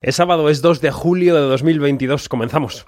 [0.00, 2.28] Es sábado, es 2 de julio de 2022.
[2.28, 2.86] Comenzamos.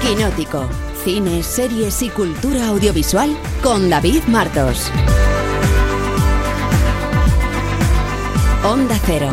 [0.00, 0.66] Quinótico.
[1.04, 4.90] Cine, series y cultura audiovisual con David Martos.
[8.64, 9.28] Onda Cero.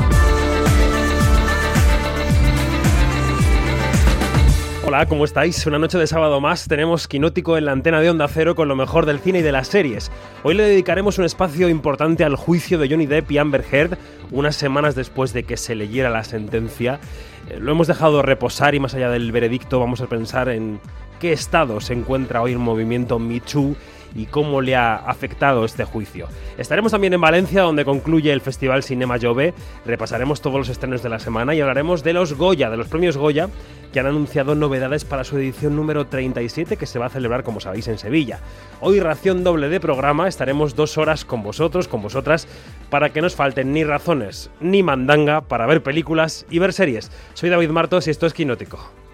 [4.88, 5.68] Hola, ¿cómo estáis?
[5.68, 8.76] Una noche de sábado más tenemos Quinótico en la antena de Onda Cero con lo
[8.78, 10.10] mejor del cine y de las series.
[10.44, 13.98] Hoy le dedicaremos un espacio importante al juicio de Johnny Depp y Amber Heard,
[14.32, 17.02] unas semanas después de que se leyera la sentencia.
[17.50, 20.80] Eh, Lo hemos dejado reposar y más allá del veredicto vamos a pensar en
[21.20, 23.76] qué estado se encuentra hoy el movimiento Me Too
[24.18, 26.28] y cómo le ha afectado este juicio.
[26.58, 29.54] Estaremos también en Valencia, donde concluye el Festival Cinema Jove.
[29.86, 33.16] Repasaremos todos los estrenos de la semana y hablaremos de los Goya, de los premios
[33.16, 33.48] Goya,
[33.94, 37.60] que han anunciado novedades para su edición número 37, que se va a celebrar, como
[37.60, 38.40] sabéis, en Sevilla.
[38.82, 42.48] Hoy, ración doble de programa, estaremos dos horas con vosotros, con vosotras,
[42.90, 47.12] para que no os falten ni razones ni mandanga para ver películas y ver series.
[47.36, 49.07] Soy David Martos y esto es Quinótico.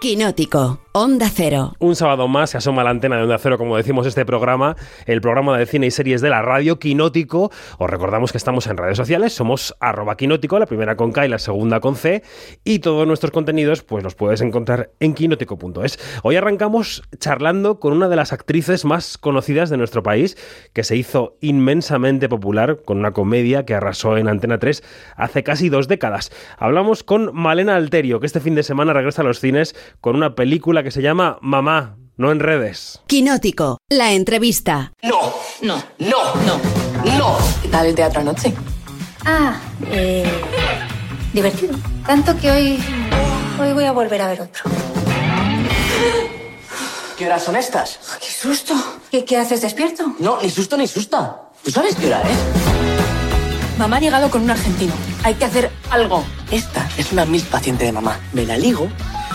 [0.00, 0.87] Quinótico.
[1.00, 1.76] Onda Cero.
[1.78, 4.74] Un sábado más se asoma la antena de Onda Cero, como decimos, este programa,
[5.06, 7.52] el programa de cine y series de la radio Quinótico.
[7.78, 11.28] Os recordamos que estamos en redes sociales, somos arroba Quinótico, la primera con K y
[11.28, 12.24] la segunda con C,
[12.64, 16.00] y todos nuestros contenidos pues los puedes encontrar en quinótico.es.
[16.24, 20.36] Hoy arrancamos charlando con una de las actrices más conocidas de nuestro país,
[20.72, 24.82] que se hizo inmensamente popular con una comedia que arrasó en Antena 3
[25.14, 26.32] hace casi dos décadas.
[26.58, 30.34] Hablamos con Malena Alterio, que este fin de semana regresa a los cines con una
[30.34, 33.00] película que se llama Mamá, no en redes.
[33.06, 33.78] Quinótico.
[33.88, 34.92] La entrevista.
[35.02, 36.60] No, No, no, no.
[37.18, 37.36] no.
[37.62, 38.54] ¿Qué tal el teatro anoche?
[39.24, 39.56] Ah,
[39.90, 40.24] eh.
[41.32, 41.76] divertido.
[42.06, 42.78] Tanto que hoy.
[43.60, 44.64] Hoy voy a volver a ver otro.
[47.16, 47.98] ¿Qué horas son estas?
[48.20, 48.74] ¡Qué susto!
[49.10, 50.14] ¿Qué, qué haces despierto?
[50.20, 51.42] No, ni susto ni susta.
[51.64, 53.78] ¿Tú sabes qué hora es?
[53.78, 54.92] Mamá ha llegado con un argentino.
[55.24, 56.24] Hay que hacer algo.
[56.52, 58.18] Esta es una mil paciente de mamá.
[58.32, 58.88] Me la ligo.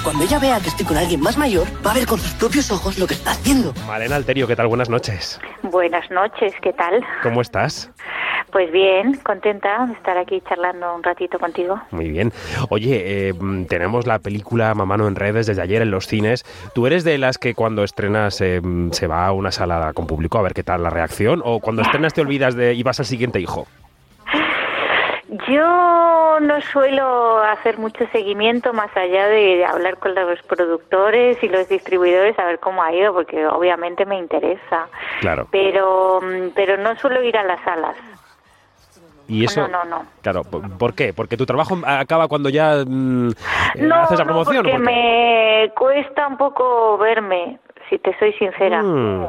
[0.04, 2.70] Cuando ella vea que estoy con alguien más mayor, va a ver con sus propios
[2.72, 3.74] ojos lo que está haciendo.
[3.88, 4.68] Malena Alterio, ¿qué tal?
[4.68, 5.40] Buenas noches.
[5.62, 7.02] Buenas noches, ¿qué tal?
[7.24, 7.90] ¿Cómo estás?
[8.52, 11.82] Pues bien, contenta de estar aquí charlando un ratito contigo.
[11.92, 12.34] Muy bien.
[12.68, 13.34] Oye, eh,
[13.70, 16.44] tenemos la película Mamá no en redes desde ayer en los cines.
[16.76, 18.62] ¿Tú eres de las que cuando estrenas eh,
[18.92, 21.42] se va a una sala con público a ver qué tal la reacción?
[21.46, 23.68] ¿O cuando estrenas te olvidas de y vas al siguiente hijo?
[25.48, 31.68] Yo no suelo hacer mucho seguimiento más allá de hablar con los productores y los
[31.68, 34.88] distribuidores a ver cómo ha ido, porque obviamente me interesa.
[35.22, 35.48] Claro.
[35.52, 37.96] Pero, mm, pero no suelo ir a las salas.
[39.28, 40.06] Y eso, No, no, no.
[40.22, 41.14] Claro, ¿por qué?
[41.14, 43.34] Porque tu trabajo acaba cuando ya mm, eh,
[43.78, 44.58] No, haces la no, promoción.
[44.58, 47.58] ¿o porque por me cuesta un poco verme,
[47.90, 48.84] si te soy sincera.
[48.84, 49.28] Mm.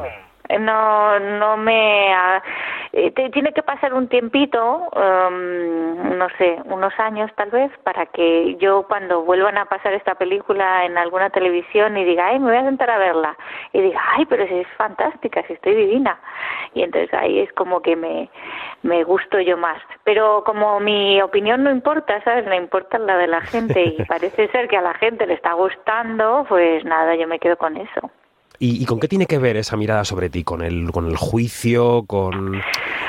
[0.59, 2.13] No, no me.
[2.93, 8.05] eh, te- tiene que pasar un tiempito, em, no sé, unos años tal vez, para
[8.05, 12.51] que yo cuando vuelvan a pasar esta película en alguna televisión y diga, ay, me
[12.51, 13.35] voy a sentar a verla,
[13.73, 16.17] y diga, ay, pero si es fantástica, si estoy divina.
[16.73, 18.29] Y entonces ahí es como que me,
[18.83, 19.81] me gusto yo más.
[20.03, 22.45] Pero como mi opinión no importa, ¿sabes?
[22.45, 25.53] Me importa la de la gente y parece ser que a la gente le está
[25.53, 28.09] gustando, pues nada, yo me quedo con eso.
[28.59, 30.43] ¿Y, y con qué tiene que ver esa mirada sobre ti?
[30.43, 32.03] ¿Con el, con el juicio?
[32.07, 32.61] ¿Con.?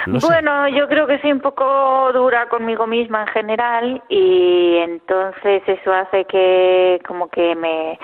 [0.07, 5.93] Bueno, yo creo que soy un poco dura conmigo misma en general y entonces eso
[5.93, 7.99] hace que como que me,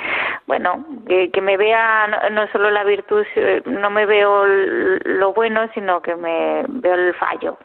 [0.47, 5.32] bueno, que, que me vea no, no solo la virtud, eh, no me veo lo
[5.32, 7.56] bueno, sino que me veo el fallo.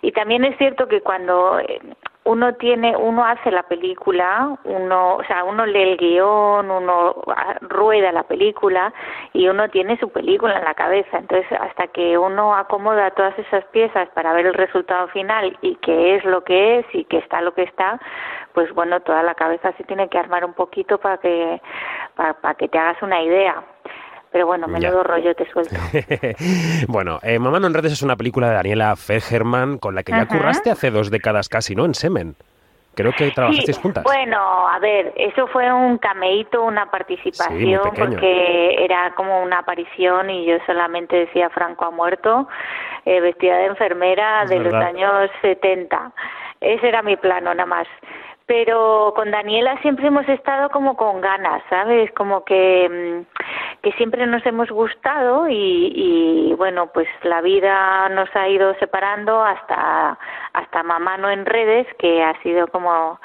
[0.00, 1.80] Y también es cierto que cuando eh,
[2.26, 7.56] uno tiene, uno hace la película, uno, o sea, uno lee el guion, uno ah,
[7.60, 8.92] rueda la película
[9.32, 11.18] y uno tiene su película en la cabeza.
[11.18, 16.16] Entonces, hasta que uno acomoda todas esas piezas para ver el resultado final y qué
[16.16, 18.00] es lo que es y que está lo que está,
[18.54, 21.62] pues bueno, toda la cabeza se tiene que armar un poquito para que,
[22.16, 23.62] para, para que te hagas una idea.
[24.36, 24.72] Pero bueno, Ya.
[24.74, 25.74] menudo rollo te suelto.
[26.88, 30.12] bueno, eh, Mamá no en redes es una película de Daniela Fegerman con la que
[30.12, 30.26] ya Ajá.
[30.28, 31.86] curraste hace dos décadas casi, ¿no?
[31.86, 32.34] En Semen.
[32.94, 34.04] Creo que trabajasteis Sí, juntas.
[34.04, 40.44] Bueno, a ver, eso fue un cameíto, una participación, porque era como una aparición y
[40.44, 42.46] yo solamente decía Franco ha muerto,
[43.06, 46.12] eh, vestida de enfermera Es de los años 70.
[46.60, 47.86] Ese era mi plano, nada más.
[48.46, 52.12] Pero con Daniela siempre hemos estado como con ganas, ¿sabes?
[52.12, 58.34] Como que, mm, que siempre nos hemos gustado y, y bueno, pues la vida nos
[58.36, 60.16] ha ido separando hasta,
[60.52, 63.18] hasta Mamá no en redes, que ha sido como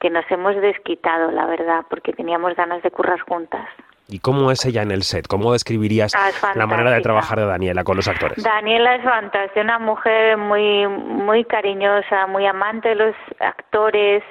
[0.00, 3.68] que nos hemos desquitado, la verdad, porque teníamos ganas de currar juntas.
[4.10, 5.26] ¿Y cómo es ella en el set?
[5.28, 8.42] ¿Cómo describirías Ah, la manera de trabajar de Daniela con los actores?
[8.42, 14.22] Daniela es fantástica, una mujer muy muy cariñosa, muy amante de los actores,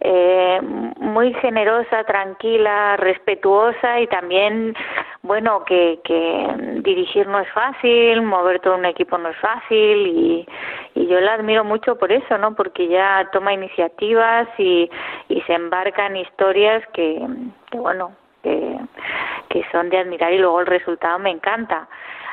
[0.00, 4.74] eh, muy generosa, tranquila, respetuosa y también,
[5.22, 10.46] bueno, que, que dirigir no es fácil, mover todo un equipo no es fácil y,
[10.96, 12.56] y yo la admiro mucho por eso, ¿no?
[12.56, 14.90] Porque ella toma iniciativas y,
[15.28, 17.24] y se embarca en historias que,
[17.70, 18.10] que bueno,
[18.42, 18.78] que,
[19.48, 21.88] que son de admirar y luego el resultado me encanta.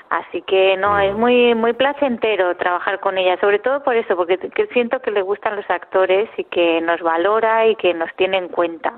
[0.09, 4.39] Así que no, es muy muy placentero trabajar con ella, sobre todo por eso, porque
[4.39, 8.37] que siento que le gustan los actores y que nos valora y que nos tiene
[8.37, 8.91] en cuenta.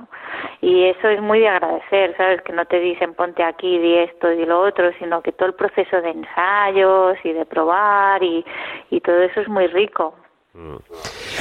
[0.61, 2.41] Y eso es muy de agradecer, ¿sabes?
[2.43, 5.55] Que no te dicen ponte aquí, di esto, di lo otro, sino que todo el
[5.55, 8.45] proceso de ensayos y de probar y,
[8.89, 10.15] y todo eso es muy rico.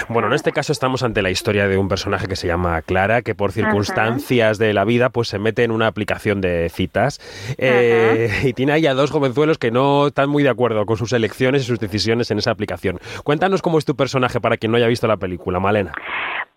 [0.08, 3.22] Bueno, en este caso estamos ante la historia de un personaje que se llama Clara,
[3.22, 7.18] que por circunstancias de la vida pues se mete en una aplicación de citas
[7.58, 11.12] eh, y tiene ahí a dos jovenzuelos que no están muy de acuerdo con sus
[11.12, 12.98] elecciones y sus decisiones en esa aplicación.
[13.24, 15.92] Cuéntanos cómo es tu personaje para quien no haya visto la película, Malena.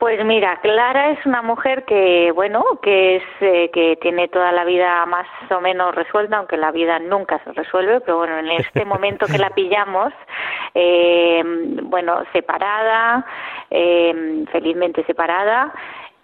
[0.04, 4.66] Pues mira, Clara es una mujer que, bueno, que es eh, que tiene toda la
[4.66, 8.84] vida más o menos resuelta, aunque la vida nunca se resuelve, pero bueno, en este
[8.84, 10.12] momento que la pillamos,
[10.76, 11.42] eh,
[11.84, 13.26] bueno, separada,
[13.72, 15.74] eh, felizmente separada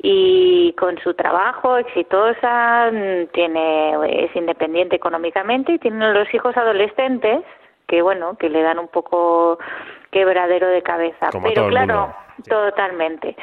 [0.01, 7.43] y con su trabajo exitosa, mm, tiene es independiente económicamente y tiene los hijos adolescentes
[7.87, 9.57] que bueno, que le dan un poco
[10.11, 12.13] quebradero de cabeza, Como pero claro.
[12.43, 12.49] Sí.
[12.49, 13.35] Totalmente.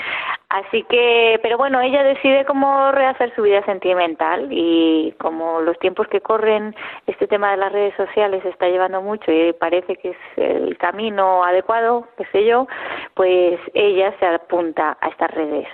[0.49, 6.07] Así que, pero bueno, ella decide cómo rehacer su vida sentimental y como los tiempos
[6.09, 6.75] que corren,
[7.07, 10.79] este tema de las redes sociales se está llevando mucho y parece que es el
[10.79, 12.67] camino adecuado, qué sé yo,
[13.15, 15.69] pues ella se apunta a estas redes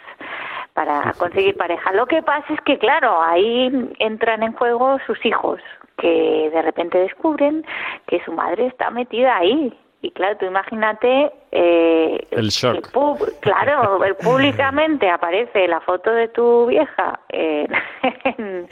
[0.74, 1.92] para conseguir pareja.
[1.92, 5.60] Lo que pasa es que, claro, ahí entran en juego sus hijos,
[5.98, 7.64] que de repente descubren
[8.06, 9.78] que su madre está metida ahí.
[10.04, 11.30] Y claro, tú imagínate...
[11.52, 12.90] Eh, El shock.
[12.90, 17.68] pub- claro, el- públicamente aparece la foto de tu vieja en,
[18.24, 18.66] en,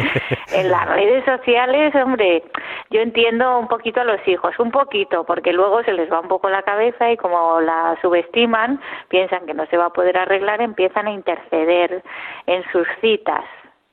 [0.52, 2.42] en las redes sociales, hombre,
[2.90, 6.26] yo entiendo un poquito a los hijos, un poquito, porque luego se les va un
[6.28, 10.60] poco la cabeza y como la subestiman, piensan que no se va a poder arreglar,
[10.60, 12.02] empiezan a interceder
[12.46, 13.44] en sus citas.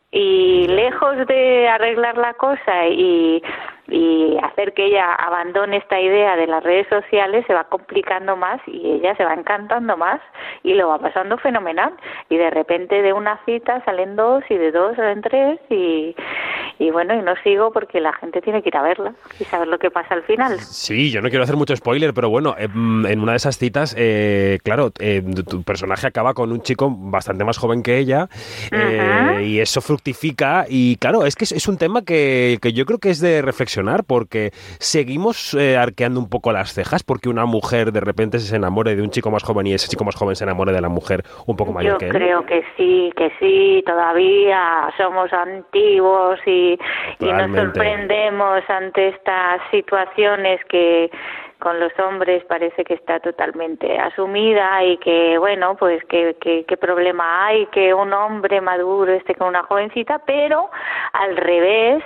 [0.09, 3.43] Y lejos de arreglar la cosa y,
[3.89, 8.59] y hacer que ella abandone esta idea de las redes sociales, se va complicando más
[8.67, 10.19] y ella se va encantando más
[10.63, 11.93] y lo va pasando fenomenal.
[12.29, 16.15] Y de repente de una cita salen dos y de dos salen tres y,
[16.79, 19.67] y bueno, y no sigo porque la gente tiene que ir a verla y saber
[19.67, 20.59] lo que pasa al final.
[20.59, 23.95] Sí, yo no quiero hacer mucho spoiler, pero bueno, mm, en una de esas citas,
[23.97, 28.27] eh, claro, eh, tu personaje acaba con un chico bastante más joven que ella
[28.71, 32.99] eh, y eso fructifica y claro, es que es, un tema que, que yo creo
[32.99, 33.41] que es de
[33.77, 38.55] reflexionar porque seguimos eh, arqueando un poco las cejas porque una mujer de repente se
[38.55, 40.89] enamore de un chico más joven y ese chico más joven se enamore de la
[40.89, 42.11] mujer un poco mayor Yo que él.
[42.11, 46.77] creo que sí, que sí, todavía somos antiguos y,
[47.19, 51.09] y nos sorprendemos ante estas situaciones que
[51.59, 56.77] con los hombres parece que está totalmente asumida y que, bueno, pues que, que, qué
[56.77, 60.69] problema hay que un hombre maduro esté con una jovencita, pero
[61.13, 62.03] al revés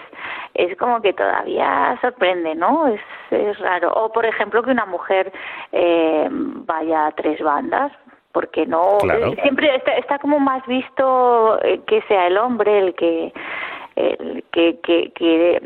[0.54, 2.88] es como que todavía sorprende, ¿no?
[2.88, 3.02] Es,
[3.32, 3.92] es raro.
[3.94, 5.32] O, por ejemplo, que una mujer
[5.72, 7.92] eh, vaya a tres bandas,
[8.32, 9.28] porque no Claro.
[9.28, 13.34] eh, siempre está, está como más visto eh, que sea el hombre el que
[13.98, 15.62] el que, que, que,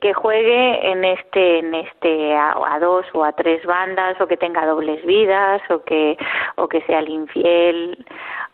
[0.00, 4.66] que juegue en este en este a, dos o a tres bandas o que tenga
[4.66, 6.16] dobles vidas o que
[6.56, 8.04] o que sea el infiel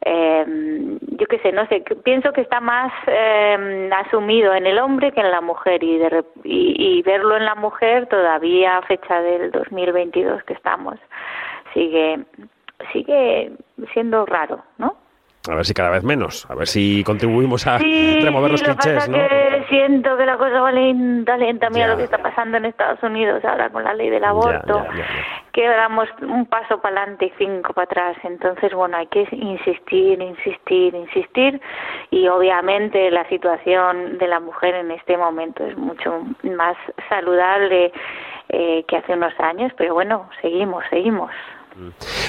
[0.04, 0.44] eh,
[1.00, 5.20] yo qué sé no sé pienso que está más eh, asumido en el hombre que
[5.20, 10.42] en la mujer y, de, y verlo en la mujer todavía a fecha del 2022
[10.44, 10.98] que estamos
[11.74, 12.20] sigue
[12.92, 13.52] sigue
[13.92, 15.01] siendo raro no
[15.50, 18.76] A ver si cada vez menos, a ver si contribuimos a Sí, remover los lo
[18.76, 19.18] clichés, ¿no?
[19.18, 21.68] que siento que la cosa va lenta, lenta.
[21.68, 21.92] Mira Ya.
[21.92, 24.84] lo que está pasando en Estados Unidos ahora con la ley del aborto.
[24.84, 25.42] ya, ya, ya.
[25.52, 28.16] Que damos un paso para adelante y cinco para atrás.
[28.22, 31.60] Entonces, bueno, hay que insistir, insistir, insistir.
[32.12, 36.22] Y obviamente la situación de la mujer en este momento es mucho
[36.56, 36.76] más
[37.08, 37.92] saludable
[38.48, 39.72] eh, que hace unos años.
[39.76, 41.32] Pero bueno, seguimos, seguimos.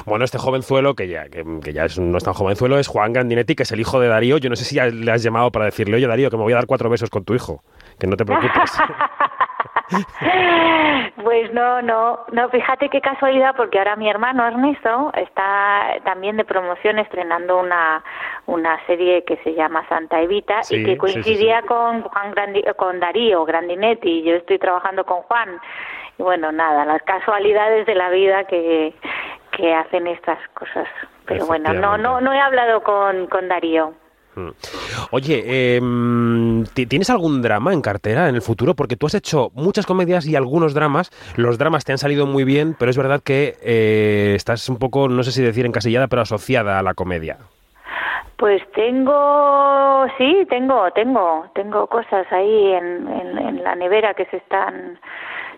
[0.06, 3.14] Bueno, este jovenzuelo, que ya, que, que ya es, no es tan jovenzuelo, es Juan
[3.14, 4.38] Grandinetti, que es el hijo de Darío.
[4.38, 6.54] Yo no sé si ya le has llamado para decirle, oye Darío, que me voy
[6.54, 7.64] a dar cuatro besos con tu hijo.
[8.00, 8.72] Que no te preocupes.
[11.24, 16.46] pues no, no, no, fíjate qué casualidad, porque ahora mi hermano Ernesto está también de
[16.46, 18.04] promoción estrenando una,
[18.46, 23.46] una serie que se llama Santa Evita y que coincidía con Juan Grandi, con Darío
[23.46, 25.60] Grandinetti, yo estoy trabajando con Juan.
[26.17, 28.93] Y bueno, nada, las casualidades de la vida que,
[29.51, 30.88] que hacen estas cosas.
[31.25, 33.93] Pero bueno, no, no, no he hablado con, con Darío.
[34.36, 34.50] Mm.
[35.12, 38.74] Oye, em, ¿tienes algún drama en cartera en el futuro?
[38.74, 41.12] Porque tú has hecho muchas comedias y algunos dramas.
[41.38, 45.08] Los dramas te han salido muy bien, pero es verdad que eh, estás un poco,
[45.08, 47.38] no sé si decir encasillada, pero asociada a la comedia.
[48.38, 55.00] Pues tengo, sí, tengo, tengo, tengo cosas ahí en, en la nevera que se están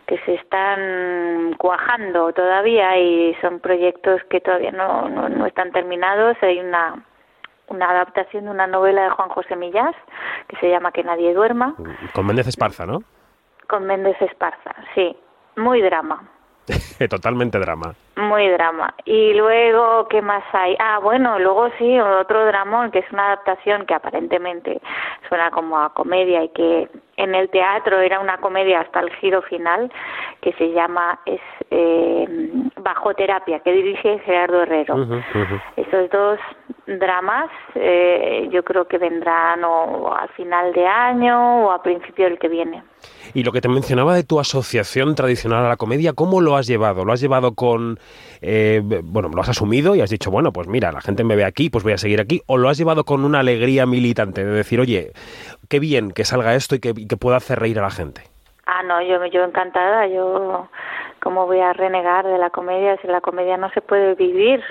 [0.07, 6.37] que se están cuajando todavía y son proyectos que todavía no, no, no están terminados.
[6.41, 7.03] Hay una
[7.67, 9.95] una adaptación de una novela de Juan José Millás
[10.47, 11.75] que se llama Que nadie duerma.
[12.13, 13.03] Con Méndez Esparza, ¿no?
[13.67, 15.15] Con Méndez Esparza, sí.
[15.57, 16.29] Muy drama.
[17.09, 17.95] Totalmente drama.
[18.17, 18.93] Muy drama.
[19.03, 20.75] Y luego, ¿qué más hay?
[20.79, 24.81] Ah, bueno, luego sí, otro dramón, que es una adaptación que aparentemente
[25.27, 29.41] suena como a comedia y que en el teatro era una comedia hasta el giro
[29.41, 29.91] final,
[30.41, 31.41] que se llama es
[31.71, 32.25] eh,
[32.81, 34.95] Bajo Terapia, que dirige Gerardo Herrero.
[35.75, 36.39] Esos dos
[36.87, 42.37] dramas eh, yo creo que vendrán o al final de año o a principio del
[42.37, 42.83] que viene.
[43.33, 46.67] Y lo que te mencionaba de tu asociación tradicional a la comedia, ¿cómo lo has
[46.67, 47.05] llevado?
[47.05, 47.99] ¿Lo has llevado con,
[48.41, 51.45] eh, bueno, lo has asumido y has dicho, bueno, pues mira, la gente me ve
[51.45, 52.41] aquí, pues voy a seguir aquí?
[52.47, 55.11] ¿O lo has llevado con una alegría militante de decir, oye,
[55.69, 58.21] qué bien que salga esto y que, pueda hacer reír a la gente?
[58.65, 60.67] Ah, no, yo, yo encantada, yo
[61.21, 64.61] cómo voy a renegar de la comedia si la comedia no se puede vivir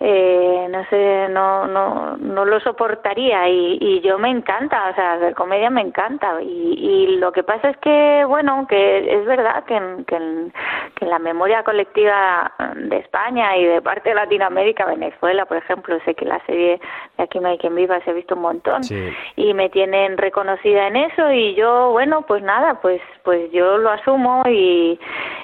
[0.00, 5.18] eh, no sé, no, no, no lo soportaría y, y yo me encanta, o sea,
[5.18, 9.64] de comedia me encanta y, y lo que pasa es que, bueno, que es verdad
[9.64, 10.52] que en, que, en,
[10.94, 15.98] que en la memoria colectiva de España y de parte de Latinoamérica, Venezuela, por ejemplo,
[16.04, 16.80] sé que la serie
[17.16, 18.80] de Aquí no hay quien viva se ha visto un montón
[19.36, 23.90] y me tienen reconocida en eso y yo, bueno, pues nada, pues, pues yo lo
[23.90, 24.98] asumo y,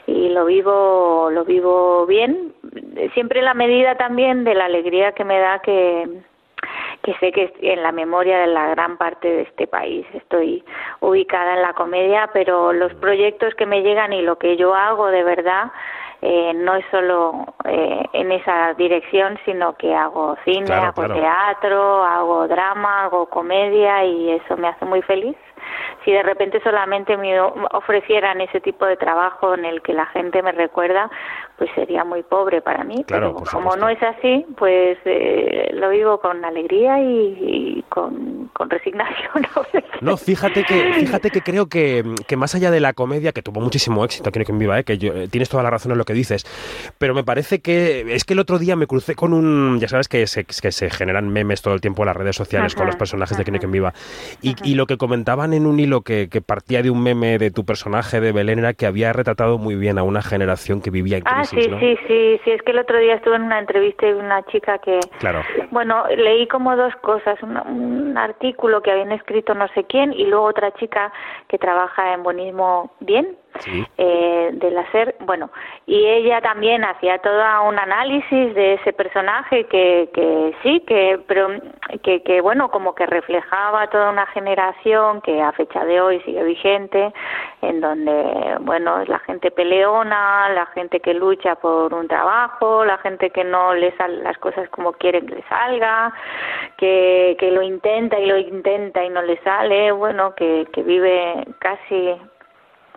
[0.07, 2.55] y lo vivo, lo vivo bien,
[3.13, 6.09] siempre en la medida también de la alegría que me da que,
[7.03, 10.65] que sé que en la memoria de la gran parte de este país estoy
[11.01, 15.09] ubicada en la comedia, pero los proyectos que me llegan y lo que yo hago
[15.09, 15.71] de verdad
[16.23, 22.49] eh, no es solo eh, en esa dirección, sino que hago cine, hago teatro, hago
[22.49, 25.37] drama, hago comedia y eso me hace muy feliz
[26.05, 30.43] si de repente solamente me ofrecieran ese tipo de trabajo en el que la gente
[30.43, 31.11] me recuerda,
[31.57, 33.05] pues sería muy pobre para mí.
[33.07, 39.47] pero como no es así, pues eh, lo vivo con alegría y, con, resignación.
[40.01, 43.61] no, fíjate que, fíjate que creo que, que, más allá de la comedia, que tuvo
[43.61, 46.05] muchísimo éxito, quiero que en viva, eh, que eh, tienes toda la razón en lo
[46.05, 46.45] que dices,
[46.99, 50.09] pero me parece que es que el otro día me crucé con un, ya sabes
[50.09, 52.97] que se, que se generan memes todo el tiempo en las redes sociales con los
[52.97, 53.95] personajes de Quiero en viva,
[54.43, 57.65] y, y lo que comentaban en un hilo que, partía de un meme de tu
[57.65, 61.25] personaje de Belén era que había retratado muy bien a una generación que vivía en
[61.25, 61.69] crisis.
[61.73, 64.15] Ah, sí, sí, sí, sí, es que el otro día estuve en una entrevista de
[64.15, 65.43] una chica que, claro.
[65.71, 70.45] bueno, leí como dos cosas, un, artículo que habían escrito no sé quién y luego
[70.45, 71.13] otra chica
[71.49, 73.37] que trabaja en Buenismo Bien,
[73.99, 75.51] eh, del hacer, bueno,
[75.87, 81.49] y ella también hacía todo un análisis de ese personaje que, que sí, que, pero
[82.03, 86.43] que, que bueno, como que reflejaba toda una generación que a fecha de hoy sigue
[86.43, 87.13] vigente,
[87.63, 92.99] en donde, bueno, es la gente peleona, la gente que lucha por un trabajo, la
[92.99, 96.13] gente que no le salen las cosas como quieren que le salga,
[96.77, 101.47] que, que lo intenta y lo intenta y no le sale, bueno, que, que vive
[101.61, 102.17] casi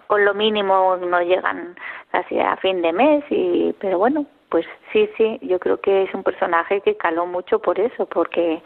[0.07, 1.75] con lo mínimo no llegan
[2.11, 6.13] casi a fin de mes y pero bueno pues sí sí yo creo que es
[6.13, 8.61] un personaje que caló mucho por eso porque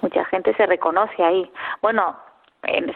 [0.00, 1.50] mucha gente se reconoce ahí.
[1.82, 2.16] Bueno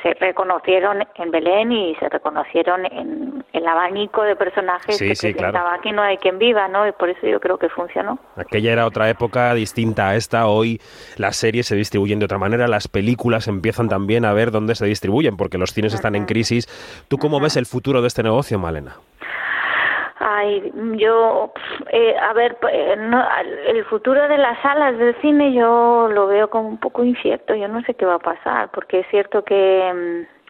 [0.02, 5.92] se reconocieron en Belén y se reconocieron en el abanico de personajes que presentaba aquí
[5.92, 6.86] no hay quien viva, ¿no?
[6.86, 8.18] Y por eso yo creo que funcionó.
[8.36, 10.46] Aquella era otra época distinta a esta.
[10.46, 10.80] Hoy
[11.16, 14.86] las series se distribuyen de otra manera, las películas empiezan también a ver dónde se
[14.86, 16.66] distribuyen, porque los cines están en crisis.
[17.08, 18.96] ¿Tú cómo ves el futuro de este negocio, Malena?
[20.22, 21.50] Ay, yo,
[21.90, 22.94] eh, a ver, eh,
[23.68, 27.54] el futuro de las salas del cine yo lo veo como un poco incierto.
[27.54, 30.40] Yo no sé qué va a pasar, porque es cierto que mm,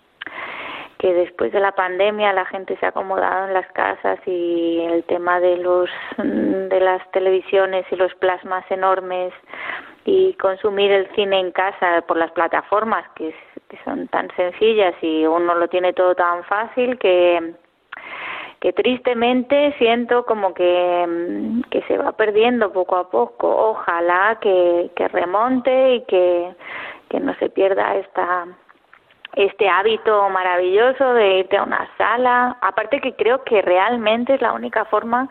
[1.00, 5.02] que después de la pandemia la gente se ha acomodado en las casas y el
[5.04, 5.88] tema de los
[6.18, 9.32] mm, de las televisiones y los plasmas enormes
[10.04, 13.34] y consumir el cine en casa por las plataformas que,
[13.84, 17.54] son tan sencillas y uno lo tiene todo tan fácil que
[18.60, 23.48] que tristemente siento como que, mm, que se va perdiendo poco a poco.
[23.70, 26.54] Ojalá que, que remonte y que,
[27.08, 28.48] que no se pierda esta
[29.34, 32.56] este hábito maravilloso de irte a una sala.
[32.60, 35.28] Aparte que creo que realmente es la única forma,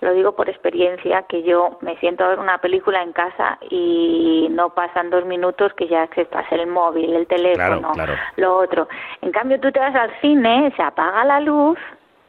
[0.00, 4.48] lo digo por experiencia, que yo me siento a ver una película en casa y
[4.50, 7.92] no pasan dos minutos que ya se estás el móvil, el teléfono,
[8.36, 8.88] lo otro.
[9.20, 11.78] En cambio tú te vas al cine, se apaga la luz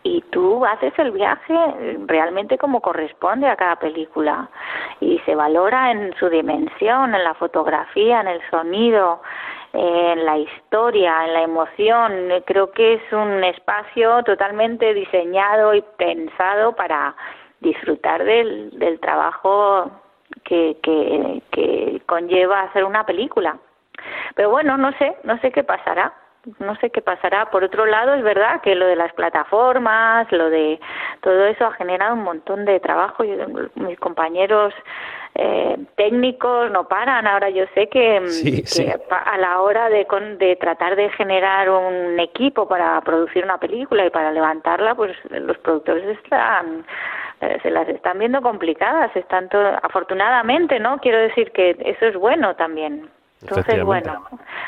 [0.04, 1.56] y tú haces el viaje
[2.06, 4.50] realmente como corresponde a cada película
[5.00, 9.22] y se valora en su dimensión, en la fotografía, en el sonido,
[9.74, 12.12] en la historia, en la emoción.
[12.46, 17.16] Creo que es un espacio totalmente diseñado y pensado para
[17.60, 19.92] disfrutar del, del trabajo
[20.44, 23.58] que, que, que conlleva hacer una película.
[24.36, 26.14] Pero bueno, no sé, no sé qué pasará
[26.60, 27.50] no sé qué pasará.
[27.52, 30.80] Por otro lado, es verdad que lo de las plataformas, lo de
[31.22, 33.24] todo eso ha generado un montón de trabajo.
[33.24, 33.36] y
[33.76, 34.74] mis compañeros
[35.36, 37.28] eh, técnicos no paran.
[37.28, 40.06] Ahora yo sé que, mm, a la hora de,
[40.38, 45.58] de tratar de generar un equipo para producir una película y para levantarla, pues los
[45.60, 46.86] productores están
[47.42, 49.50] eh, se las están viendo complicadas, están
[49.82, 50.98] afortunadamente, ¿no?
[51.00, 53.10] Quiero decir que eso es bueno también.
[53.44, 54.24] Entonces, bueno,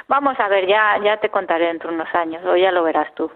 [0.07, 3.13] vamos a ver, ya, ya te contaré dentro de unos años, o ya lo verás
[3.15, 3.31] tú.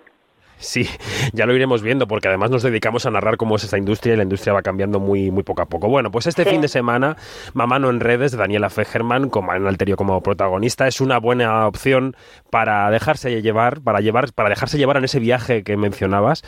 [0.60, 0.84] Sí,
[1.34, 4.18] ya lo iremos viendo porque además nos dedicamos a narrar cómo es esta industria y
[4.18, 5.88] la industria va cambiando muy, muy poco a poco.
[5.88, 7.16] Bueno, pues este fin de semana,
[7.54, 11.66] Mamá no en redes de Daniela Fegerman con Mariana Alterio como protagonista es una buena
[11.66, 12.16] opción
[12.52, 16.44] para dejarse llevar, para llevar, para dejarse llevar en ese viaje que mencionabas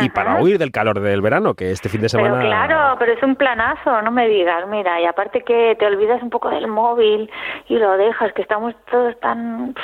[0.00, 2.38] y para huir del calor del verano que este fin de semana.
[2.38, 6.22] Pero claro, pero es un planazo, no me digas, mira, y aparte que te olvidas
[6.22, 7.30] un poco del móvil
[7.68, 9.74] y lo dejas, que estamos todos tan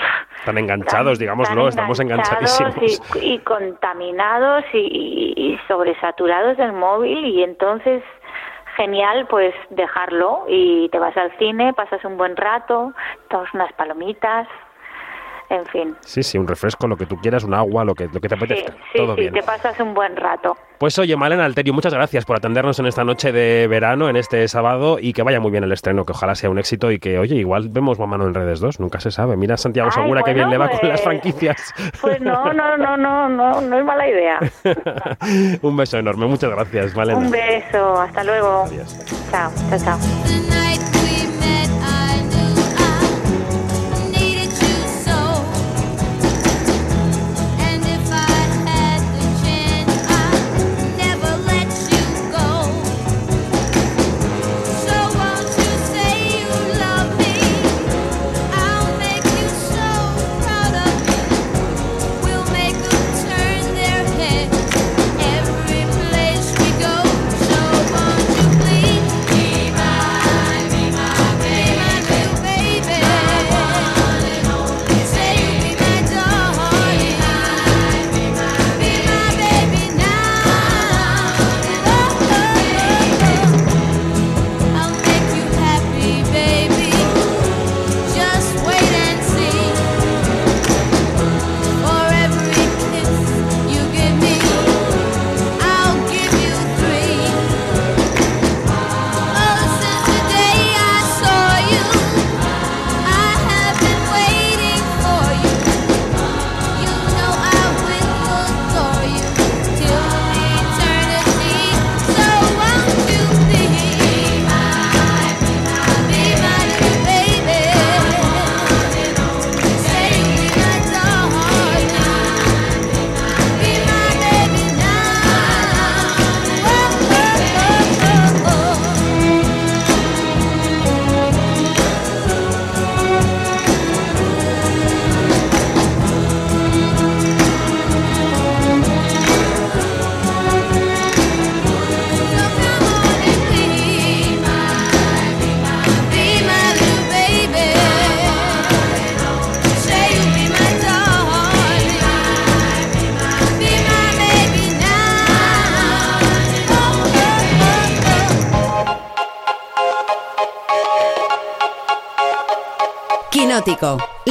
[0.45, 2.75] tan enganchados, digámoslo, estamos enganchadísimos
[3.21, 8.03] y, contaminados y, sobresaturados del móvil y entonces
[8.77, 12.95] genial pues dejarlo y te vas al cine, pasas un buen rato,
[13.29, 14.49] tomas unas palomitas,
[15.51, 15.97] en fin.
[16.01, 18.35] Sí, sí, un refresco, lo que tú quieras, un agua, lo que, lo que te
[18.35, 18.73] apetezca.
[18.73, 20.57] Sí, Todo sí, te pasas un buen rato.
[20.79, 24.47] Pues oye, Malena Alterio, muchas gracias por atendernos en esta noche de verano, en este
[24.49, 27.19] sábado, y que vaya muy bien el estreno, que ojalá sea un éxito y que,
[27.19, 29.37] oye, igual vemos Mamano en Redes 2, nunca se sabe.
[29.37, 31.75] Mira Santiago Segura que bien le va con las pues, franquicias.
[32.01, 34.39] Pues no, no, no, no, no, no es mala idea.
[35.63, 37.19] un beso enorme, muchas gracias, Malena.
[37.19, 38.63] Un beso, hasta luego.
[38.67, 38.97] Adiós.
[39.31, 40.60] Chao, chao, chao.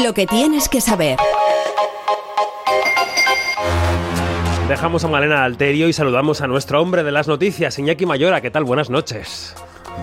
[0.10, 1.19] Lo que tienes que saber.
[4.67, 8.41] Dejamos a Malena Alterio y saludamos a nuestro hombre de las noticias, Iñaki Mayora.
[8.41, 8.63] ¿Qué tal?
[8.63, 9.54] Buenas noches.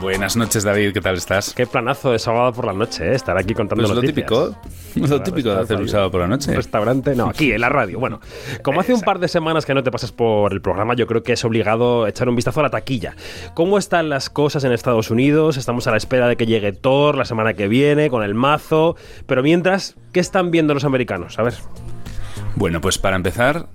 [0.01, 1.55] Buenas noches, David, ¿qué tal estás?
[1.55, 3.14] Qué planazo de sábado por la noche, ¿eh?
[3.16, 4.55] estar aquí contando pues lo típico,
[5.09, 6.50] lo típico de hacer un sábado por la noche.
[6.50, 7.98] Un restaurante, no, aquí en la radio.
[7.98, 8.20] Bueno,
[8.62, 11.22] como hace un par de semanas que no te pasas por el programa, yo creo
[11.22, 13.14] que es obligado echar un vistazo a la taquilla.
[13.54, 15.56] ¿Cómo están las cosas en Estados Unidos?
[15.56, 18.96] Estamos a la espera de que llegue Thor la semana que viene con el mazo,
[19.26, 21.38] pero mientras, ¿qué están viendo los americanos?
[21.38, 21.54] A ver.
[22.56, 23.68] Bueno, pues para empezar,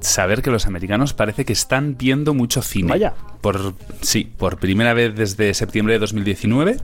[0.00, 2.88] saber que los americanos parece que están viendo mucho cine.
[2.88, 3.14] Vaya.
[3.40, 6.76] Por, sí, por primera vez desde septiembre de 2019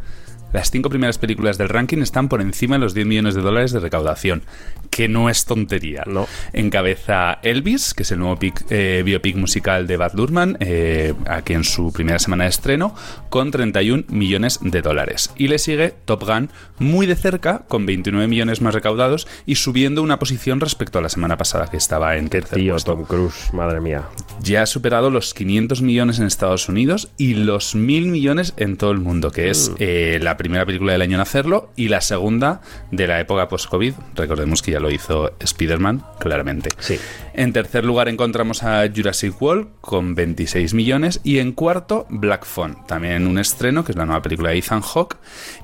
[0.53, 3.73] las cinco primeras películas del ranking están por encima de los 10 millones de dólares
[3.73, 4.43] de recaudación,
[4.91, 6.05] que no es tontería.
[6.07, 6.27] No.
[6.53, 8.39] Encabeza Elvis, que es el nuevo
[8.71, 12.95] eh, biopic musical de Bad Luhrmann, eh, aquí en su primera semana de estreno,
[13.29, 15.33] con 31 millones de dólares.
[15.37, 20.03] Y le sigue Top Gun muy de cerca, con 29 millones más recaudados y subiendo
[20.03, 22.95] una posición respecto a la semana pasada, que estaba en tercer Tío, puesto.
[22.95, 24.05] Tom Cruise, madre mía.
[24.43, 28.93] Ya ha superado los 500 millones en Estados Unidos y los 1.000 millones en todo
[28.93, 29.75] el mundo, que es mm.
[29.79, 33.95] eh, la primera película del año en hacerlo y la segunda de la época post-COVID.
[34.15, 36.71] Recordemos que ya lo hizo Spider-Man, claramente.
[36.79, 36.99] Sí.
[37.35, 42.79] En tercer lugar encontramos a Jurassic World con 26 millones y en cuarto Black Phone,
[42.87, 45.19] también un estreno que es la nueva película de Ethan Hawke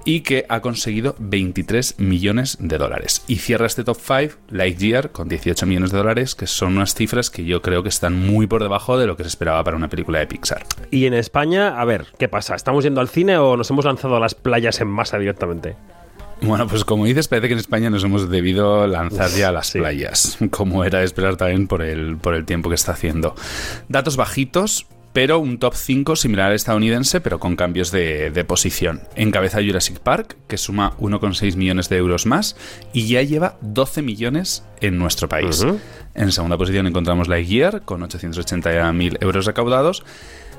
[0.05, 3.25] y que ha conseguido 23 millones de dólares.
[3.27, 7.31] Y cierra este top 5 Lightyear con 18 millones de dólares, que son unas cifras
[7.31, 9.89] que yo creo que están muy por debajo de lo que se esperaba para una
[9.89, 10.65] película de Pixar.
[10.91, 12.55] Y en España, a ver, ¿qué pasa?
[12.55, 15.77] ¿Estamos yendo al cine o nos hemos lanzado a las playas en masa directamente.
[16.43, 19.71] Bueno, pues como dices, parece que en España nos hemos debido lanzar ya a las
[19.71, 23.37] playas, como era de esperar también por el, por el tiempo que está haciendo.
[23.89, 29.03] Datos bajitos, pero un top 5 similar al estadounidense, pero con cambios de, posición.
[29.15, 32.57] Encabeza Jurassic Park, que suma 1,6 millones de euros más
[32.93, 35.65] y ya lleva 12 millones en nuestro país.
[36.15, 40.03] En segunda posición encontramos Lightyear, con 880.000 euros recaudados.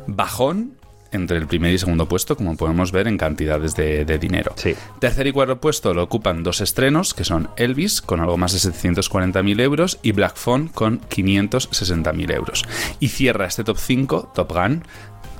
[0.07, 0.77] Bajón,
[1.13, 4.53] entre el primer y segundo puesto, como podemos ver en cantidades de, dinero.
[4.55, 4.75] Sí.
[4.99, 8.71] Tercer y cuarto puesto lo ocupan dos estrenos, que son Elvis, con algo más de
[8.71, 12.63] 740.000 euros, y Black Phone, con 560.000 euros.
[12.99, 14.83] Y cierra este top 5, Top Gun,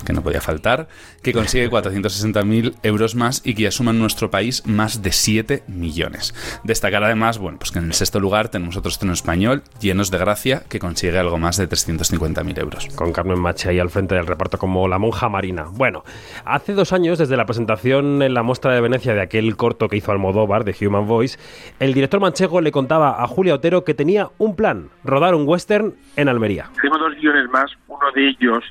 [0.03, 0.87] que no podía faltar,
[1.21, 5.63] que consigue 460.000 euros más y que ya suma en nuestro país más de 7
[5.67, 6.33] millones.
[6.63, 10.17] Destacar además, bueno, pues que en el sexto lugar tenemos otro estreno español, Llenos de
[10.17, 12.87] Gracia, que consigue algo más de 350.000 euros.
[12.95, 15.65] Con Carmen Machi ahí al frente del reparto como la monja marina.
[15.71, 16.03] Bueno,
[16.45, 19.97] hace dos años, desde la presentación en la muestra de Venecia de aquel corto que
[19.97, 21.37] hizo Almodóvar, de Human Voice,
[21.79, 25.95] el director manchego le contaba a Julia Otero que tenía un plan, rodar un western
[26.15, 26.69] en Almería.
[26.81, 28.63] Tengo dos guiones más, uno de ellos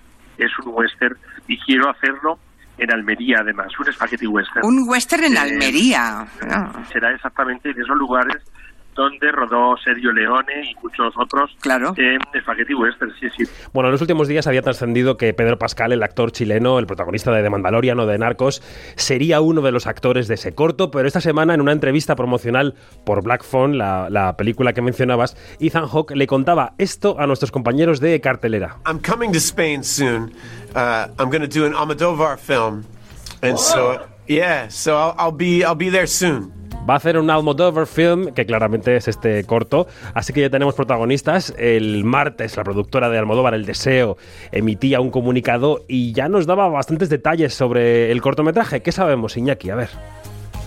[0.44, 2.38] es un western y quiero hacerlo
[2.78, 4.64] en Almería además, un spaghetti western.
[4.64, 6.26] Un western en eh, Almería.
[6.92, 8.42] Será exactamente en esos lugares
[8.94, 11.94] donde rodó Sergio Leone y muchos otros claro.
[11.96, 13.44] en Spaghetti Western, sí, sí.
[13.72, 17.32] Bueno, en los últimos días había trascendido que Pedro Pascal, el actor chileno, el protagonista
[17.32, 18.62] de The Mandalorian o de Narcos,
[18.96, 22.74] sería uno de los actores de ese corto, pero esta semana en una entrevista promocional
[23.04, 28.00] por Black Phone, la, película que mencionabas, Ethan Hawke le contaba esto a nuestros compañeros
[28.00, 28.78] de cartelera.
[28.86, 30.32] I'm coming to Spain soon.
[30.74, 32.84] Uh, I'm going to do an Almodovar film.
[33.42, 36.61] And so, yeah, so I'll, I'll be I'll be there soon.
[36.88, 40.74] Va a hacer un Almodovar film, que claramente es este corto, así que ya tenemos
[40.74, 41.54] protagonistas.
[41.56, 44.16] El martes la productora de Almodóvar, El Deseo,
[44.50, 48.82] emitía un comunicado y ya nos daba bastantes detalles sobre el cortometraje.
[48.82, 49.70] ¿Qué sabemos, Iñaki?
[49.70, 49.90] A ver.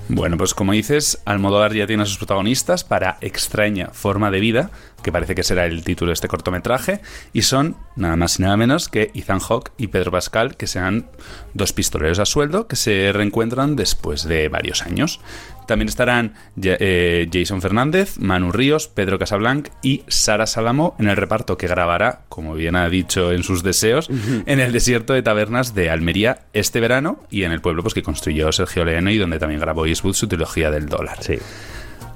[0.07, 4.69] Bueno, pues como dices, Almodóvar ya tiene a sus protagonistas para Extraña Forma de Vida,
[5.01, 7.01] que parece que será el título de este cortometraje,
[7.33, 11.07] y son nada más y nada menos que Ethan Hawke y Pedro Pascal, que sean
[11.53, 15.19] dos pistoleros a sueldo que se reencuentran después de varios años.
[15.65, 21.57] También estarán eh, Jason Fernández, Manu Ríos, Pedro Casablanc y Sara Salamo en el reparto
[21.57, 24.09] que grabará, como bien ha dicho en sus deseos,
[24.45, 28.03] en el desierto de tabernas de Almería este verano y en el pueblo pues, que
[28.03, 31.23] construyó Sergio Leone y donde también grabó Eastwood su trilogía del dólar.
[31.23, 31.37] Sí.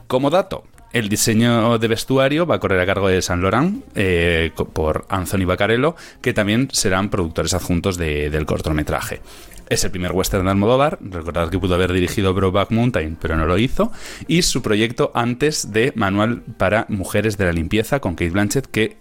[0.07, 4.51] Como dato, el diseño de vestuario va a correr a cargo de San Laurent eh,
[4.73, 9.21] por Anthony Bacarello, que también serán productores adjuntos del cortometraje.
[9.69, 10.97] Es el primer western de Almodóvar.
[10.99, 13.91] Recordad que pudo haber dirigido Brokeback Mountain, pero no lo hizo.
[14.27, 18.97] Y su proyecto antes de Manual para Mujeres de la Limpieza con Kate Blanchett, que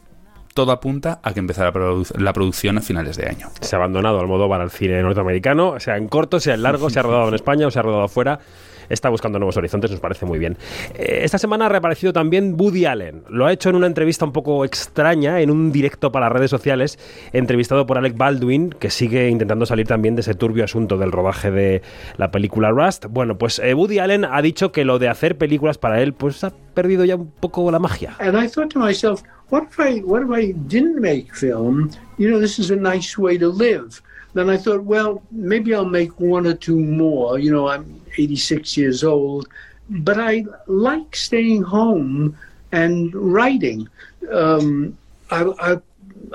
[0.52, 1.72] todo apunta a que empezará
[2.18, 3.48] la producción a finales de año.
[3.60, 7.02] Se ha abandonado Almodóvar al cine norteamericano, sea en corto, sea en largo, se ha
[7.02, 8.40] rodado en España o se ha rodado afuera
[8.88, 10.56] está buscando nuevos horizontes, nos parece muy bien.
[10.94, 13.22] Eh, esta semana ha reaparecido también Woody Allen.
[13.28, 16.98] Lo ha hecho en una entrevista un poco extraña, en un directo para redes sociales,
[17.32, 21.50] entrevistado por Alec Baldwin, que sigue intentando salir también de ese turbio asunto del rodaje
[21.50, 21.82] de
[22.16, 23.06] la película Rust.
[23.10, 26.44] Bueno, pues eh, Woody Allen ha dicho que lo de hacer películas para él, pues
[26.74, 28.14] perdido ya un poco la magia.
[28.20, 31.90] And I thought to myself, what if I didn't make film?
[32.18, 34.00] You know, this is a nice way to live.
[34.38, 37.40] Then I thought, well, maybe I'll make one or two more.
[37.40, 39.48] You know, I'm 86 years old,
[39.90, 42.38] but I like staying home
[42.70, 43.88] and writing.
[44.30, 44.96] Um,
[45.32, 45.80] I,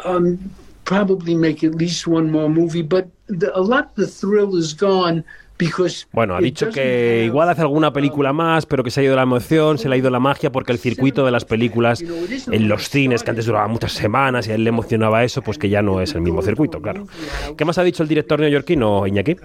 [0.06, 0.38] I,
[0.84, 4.74] probably make at least one more movie, but the, a lot of the thrill is
[4.74, 5.24] gone.
[6.12, 9.24] Bueno, ha dicho que igual hace alguna película más, pero que se ha ido la
[9.24, 12.04] emoción, se le ha ido la magia, porque el circuito de las películas
[12.52, 15.58] en los cines, que antes duraba muchas semanas y a él le emocionaba eso, pues
[15.58, 17.08] que ya no es el mismo circuito, claro.
[17.58, 19.36] ¿Qué más ha dicho el director neoyorquino, Iñaki?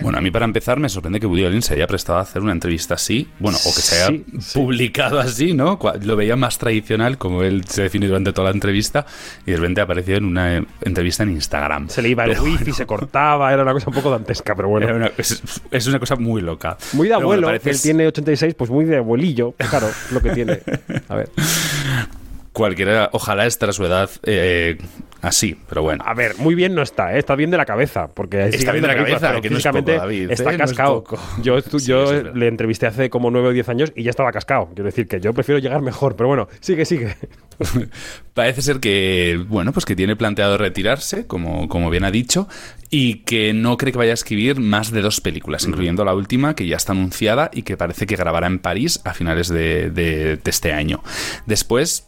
[0.00, 2.42] Bueno, a mí para empezar me sorprende que Woody Allen se haya prestado a hacer
[2.42, 4.58] una entrevista así, bueno, o que se haya Sí, sí.
[4.58, 5.78] publicado así, ¿no?
[6.02, 9.06] Lo veía más tradicional, como él se definió durante toda la entrevista,
[9.46, 11.88] y de repente apareció en una entrevista en Instagram.
[11.88, 14.54] Se le iba el Pero wifi, bueno, se cortaba, era una cosa un poco dantesca,
[14.54, 14.94] pero bueno.
[14.94, 16.76] una- es, es una cosa muy loca.
[16.92, 19.88] Muy de Pero bueno, abuelo, parece que él tiene 86, pues muy de abuelillo, claro,
[20.10, 20.60] lo que tiene.
[21.08, 21.30] A ver.
[22.54, 24.78] Cualquiera, ojalá estar a su edad eh,
[25.22, 26.02] así, pero bueno.
[26.06, 27.18] A ver, muy bien no está, ¿eh?
[27.18, 29.64] está bien de la cabeza, porque Está bien de la cabeza, pero que no es
[29.66, 30.56] poco, David, está ¿eh?
[30.58, 31.04] No es cascado.
[31.42, 34.66] Yo, Sí, es le entrevisté hace como 9 o 10 años y ya estaba cascado.
[34.68, 37.16] Quiero decir que yo prefiero llegar mejor, pero bueno, sigue, sigue.
[38.34, 42.48] Parece ser que, bueno, pues que tiene planteado retirarse, como, como bien ha dicho,
[42.90, 46.54] y que no cree que vaya a escribir más de dos películas, incluyendo la última,
[46.54, 50.36] que ya está anunciada y que parece que grabará en París a finales de, de-
[50.36, 51.02] de este año.
[51.46, 52.06] Después,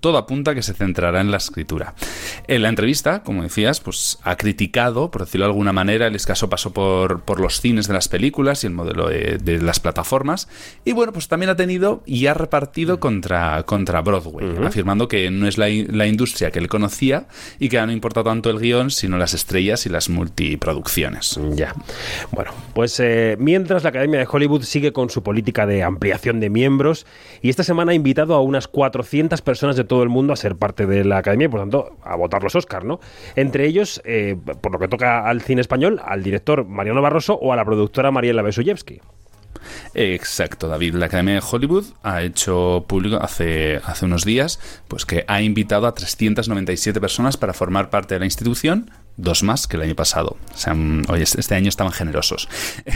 [0.00, 1.94] todo apunta a que se centrará en la escritura.
[2.46, 6.48] En la entrevista, como decías, pues ha criticado, por decirlo de alguna manera, el escaso
[6.48, 10.48] paso por, por los cines de las películas y el modelo de, de las plataformas.
[10.84, 15.46] Y bueno, pues también ha tenido y ha repartido contra, contra Broadway, afirmando que no
[15.46, 17.26] es la, la industria que él conocía
[17.58, 21.38] y que no importa tanto el guion, sino las estrellas y las multiproducciones.
[21.54, 21.74] Ya.
[22.32, 26.50] Bueno, pues eh, mientras la Academia de Hollywood sigue con su política de ampliación de
[26.50, 27.06] miembros
[27.42, 30.56] y esta semana ha invitado a unas 400 personas de todo el mundo a ser
[30.56, 33.00] parte de la Academia y por tanto a votar los Oscar, ¿no?
[33.34, 37.52] Entre ellos, eh, por lo que toca al cine español, al director Mariano Barroso o
[37.52, 39.00] a la productora Mariela Besuyevsky.
[39.94, 40.94] Exacto, David.
[40.94, 45.86] La Academia de Hollywood ha hecho público hace, hace unos días pues que ha invitado
[45.86, 50.38] a 397 personas para formar parte de la institución, dos más que el año pasado.
[50.54, 52.48] O sea, mm, oye, este año estaban generosos.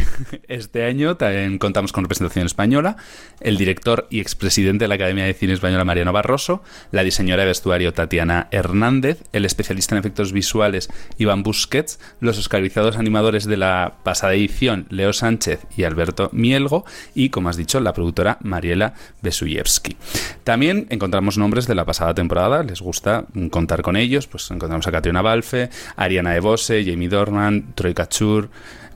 [0.48, 2.96] Este año también contamos con representación española,
[3.40, 7.48] el director y expresidente de la Academia de Cine Española Mariano Barroso, la diseñadora de
[7.48, 13.94] vestuario Tatiana Hernández, el especialista en efectos visuales Iván Busquets, los oscarizados animadores de la
[14.02, 19.96] pasada edición Leo Sánchez y Alberto Mielgo y, como has dicho, la productora Mariela Besuyevsky.
[20.44, 24.86] También encontramos nombres de la pasada temporada, les gusta mm, contar con ellos, pues encontramos
[24.86, 25.70] a Catriona Balfe,
[26.12, 28.48] Ariana Ebose, Jamie Dornan, Troy Couture,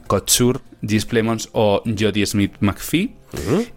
[0.06, 2.26] Couture, Gis Plemons o Jodie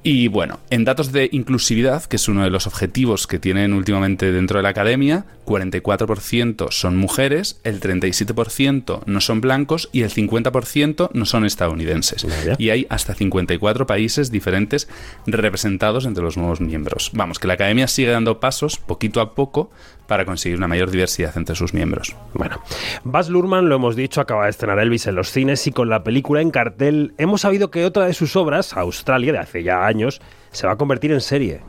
[0.03, 4.31] Y bueno, en datos de inclusividad, que es uno de los objetivos que tienen últimamente
[4.31, 11.09] dentro de la academia, 44% son mujeres, el 37% no son blancos y el 50%
[11.13, 12.25] no son estadounidenses.
[12.25, 12.55] Vaya.
[12.57, 14.87] Y hay hasta 54 países diferentes
[15.25, 17.11] representados entre los nuevos miembros.
[17.13, 19.71] Vamos, que la academia sigue dando pasos poquito a poco
[20.09, 22.15] para conseguir una mayor diversidad entre sus miembros.
[22.33, 22.61] Bueno,
[23.03, 26.03] Baz Luhrmann, lo hemos dicho, acaba de estrenar Elvis en los cines y con la
[26.03, 30.21] película en cartel hemos sabido que otra de sus obras, Australia, de hace ya años,
[30.51, 31.61] se va a convertir en serie.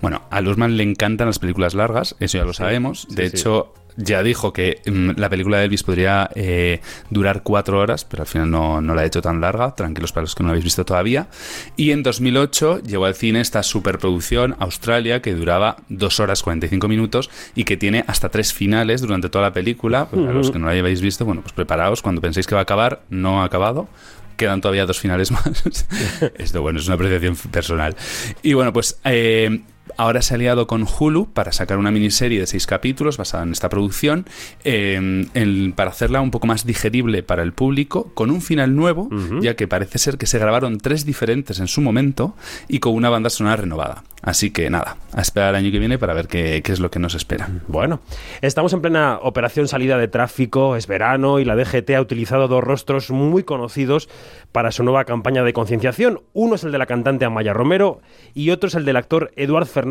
[0.00, 3.06] Bueno, a Luzman le encantan las películas largas, eso ya lo sabemos.
[3.08, 3.36] De sí, sí.
[3.36, 8.22] hecho, ya dijo que mm, la película de Elvis podría eh, durar cuatro horas, pero
[8.22, 9.74] al final no, no la ha hecho tan larga.
[9.74, 11.28] Tranquilos para los que no la habéis visto todavía.
[11.76, 17.30] Y en 2008 llegó al cine esta superproducción Australia que duraba dos horas 45 minutos
[17.54, 20.08] y que tiene hasta tres finales durante toda la película.
[20.08, 22.02] Pues Para los que no la hayáis visto, bueno, pues preparaos.
[22.02, 23.88] Cuando penséis que va a acabar, no ha acabado
[24.36, 25.44] quedan todavía dos finales más.
[26.36, 27.96] Esto, bueno, es una apreciación personal.
[28.42, 29.62] Y bueno, pues eh,
[29.96, 33.52] ahora se ha aliado con Hulu para sacar una miniserie de seis capítulos basada en
[33.52, 34.26] esta producción,
[34.64, 39.08] eh, en- para hacerla un poco más digerible para el público, con un final nuevo,
[39.42, 42.34] ya que parece ser que se grabaron tres diferentes en su momento
[42.68, 44.04] y con una banda sonora renovada.
[44.22, 46.92] Así que nada, a esperar el año que viene para ver qué, qué es lo
[46.92, 47.48] que nos espera.
[47.66, 48.00] Bueno,
[48.40, 52.62] estamos en plena operación salida de tráfico, es verano y la DGT ha utilizado dos
[52.62, 54.08] rostros muy conocidos
[54.52, 56.20] para su nueva campaña de concienciación.
[56.34, 58.00] Uno es el de la cantante Amaya Romero
[58.32, 59.81] y otro es el del actor Eduard Fernández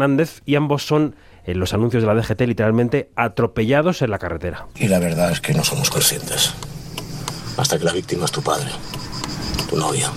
[0.45, 4.67] y ambos son, en los anuncios de la DGT, literalmente atropellados en la carretera.
[4.75, 6.54] Y la verdad es que no somos conscientes.
[7.58, 8.69] Hasta que la víctima es tu padre,
[9.69, 10.10] tu novia,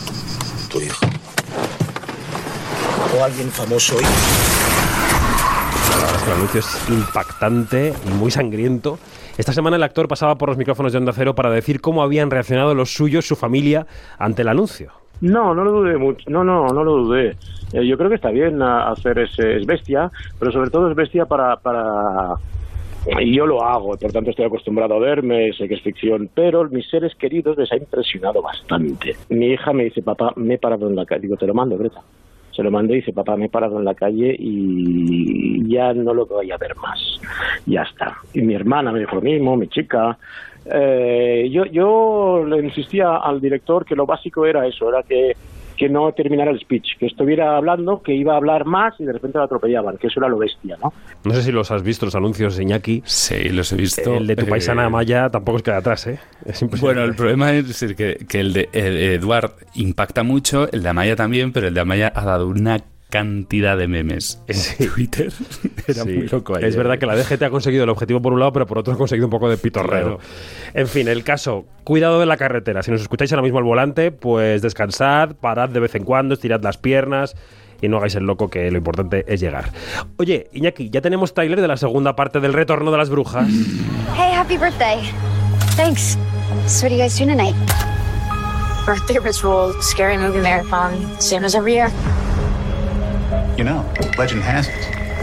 [0.70, 1.04] tu hijo.
[3.18, 4.04] O alguien famoso y...
[6.26, 8.98] El anuncio es impactante y muy sangriento.
[9.36, 12.30] Esta semana el actor pasaba por los micrófonos de Onda Cero para decir cómo habían
[12.30, 13.86] reaccionado los suyos, su familia,
[14.18, 15.03] ante el anuncio.
[15.20, 16.28] No, no lo dudé mucho.
[16.28, 17.36] No, no, no lo dudé.
[17.72, 21.26] Eh, yo creo que está bien hacer ese es bestia, pero sobre todo es bestia
[21.26, 22.36] para, para
[23.20, 26.68] y yo lo hago, por tanto estoy acostumbrado a verme, sé que es ficción, pero
[26.70, 29.14] mis seres queridos les ha impresionado bastante.
[29.28, 31.22] Mi hija me dice, papá, me he parado en la calle.
[31.22, 32.00] Digo, te lo mando, Greta.
[32.50, 36.14] Se lo mandé y dice, papá, me he parado en la calle y ya no
[36.14, 37.20] lo voy a ver más.
[37.66, 38.16] Ya está.
[38.32, 40.16] Y mi hermana me dijo lo mismo, mi chica.
[40.66, 45.32] Eh, yo, yo le insistía al director que lo básico era eso, era que,
[45.76, 49.12] que no terminara el speech, que estuviera hablando, que iba a hablar más y de
[49.12, 50.92] repente lo atropellaban, que eso era lo bestia, ¿no?
[51.24, 53.02] No sé si los has visto, los anuncios de Iñaki.
[53.04, 54.14] Sí, los he visto.
[54.14, 56.18] El de tu Eh, paisana Maya tampoco es queda atrás, ¿eh?
[56.46, 56.80] Es impresionante.
[56.80, 60.82] Bueno, el problema es decir, que, que el de el de Eduard impacta mucho, el
[60.82, 62.78] de Amaya también, pero el de Amaya ha dado una
[63.10, 65.32] cantidad de memes en Twitter.
[65.86, 66.68] Era Sí, muy loco ayer.
[66.68, 68.92] Es verdad que la DGT ha conseguido el objetivo por un lado, pero por otro
[68.94, 70.18] ha conseguido un poco de pitorreo.
[70.18, 70.20] Claro.
[70.74, 72.82] En fin, el caso, cuidado de la carretera.
[72.82, 76.60] Si nos escucháis ahora mismo al volante, pues descansad, parad de vez en cuando, estirad
[76.62, 77.36] las piernas
[77.80, 79.70] y no hagáis el loco que lo importante es llegar.
[80.16, 83.46] Oye, Iñaki, ya tenemos trailer de la segunda parte del retorno de las brujas.
[84.16, 84.98] Hey, happy birthday.
[85.76, 86.16] Thanks.
[86.66, 87.54] So, what are you guys doing tonight?
[88.86, 91.90] Birthday ritual, scary movie marathon, same as every year.
[93.56, 93.84] You know,
[94.18, 94.74] legend has it.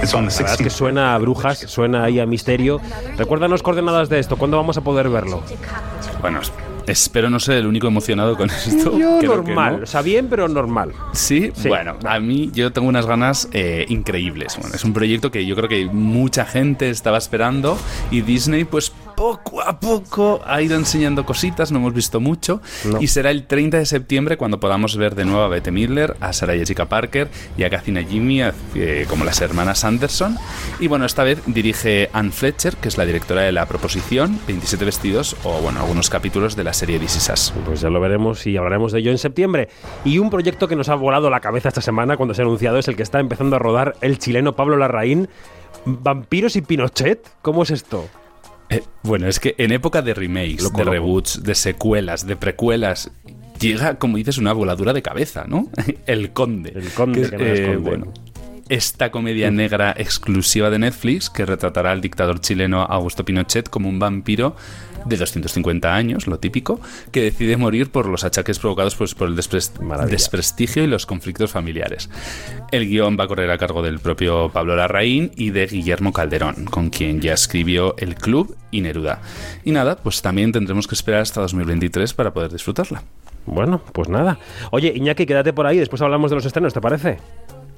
[0.01, 0.69] It's on the La verdad es que 16th.
[0.71, 2.79] suena a brujas, suena ahí a misterio.
[3.17, 5.43] Recuérdanos coordenadas de esto, ¿cuándo vamos a poder verlo?
[6.21, 6.39] Bueno,
[6.87, 8.97] espero no ser el único emocionado con esto.
[8.97, 9.83] Yo Creo normal, no.
[9.83, 10.93] o sea, bien, pero normal.
[11.13, 11.51] ¿Sí?
[11.55, 11.67] Sí.
[11.67, 14.57] bueno, a mí yo tengo unas ganas eh, increíbles.
[14.59, 17.77] Bueno, es un proyecto que yo creo que mucha gente estaba esperando
[18.09, 18.91] y Disney pues
[19.21, 22.59] poco a poco ha ido enseñando cositas, no hemos visto mucho
[22.99, 26.33] y será el 30 de septiembre cuando podamos ver de nuevo a Bette Midler, a
[26.33, 30.37] Sarah Jessica Parker y a Kathleen Jimmy eh, como las hermanas Anderson
[30.79, 34.85] y bueno, esta vez dirige Anne Fletcher, que es la directora de La Proposición, 27
[34.85, 37.53] vestidos o bueno, algunos capítulos de la serie This Is Us.
[37.63, 39.69] Pues ya lo veremos y hablaremos de ello en septiembre.
[40.03, 42.79] Y un proyecto que nos ha volado la cabeza esta semana cuando se ha anunciado
[42.79, 45.29] es el que está empezando a rodar el chileno Pablo Larraín.
[45.85, 47.19] ¿Vampiros y Pinochet?
[47.43, 48.09] ¿Cómo es esto?
[48.69, 50.93] Eh, bueno, es que en época de remakes, Loco, de loco.
[50.93, 53.11] reboots, de secuelas, de precuelas,
[53.59, 55.69] llega, como dices, una voladura de cabeza, ¿no?
[56.07, 56.71] El Conde.
[56.73, 57.77] El Conde, es, que no es eh, conde.
[57.89, 58.13] bueno,
[58.69, 63.99] esta comedia negra exclusiva de Netflix que retratará al dictador chileno Augusto Pinochet como un
[63.99, 64.55] vampiro
[65.05, 66.79] de 250 años, lo típico,
[67.11, 70.11] que decide morir por los achaques provocados pues, por el despres- Maravilla.
[70.11, 72.09] desprestigio y los conflictos familiares.
[72.71, 76.65] El guion va a correr a cargo del propio Pablo Larraín y de Guillermo Calderón,
[76.65, 79.21] con quien ya escribió El Club y Neruda.
[79.63, 83.03] Y nada, pues también tendremos que esperar hasta 2023 para poder disfrutarla.
[83.45, 84.37] Bueno, pues nada.
[84.71, 87.17] Oye, Iñaki, quédate por ahí, después hablamos de los estrenos, ¿te parece?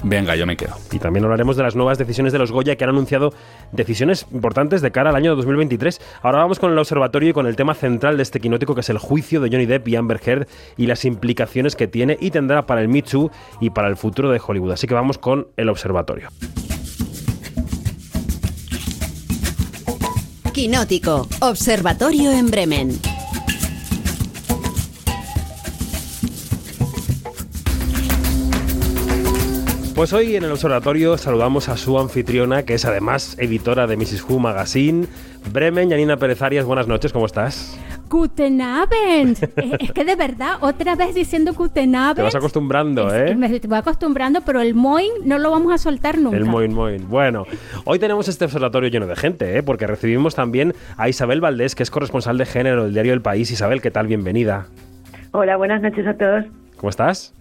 [0.04, 0.76] Venga, yo me quedo.
[0.92, 3.34] Y también hablaremos de las nuevas decisiones de los Goya que han anunciado
[3.72, 6.02] decisiones importantes de cara al año 2023.
[6.22, 8.90] Ahora vamos con el observatorio y con el tema central de este quinótico que es
[8.90, 12.66] el juicio de Johnny Depp y Amber Heard y las implicaciones que tiene y tendrá
[12.66, 14.72] para el Me Too y para el futuro de Hollywood.
[14.72, 16.30] Así que vamos con el observatorio.
[20.54, 23.13] Quinótico, Observatorio en Bremen.
[29.96, 34.26] Pues hoy en el observatorio saludamos a su anfitriona, que es además editora de Mrs.
[34.28, 35.06] Who Magazine,
[35.52, 36.66] Bremen, Yanina Pérez Arias.
[36.66, 37.80] Buenas noches, ¿cómo estás?
[38.10, 39.38] Guten Abend.
[39.80, 42.16] Es que de verdad, otra vez diciendo Guten Abend.
[42.16, 43.36] Te vas acostumbrando, ¿eh?
[43.36, 46.38] Me voy acostumbrando, pero el moin no lo vamos a soltar nunca.
[46.38, 47.08] El Moin Moin.
[47.08, 47.46] Bueno,
[47.86, 49.62] hoy tenemos este observatorio lleno de gente, ¿eh?
[49.62, 53.52] porque recibimos también a Isabel Valdés, que es corresponsal de género del diario El País.
[53.52, 54.08] Isabel, ¿qué tal?
[54.08, 54.66] Bienvenida.
[55.34, 56.46] Hola, buenas noches a todos.
[56.78, 57.34] ¿Cómo estás?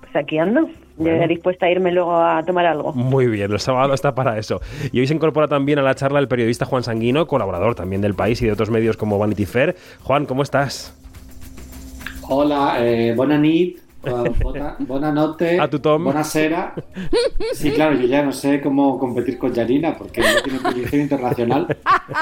[0.00, 2.92] Pues aquí ando, ya dispuesta a irme luego a tomar algo.
[2.92, 4.60] Muy bien, el sábado está para eso.
[4.92, 8.14] Y hoy se incorpora también a la charla el periodista Juan Sanguino, colaborador también del
[8.14, 9.76] País y de otros medios como Vanity Fair.
[10.02, 10.94] Juan, ¿cómo estás?
[12.28, 14.10] Hola, eh, bona nit, eh,
[14.42, 16.04] bona, bona notte, A tu Tom.
[16.04, 16.74] buonasera.
[17.52, 21.76] Sí, claro, yo ya no sé cómo competir con Janina porque no tiene proyección internacional.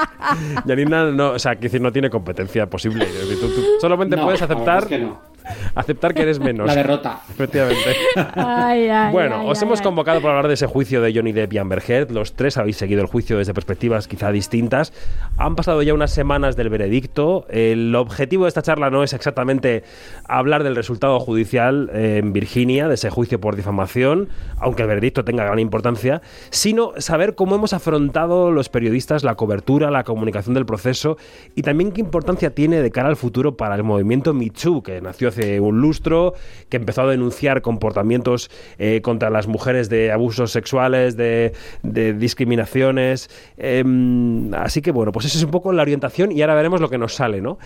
[0.65, 3.05] Yanina, no, o sea, quiero decir, no tiene competencia posible.
[3.39, 5.34] Tú- tú solamente No, puedes aceptar, es que no.
[5.75, 6.67] Aceptar que eres menos.
[6.67, 7.21] La derrota.
[7.29, 7.95] Efectivamente.
[8.35, 9.83] Ay, ay, Bueno, ay, os ay, hemos ay.
[9.85, 12.11] convocado para hablar de ese juicio de Johnny Depp y Amber Heard.
[12.11, 14.93] Los tres habéis seguido el juicio desde perspectivas quizá distintas.
[15.37, 17.45] Han pasado ya unas semanas del veredicto.
[17.49, 19.83] El objetivo de esta charla no es exactamente
[20.27, 24.29] hablar del resultado judicial en Virginia, de ese juicio por difamación,
[24.59, 29.91] aunque el veredicto tenga gran importancia, sino saber cómo hemos afrontado los periodistas la cobertura,
[29.91, 31.17] la comunicación del proceso
[31.55, 35.01] y también qué importancia tiene de cara al futuro para el movimiento Me Too, que
[35.01, 36.33] nació hace un lustro,
[36.69, 43.29] que empezó a denunciar comportamientos eh, contra las mujeres de abusos sexuales, de, discriminaciones.
[43.57, 46.89] Em, así que bueno, pues esa es un poco la orientación y ahora veremos lo
[46.89, 47.57] que nos sale, ¿no?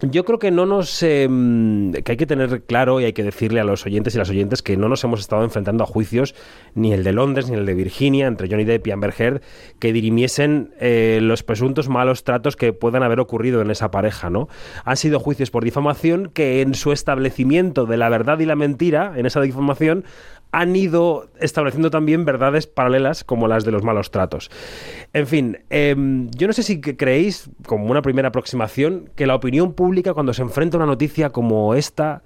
[0.00, 1.02] Em, yo creo que no nos.
[1.02, 1.28] Eh,
[2.04, 4.62] que hay que tener claro y hay que decirle a los oyentes y las oyentes
[4.62, 6.34] que no nos hemos estado enfrentando a juicios,
[6.74, 9.42] ni el de Londres ni el de Virginia, entre Johnny Depp y Amber Heard,
[9.78, 14.48] que dirimiesen eh, los presuntos malos tratos que puedan haber ocurrido en esa pareja, ¿no?
[14.84, 19.12] Han sido juicios por difamación que en su establecimiento de la verdad y la mentira,
[19.16, 20.04] en esa difamación,
[20.52, 24.50] han ido estableciendo también verdades paralelas como las de los malos tratos.
[25.12, 29.74] En fin, em, yo no sé si creéis, como una primera aproximación, que la opinión
[29.74, 32.22] pública cuando se enfrenta a una noticia como esta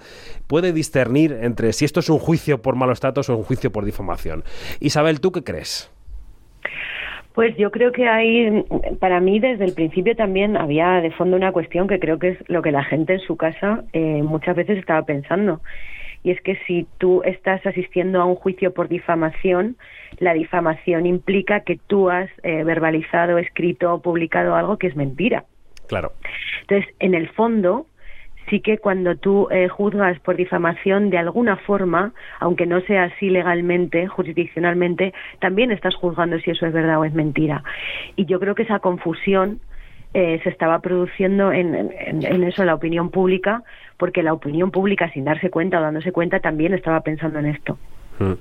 [0.47, 3.85] puede discernir entre si esto es un juicio por malos tratos o un juicio por
[3.85, 4.45] difamación.
[4.81, 5.91] Isabel, ¿tú qué crees?
[7.35, 8.65] Pues yo creo que hay,
[9.01, 12.39] para mí desde el principio también había de fondo una cuestión que creo que es
[12.49, 15.61] lo que la gente en su casa eh, muchas veces estaba pensando
[16.25, 19.77] y es que si tú estás asistiendo a un juicio por difamación,
[20.19, 25.45] la difamación implica que tú has eh, verbalizado, escrito o publicado algo que es mentira.
[25.87, 26.13] Claro.
[26.63, 27.87] Entonces, en el fondo,
[28.49, 33.29] sí que cuando tú eh, juzgas por difamación de alguna forma, aunque no sea así
[33.29, 37.63] legalmente, jurisdiccionalmente, también estás juzgando si eso es verdad o es mentira.
[38.17, 39.61] Y yo creo que esa confusión
[40.15, 43.65] eh, se estaba produciendo en, en, eso, en la opinión pública,
[43.97, 47.79] porque la opinión pública, sin darse cuenta o dándose cuenta, también estaba pensando en esto.
[48.19, 48.33] Mm.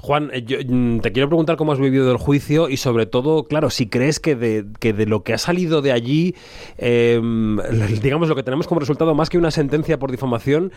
[0.00, 3.44] Juan, eh, yo, mm, te quiero preguntar cómo has vivido el juicio y sobre todo,
[3.44, 6.34] claro, si crees que de, que de lo que ha salido de allí,
[6.76, 7.56] em,
[8.02, 10.72] digamos, lo que tenemos como resultado más que una sentencia por difamación,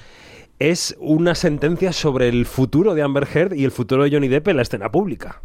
[0.60, 4.50] es una sentencia sobre el futuro de Amber Heard y el futuro de Johnny Depp
[4.50, 5.42] en la escena pública.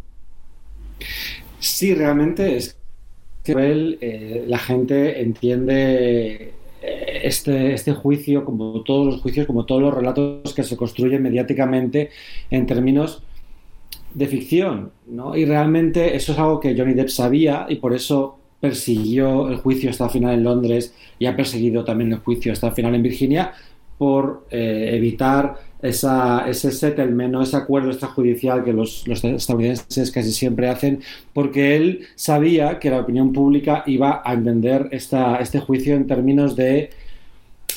[1.60, 2.76] Sí, realmente es
[3.44, 3.54] que
[4.00, 6.52] eh, la gente entiende
[7.22, 12.10] este, este juicio, como todos los juicios, como todos los relatos que se construyen mediáticamente
[12.50, 13.22] en términos
[14.12, 15.36] de ficción, ¿no?
[15.36, 19.90] Y realmente eso es algo que Johnny Depp sabía y por eso persiguió el juicio
[19.90, 23.02] hasta el final en Londres y ha perseguido también el juicio hasta el final en
[23.02, 23.52] Virginia
[23.98, 30.68] por eh, evitar esa, ese settlement, ese acuerdo extrajudicial que los, los, estadounidenses casi siempre
[30.68, 31.00] hacen,
[31.32, 36.56] porque él sabía que la opinión pública iba a entender esta, este juicio en términos
[36.56, 36.90] de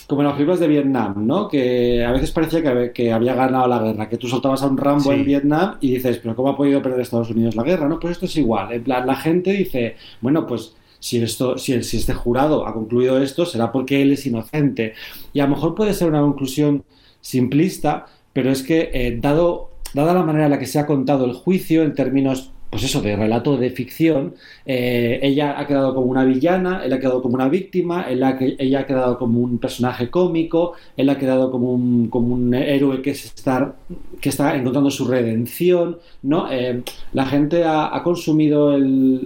[0.07, 1.49] como en los libros de Vietnam, ¿no?
[1.49, 4.77] Que a veces parecía que, que, había ganado la guerra, que tú soltabas a un
[4.77, 7.89] Rambo en Vietnam y dices, pero ¿cómo ha podido perder Estados Unidos la guerra?
[7.89, 8.71] No, pues esto es igual.
[8.71, 13.21] En plan, la gente dice, bueno, pues si, esto, si, si este jurado ha concluido
[13.21, 14.93] esto, será porque él es inocente.
[15.33, 16.85] Y a lo mejor puede ser una conclusión
[17.27, 21.25] simplista, pero es que eh, dado, dada la manera en la que se ha contado
[21.25, 26.07] el juicio en términos pues eso, de relato de ficción, eh, ella ha quedado como
[26.07, 29.57] una villana, él ha quedado como una víctima, él ha, ella ha quedado como un
[29.57, 33.75] personaje cómico, él ha quedado como un, como un héroe que, está,
[34.19, 36.51] que está encontrando su redención, ¿no?
[36.51, 38.77] Eh, la gente ha, consumido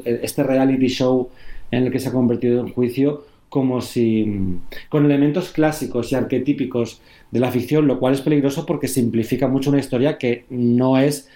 [0.06, 1.30] este reality show
[1.72, 7.02] en el que se ha convertido en juicio como si con elementos clásicos y arquetípicos
[7.32, 11.28] de la ficción, lo cual es peligroso porque simplifica mucho una historia que no es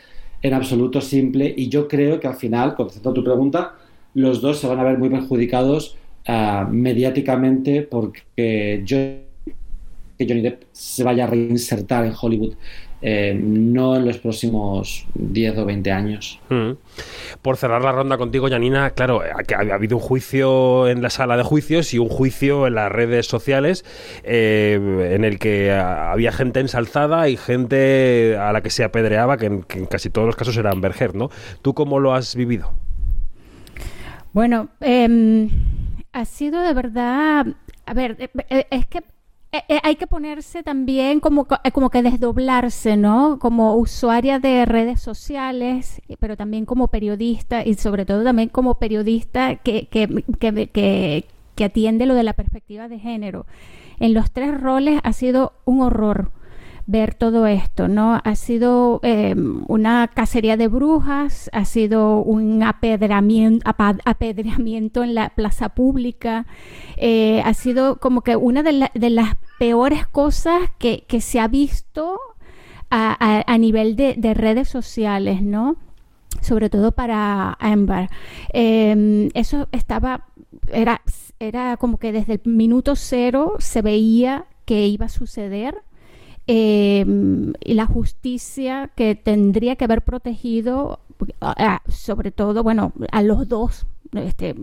[0.41, 1.53] en absoluto simple.
[1.57, 3.76] Y yo creo que al final, contestando a tu pregunta,
[4.13, 5.97] los dos se van a ver muy perjudicados
[6.30, 12.55] uh, mediáticamente porque que Johnny Depp se vaya a reinsertar en Hollywood
[13.07, 16.39] eh, no en los próximos 10 o 20 años.
[16.49, 16.71] Mm.
[17.43, 21.37] Por cerrar la ronda contigo, Janina, claro, ha, ha, habido un juicio en la sala
[21.37, 23.85] de juicios y un juicio en las redes sociales
[24.23, 29.45] eh, en el que había gente ensalzada y gente a la que se apedreaba, que
[29.45, 31.29] en, casi todos los casos eran Berger, ¿no?
[31.61, 32.73] ¿Tú cómo lo has vivido?
[34.33, 35.47] Bueno, eh,
[36.11, 37.45] ha sido de verdad...
[37.85, 39.03] A ver, eh, es que
[39.55, 43.39] eh, eh, hay que ponerse también como, eh, como que desdoblarse, ¿no?
[43.39, 49.55] Como usuaria de redes sociales, pero también como periodista y sobre todo también como periodista
[49.55, 51.25] que, que, que,
[51.55, 53.45] que atiende lo de la perspectiva de género.
[53.99, 56.31] En los tres roles ha sido un horror
[56.88, 58.21] ver todo esto, ¿no?
[58.23, 63.69] Ha sido em, una cacería de brujas, ha sido un apedreamiento,
[64.05, 66.45] apedreamiento en la plaza pública,
[66.97, 72.19] eh, ha sido como que una de, las peores cosas que, se ha visto
[72.91, 75.77] a, nivel de, de, redes sociales, ¿no?
[76.41, 78.09] Sobre todo para Amber.
[78.53, 80.27] Eh, eso estaba,
[80.71, 81.01] era,
[81.39, 85.81] era como que desde el minuto cero se veía que iba a suceder
[86.47, 87.05] eh,
[87.63, 90.99] y la justicia que tendría que haber protegido,
[91.87, 94.55] sobre todo, bueno, a los dos este,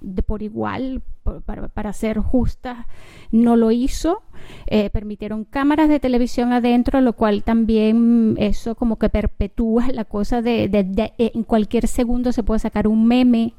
[0.00, 1.02] de por igual,
[1.44, 2.86] para, para, ser justas,
[3.30, 4.22] no lo hizo.
[4.66, 10.42] Eh, permitieron cámaras de televisión adentro, lo cual también eso como que perpetúa la cosa
[10.42, 13.54] de, de, de, en cualquier segundo se puede sacar un meme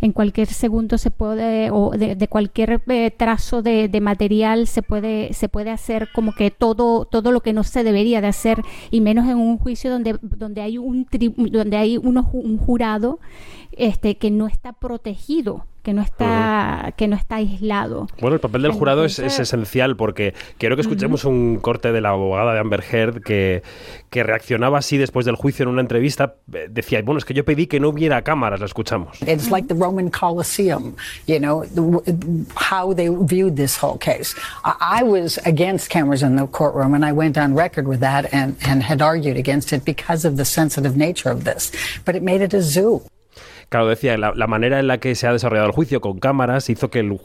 [0.00, 5.48] en cualquier segundo se puede, o de, cualquier eh, trazo de, material se puede, se
[5.48, 9.28] puede hacer como que todo, todo lo que no se debería de hacer, y menos
[9.28, 11.06] en un juicio donde, donde hay un
[11.50, 13.20] donde hay uno, un jurado
[13.72, 18.06] este, que no está protegido que no está que no está aislado.
[18.20, 22.10] Bueno, el papel del jurado es, esencial porque quiero que escuchemos un corte de la
[22.10, 23.62] abogada de Amber Heard que,
[24.10, 26.36] que reaccionaba así después del juicio en una entrevista.
[26.46, 29.20] Decía, bueno, es que yo pedí que no hubiera cámaras, la escuchamos.
[29.22, 30.94] It's like the Roman Colosseum,
[31.26, 31.64] you know,
[32.54, 34.34] how they viewed this whole case.
[34.64, 38.56] I was against cameras in the courtroom and I went on record with that and,
[38.64, 41.72] and had argued against it because of the sensitive nature of this.
[42.04, 43.02] But it made it a zoo.
[43.72, 46.90] Claro, decía, la, manera en la que se ha desarrollado el juicio con cámaras hizo
[46.90, 47.18] que el,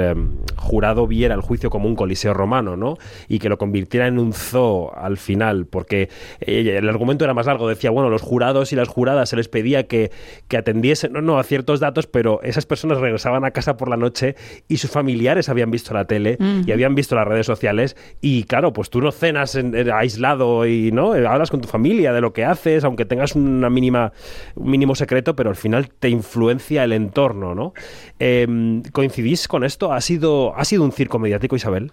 [0.00, 2.98] em, jurado viera el juicio como un coliseo romano, ¿no?
[3.28, 6.08] Y que lo convirtiera en un zoo al final, porque
[6.40, 7.68] eh, el argumento era más largo.
[7.68, 10.10] Decía, bueno, los jurados y las juradas se les pedía que,
[10.48, 13.96] que atendiesen, no, no, a ciertos datos, pero esas personas regresaban a casa por la
[13.96, 14.34] noche
[14.66, 16.36] y sus familiares habían visto la tele
[16.66, 17.96] y habían visto las redes sociales.
[18.20, 19.56] Y claro, pues tú no cenas
[19.94, 24.12] aislado y no hablas con tu familia de lo que haces, aunque tengas una mínima,
[24.56, 27.72] un mínimo secreto, pero al final te influencia el entorno, ¿no?
[28.18, 29.92] Em, ¿Coincidís con esto?
[29.92, 31.92] ¿Ha sido, ¿Ha sido un circo mediático, Isabel?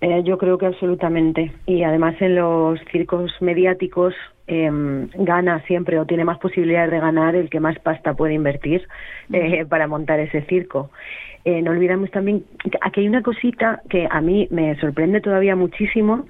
[0.00, 1.52] Eh, yo creo que absolutamente.
[1.66, 4.14] Y además en los circos mediáticos
[4.46, 8.86] em, gana siempre o tiene más posibilidades de ganar el que más pasta puede invertir
[9.32, 10.90] eh, para montar ese circo.
[11.44, 15.54] Eh, no olvidemos también que aquí hay una cosita que a mí me sorprende todavía
[15.56, 16.26] muchísimo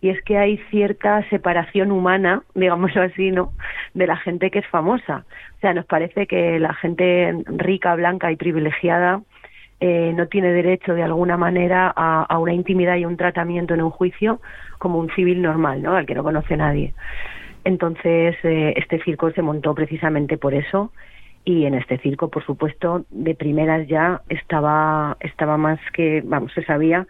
[0.00, 3.52] y es que hay cierta separación humana, digámoslo así, ¿no?,
[3.94, 5.24] de la gente que es famosa.
[5.56, 9.22] O sea, nos parece que la gente rica, blanca y privilegiada
[9.80, 13.90] eh, no tiene derecho de alguna manera a, una intimidad y un tratamiento en un
[13.90, 14.40] juicio
[14.78, 16.94] como un civil normal, ¿no?, al que no conoce nadie.
[17.64, 20.92] Entonces, eh, este circo se montó precisamente por eso
[21.44, 26.62] y en este circo, por supuesto, de primeras ya estaba, estaba más que, vamos, se
[26.64, 27.06] sabía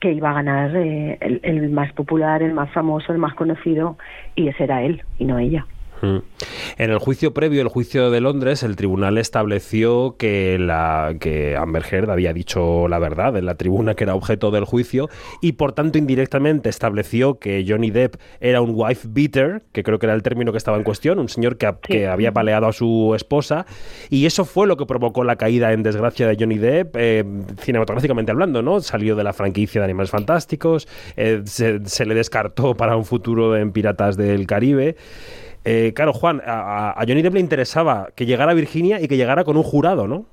[0.00, 3.98] que iba a ganar eh, el, el, más popular, el más famoso, el más conocido,
[4.34, 5.66] y ese era él y no ella.
[6.02, 11.84] En el juicio previo, el juicio de Londres, el tribunal estableció que, la, que Amber
[11.90, 15.08] Heard había dicho la verdad en la tribuna que era objeto del juicio
[15.40, 20.06] y por tanto indirectamente estableció que Johnny Depp era un wife beater, que creo que
[20.06, 23.12] era el término que estaba en cuestión, un señor que, que había paleado a su
[23.14, 23.66] esposa
[24.08, 27.24] y eso fue lo que provocó la caída en desgracia de Johnny Depp, eh,
[27.60, 28.80] cinematográficamente hablando, ¿no?
[28.80, 33.56] Salió de la franquicia de Animales Fantásticos, eh, se, se le descartó para un futuro
[33.56, 34.96] en Piratas del Caribe.
[35.64, 39.44] Eh, claro, Juan, a, Johnny Depp le interesaba que llegara a Virginia y que llegara
[39.44, 40.26] con un jurado, ¿no?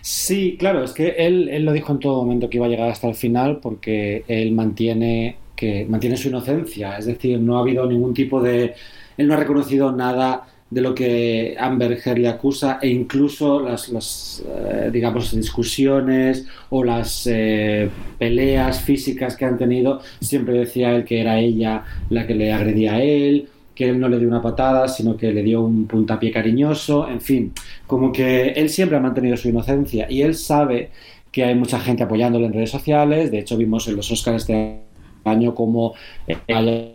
[0.00, 2.90] Sí, claro, es que él, él lo dijo en todo momento que iba a llegar
[2.90, 7.86] hasta el final porque él mantiene que mantiene su inocencia, es decir, no ha habido
[7.86, 8.74] ningún tipo de
[9.16, 13.90] él no ha reconocido nada de lo que Amber Heard le acusa e incluso las,
[13.90, 21.04] las eh, digamos discusiones o las eh, peleas físicas que han tenido siempre decía él
[21.04, 23.48] que era ella la que le agredía a él
[23.82, 27.20] que él no le dio una patada, sino que le dio un puntapié cariñoso, en
[27.20, 27.52] fin,
[27.84, 30.90] como que él siempre ha mantenido su inocencia y él sabe
[31.32, 34.82] que hay mucha gente apoyándole en redes sociales, de hecho vimos en los Oscars este
[35.24, 35.94] año como
[36.28, 36.94] eh,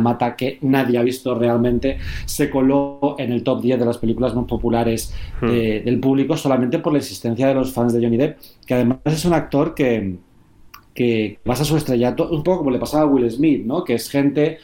[0.00, 4.32] Mata, que nadie ha visto realmente, se coló en el top 10 de las películas
[4.32, 5.12] más populares
[5.42, 5.48] hmm.
[5.48, 9.24] del público solamente por la existencia de los fans de Johnny Depp, que además es
[9.24, 10.18] un actor que,
[10.94, 13.82] que basa su estrellato un poco como le pasaba a Will Smith, ¿no?
[13.82, 14.58] que es gente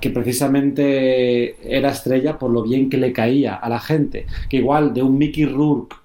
[0.00, 4.26] que precisamente era estrella por lo bien que le caía a la gente.
[4.48, 5.96] Que igual de un Mickey Rourke,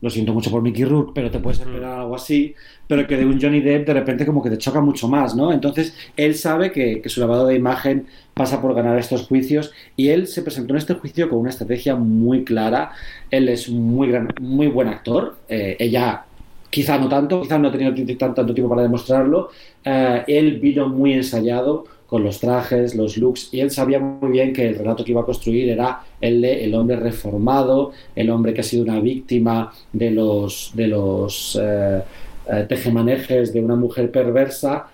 [0.00, 2.54] lo siento mucho por Mickey Rourke, pero te puedes esperar algo así,
[2.86, 5.52] pero que de un Johnny Depp de repente como que te choca mucho más, ¿no?
[5.52, 10.26] Entonces él sabe que, su lavado de imagen pasa por ganar estos juicios y él
[10.26, 12.92] se presentó en este juicio con una estrategia muy clara.
[13.30, 16.24] Él es muy, gran, muy buen actor, eh, ella
[16.70, 19.50] quizá no tanto, quizá no ha tenido tanto, tiempo para demostrarlo.
[19.84, 24.54] Eh, él vino muy ensayado con los trajes, los looks, y él sabía muy bien
[24.54, 28.54] que el relato que iba a construir era el de el hombre reformado, el hombre
[28.54, 32.02] que ha sido una víctima de los, de los eh,
[32.50, 34.86] eh, tejemanejes de una mujer perversa,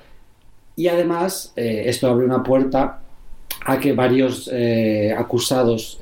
[0.75, 3.01] y además eh, esto abre una puerta
[3.65, 4.51] a que varios
[5.17, 5.99] acusados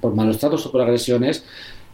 [0.00, 1.44] por malos tratos o por agresiones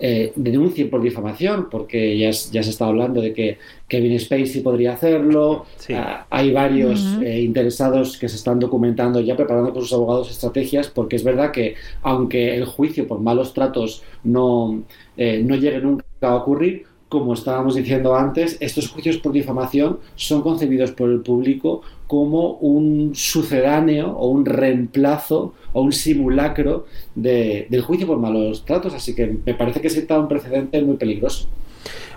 [0.00, 4.92] eh, denuncien por difamación, porque ya, ya se está hablando de que Kevin Spacey podría
[4.92, 5.66] hacerlo.
[5.94, 10.88] Ah, hay varios eh, interesados que se están documentando ya preparando con sus abogados estrategias,
[10.88, 14.82] porque es verdad que aunque el juicio por malos tratos no,
[15.16, 20.42] eh, no llegue nunca a ocurrir, como estábamos diciendo antes, estos juicios por difamación son
[20.42, 28.06] concebidos por el público como un sucedáneo o un reemplazo o un simulacro del juicio
[28.06, 28.94] por malos tratos.
[28.94, 31.46] Así que me parece que se está un precedente muy peligroso.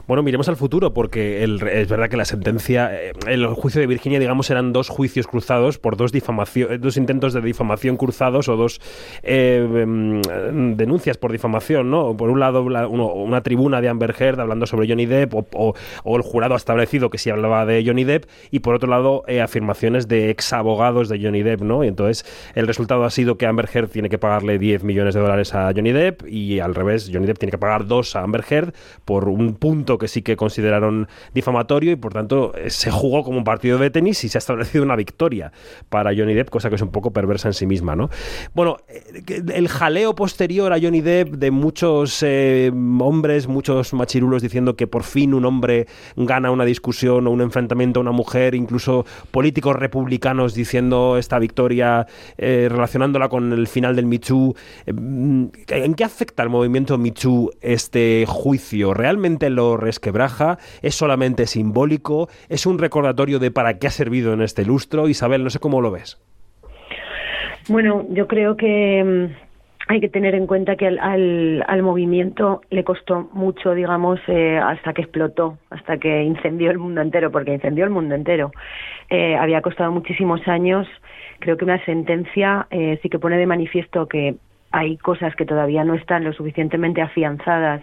[0.07, 4.19] Bueno, miremos al futuro, porque es verdad que la sentencia, eh, el juicio de Virginia,
[4.19, 8.81] digamos, eran dos juicios cruzados por dos difamación, dos intentos de difamación cruzados o dos
[9.23, 12.17] eh, em, denuncias por difamación, ¿no?
[12.17, 15.73] Por un lado, una tribuna de Amber Heard hablando sobre Johnny Depp o,
[16.05, 19.41] el jurado ha establecido que sí hablaba de Johnny Depp y por otro lado eh,
[19.41, 21.83] afirmaciones de ex abogados de Johnny Depp, ¿no?
[21.83, 22.25] Y entonces
[22.55, 25.71] el resultado ha sido que Amber Heard tiene que pagarle 10 millones de dólares a
[25.75, 28.73] Johnny Depp y al revés, Johnny Depp tiene que pagar dos a Amber Heard
[29.05, 33.37] por un punto que sí que consideraron difamatorio y por tanto eh, se jugó como
[33.37, 35.51] un partido de tenis y se ha establecido una victoria
[35.89, 38.09] para Johnny Depp, cosa que es un poco perversa en sí misma, ¿no?
[38.53, 44.75] Bueno, eh, el jaleo posterior a Johnny Depp de muchos eh, hombres, muchos machirulos diciendo
[44.75, 49.05] que por fin un hombre gana una discusión o un enfrentamiento a una mujer, incluso
[49.31, 54.55] políticos republicanos diciendo esta victoria, relacionándola con el final del Michu.
[54.85, 58.93] ¿En qué afecta al movimiento Michu este juicio?
[58.93, 60.57] ¿Realmente lo resquebraja?
[60.81, 62.29] ¿Es solamente simbólico?
[62.47, 65.09] ¿Es un recordatorio de para qué ha servido en este lustro?
[65.09, 66.17] Isabel, no sé cómo lo ves.
[67.67, 72.83] Bueno, yo creo que mm, hay que tener en cuenta que al, al, movimiento le
[72.83, 77.83] costó mucho, digamos, eh, hasta que explotó, hasta que incendió el mundo entero, porque incendió
[77.83, 78.51] el mundo entero.
[79.09, 80.87] Eh, había costado muchísimos años.
[81.39, 84.35] Creo que una sentencia eh, sí que pone de manifiesto que
[84.71, 87.81] hay cosas que todavía no están lo suficientemente afianzadas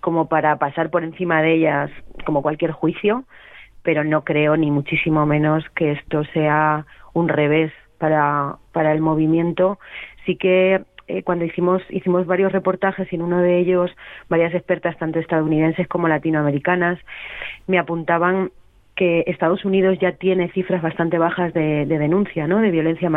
[0.00, 1.90] como para pasar por encima de ellas
[2.24, 3.24] como cualquier juicio,
[3.82, 9.78] pero no creo ni muchísimo menos que esto sea un revés para, para el movimiento.
[10.26, 13.90] Sí que eh, cuando hicimos, hicimos varios reportajes y en uno de ellos
[14.28, 16.98] varias expertas, tanto estadounidenses como latinoamericanas,
[17.66, 18.50] me apuntaban
[18.96, 22.60] que Estados Unidos ya tiene cifras bastante bajas de, denuncia, ¿no?
[22.60, 23.12] De violencia mm.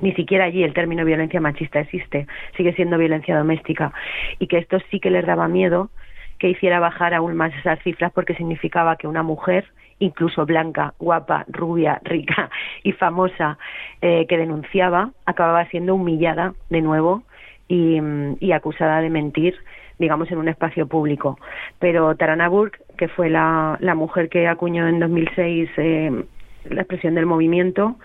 [0.00, 2.26] Ni siquiera allí el término violencia machista existe,
[2.56, 3.92] sigue siendo violencia doméstica
[4.38, 5.90] y que esto sí que les daba miedo
[6.38, 9.66] que hiciera bajar aún más esas cifras porque significaba que una mujer,
[9.98, 12.50] incluso blanca, guapa, rubia, rica
[12.82, 13.58] y famosa,
[14.02, 17.22] eh, que denunciaba, acababa siendo humillada de nuevo
[17.68, 17.98] y,
[18.38, 19.56] y, acusada de mentir,
[19.98, 21.38] digamos, en un espacio público.
[21.78, 26.24] Pero Tarana Burke, que fue la, la mujer que acuñó en 2006 eh,
[26.68, 27.96] la expresión del movimiento,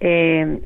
[0.00, 0.60] eh,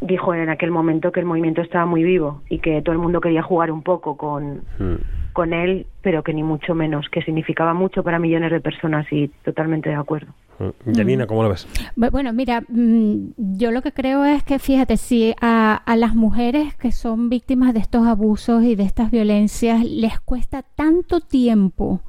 [0.00, 3.20] dijo en aquel momento que el movimiento estaba muy vivo y que todo el mundo
[3.20, 5.32] quería jugar un poco con, hmm.
[5.32, 9.28] con él, pero que ni mucho menos, que significaba mucho para millones de personas y
[9.44, 10.32] totalmente de acuerdo.
[10.58, 10.94] Hmm.
[10.94, 11.66] Janina, ¿cómo lo ves?
[11.96, 16.74] Bueno, mira, mm, yo lo que creo es que, fíjate, si a, a, las mujeres
[16.74, 22.00] que son víctimas de estos abusos y de estas violencias les cuesta tanto tiempo,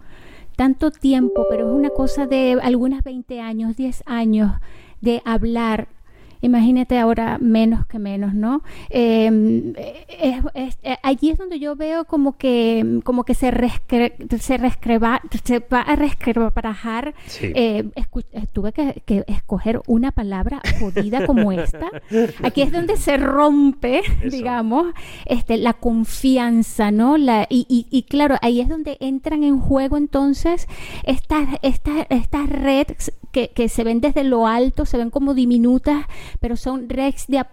[0.55, 4.51] tanto tiempo, pero es una cosa de algunas 20 años, 10 años
[5.01, 5.87] de hablar
[6.41, 8.61] Imagínate ahora menos que menos, ¿no?
[8.89, 10.41] Em, eh,
[11.03, 13.51] allí es donde yo veo como que como que se
[14.39, 17.13] se rescreba, se va a resquebrajar.
[17.41, 21.87] Eh, eh, tuve que, escoger una palabra jodida como esta.
[22.43, 24.93] Aquí es donde se rompe, digamos,
[25.25, 27.17] este, la confianza, ¿no?
[27.17, 30.67] La, y, y, claro, ahí es donde entran en juego entonces
[31.03, 36.05] estas estas estas redes que, que se ven desde lo alto, se ven como diminutas
[36.39, 37.45] pero son redes de,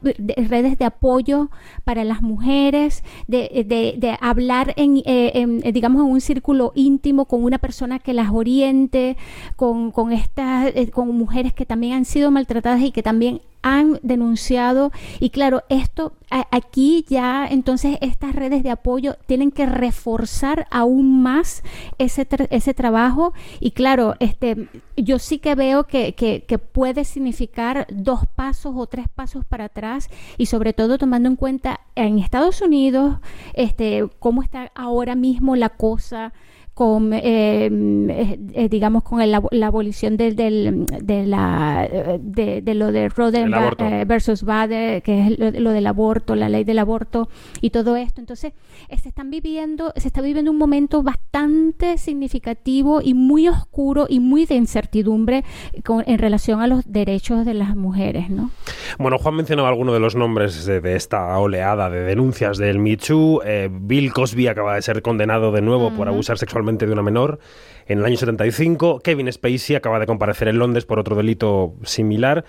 [0.49, 1.51] redes de apoyo
[1.85, 7.99] para las mujeres, de, hablar en, eh, digamos, en un círculo íntimo con una persona
[7.99, 9.17] que las oriente,
[9.57, 13.99] con, con, estas, eh, con mujeres que también han sido maltratadas y que también han
[14.03, 14.93] denunciado.
[15.21, 16.13] Y claro, esto
[16.51, 21.63] aquí ya entonces estas redes de apoyo tienen que reforzar aún más
[21.97, 23.33] ese, ese trabajo.
[23.61, 28.87] Y claro, este yo sí que veo que, que, que, puede significar dos pasos o
[28.87, 33.17] tres pasos para atrás y sobre todo tomando en cuenta en Estados Unidos
[33.55, 36.35] este cómo está ahora mismo la cosa
[36.75, 41.89] con, eh, eh, digamos, con la abolición de, de, la,
[42.21, 46.81] de, lo de Roden eh, versus Bade, que es lo, del aborto, la ley del
[46.81, 47.29] aborto
[47.61, 48.21] y todo esto.
[48.21, 48.55] Entonces,
[48.91, 54.45] se están viviendo, se está viviendo un momento bastante significativo y muy oscuro y muy
[54.45, 55.45] de incertidumbre
[55.85, 58.51] con, en relación a los derechos de las mujeres, ¿no?
[58.99, 63.41] Bueno, Juan mencionaba algunos de los nombres de, esta oleada de denuncias del Michu.
[63.71, 67.39] Bill Cosby acaba de ser condenado de nuevo por abusar sexualmente de una menor
[67.87, 69.01] en el año 75.
[69.01, 72.45] Kevin Spacey acaba de comparecer en Londres por otro delito similar.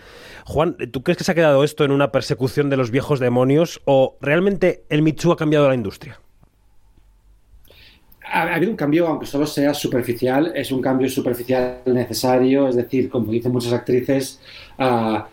[0.46, 3.82] Juan, ¿tú crees que se ha quedado esto en una persecución de los viejos demonios
[3.86, 6.20] o realmente el Michu ha cambiado la industria?
[8.32, 12.76] ha, ha habido un cambio, aunque solo sea superficial, es un cambio superficial necesario, es
[12.76, 14.42] decir, como dicen muchas actrices,
[14.78, 15.28] ah,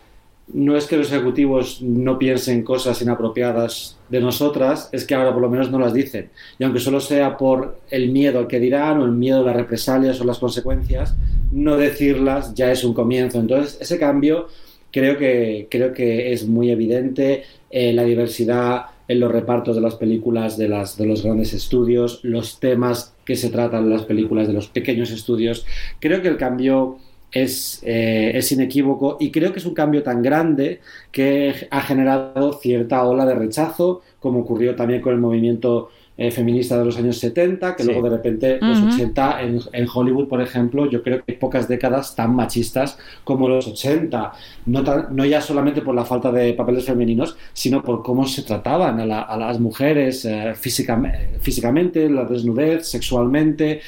[0.47, 5.41] no es que los ejecutivos no piensen cosas inapropiadas de nosotras, es que ahora por
[5.41, 6.29] lo menos no las dicen.
[6.59, 9.55] Y aunque solo sea por el miedo al que dirán o el miedo a las
[9.55, 11.15] represalias o las consecuencias,
[11.51, 13.39] no decirlas ya es un comienzo.
[13.39, 14.47] Entonces, ese cambio
[14.91, 17.43] creo que, creo que es muy evidente.
[17.69, 22.19] Eh, la diversidad en los repartos de las películas de, las, de los grandes estudios,
[22.23, 25.65] los temas que se tratan en las películas de los pequeños estudios.
[25.99, 26.99] Creo que el cambio
[27.33, 30.79] es, eh, es, inequívoco y creo que es un cambio tan grande
[31.11, 36.77] que ha generado cierta ola de rechazo, como ocurrió también con el movimiento eh, feminista
[36.77, 37.89] de los años 70, que Sí.
[37.89, 41.67] luego de repente los 80 en, en Hollywood, por ejemplo, yo creo que hay pocas
[41.67, 44.31] décadas tan machistas como los 80,
[44.67, 48.43] no, tan- no ya solamente por la falta de papeles femeninos, sino por cómo se
[48.43, 53.81] trataban a, la- a las mujeres eh, físicame- físicamente, la desnudez, sexualmente.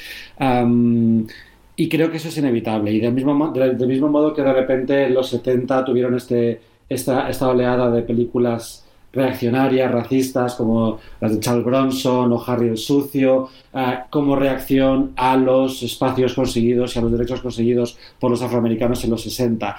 [1.76, 2.90] Y creo que eso es inevitable.
[2.92, 6.14] Y del mismo, mo- del, del mismo modo que de repente en los 70 tuvieron
[6.14, 12.68] este, esta, esta oleada de películas reaccionarias, racistas, como las de Charles Bronson o Harry
[12.68, 18.30] el Sucio, eh, como reacción a los espacios conseguidos y a los derechos conseguidos por
[18.30, 19.76] los afroamericanos en los 60.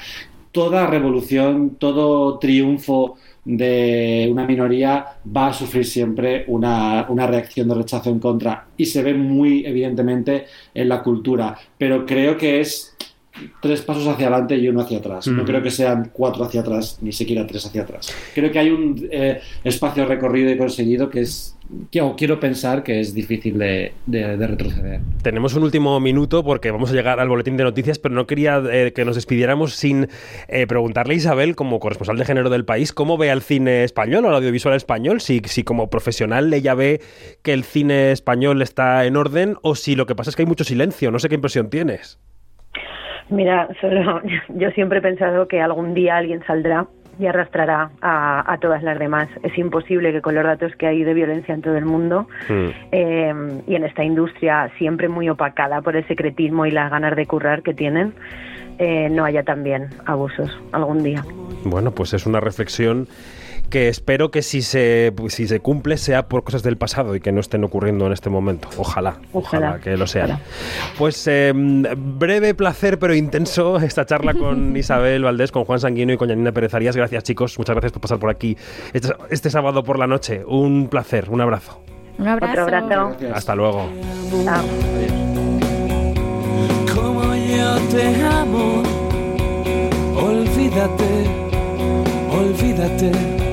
[0.52, 3.18] Toda revolución, todo triunfo
[3.48, 8.68] de una minoría va a sufrir siempre una, una reacción de rechazo en contra.
[8.76, 12.97] Y se ve muy evidentemente en la cultura, pero creo que es
[13.62, 15.28] tres pasos hacia adelante y uno hacia atrás.
[15.28, 18.14] No creo que sean cuatro hacia atrás, ni siquiera tres hacia atrás.
[18.34, 21.56] Creo que hay un eh, espacio recorrido y conseguido que es,
[21.92, 25.02] que, o quiero pensar que es difícil de, de- de retroceder.
[25.22, 28.62] Tenemos un último minuto porque vamos a llegar al boletín de noticias, pero no quería
[28.72, 30.08] eh, que nos despidiéramos sin
[30.48, 34.26] eh, preguntarle a Isabel, como corresponsal de género del país, cómo ve al cine español
[34.26, 37.02] o al audiovisual español, si, si como profesional ella ve
[37.42, 40.48] que el cine español está en orden o si lo que pasa es que hay
[40.48, 41.12] mucho silencio.
[41.12, 42.20] No sé qué impresión tienes.
[43.30, 46.88] Mira, solo yo siempre he pensado que algún día alguien saldrá
[47.20, 49.28] y arrastrará a, a todas las demás.
[49.44, 53.34] Es imposible que con los datos que hay de violencia en todo el mundo eh,
[53.66, 57.64] y en esta industria siempre muy opacada por el secretismo y las ganas de currar
[57.64, 58.14] que tienen,
[58.78, 61.26] eh, no haya también abusos algún día.
[61.64, 63.08] Bueno, pues es una reflexión
[63.68, 67.32] que espero que si se, si se cumple sea por cosas del pasado y que
[67.32, 68.70] no estén ocurriendo en este momento.
[68.78, 70.40] Ojalá, ojalá, Ojalá, que lo sean.
[70.98, 76.18] Pues eh, breve placer pero intenso esta charla con Isabel Valdés, con Juan Sanguino y
[76.18, 76.96] con Yanina Pérez Arias.
[76.96, 78.58] Gracias chicos, muchas gracias por pasar por aquí
[78.94, 80.44] este, este sábado por la noche.
[80.46, 81.82] Un placer, un abrazo.
[82.18, 82.64] Un abrazo.
[82.64, 83.18] Otro abrazo.
[83.34, 83.90] Hasta luego.
[84.44, 84.64] Chao.
[86.94, 88.84] Como yo te amo,
[90.16, 91.28] olvídate,
[92.32, 93.47] olvídate.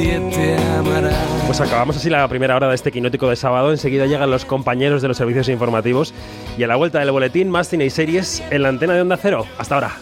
[0.00, 1.10] Nadie te amará.
[1.44, 3.70] Pues acabamos así la primera hora de este quinótico de sábado.
[3.70, 6.14] Enseguida llegan los compañeros de los servicios informativos
[6.56, 9.18] y a la vuelta del boletín más cine y series en la antena de Onda
[9.20, 9.46] Cero.
[9.58, 9.92] Hasta ahora.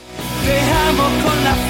[0.44, 1.67] Te amo con la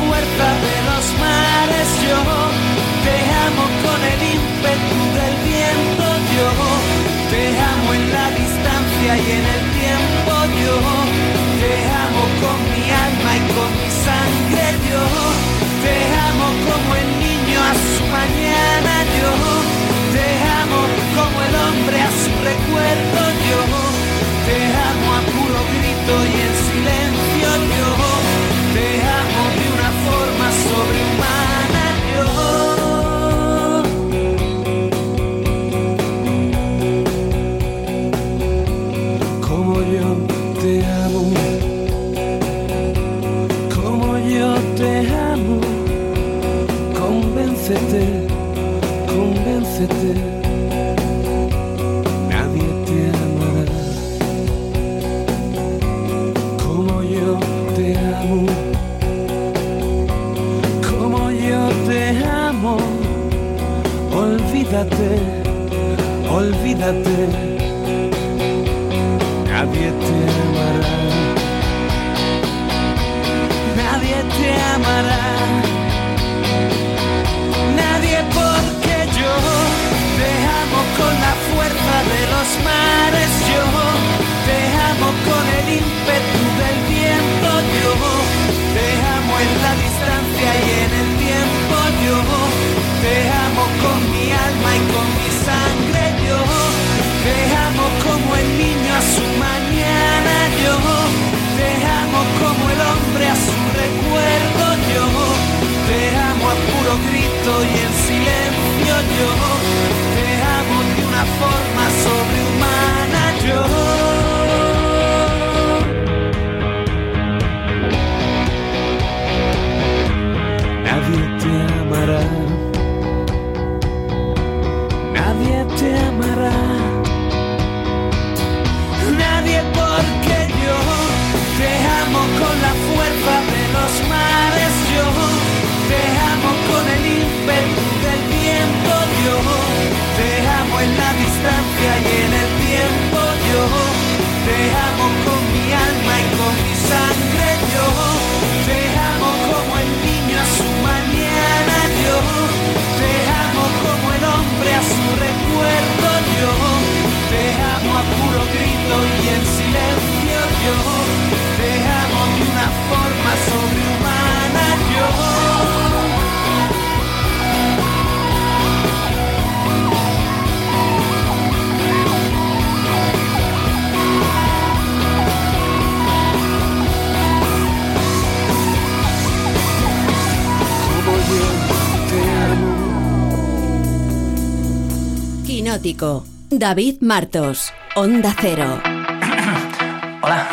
[186.51, 187.73] David Martos.
[187.97, 188.79] Onda Cero.
[190.23, 190.47] Hola,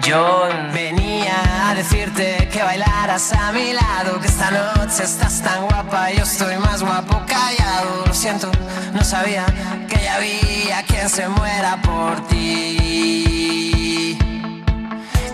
[0.00, 6.12] yo venía a decirte que bailaras a mi lado, que esta noche estás tan guapa,
[6.12, 8.06] yo estoy más guapo callado.
[8.06, 8.48] Lo siento,
[8.92, 9.44] no sabía
[9.88, 14.16] que ya había quien se muera por ti.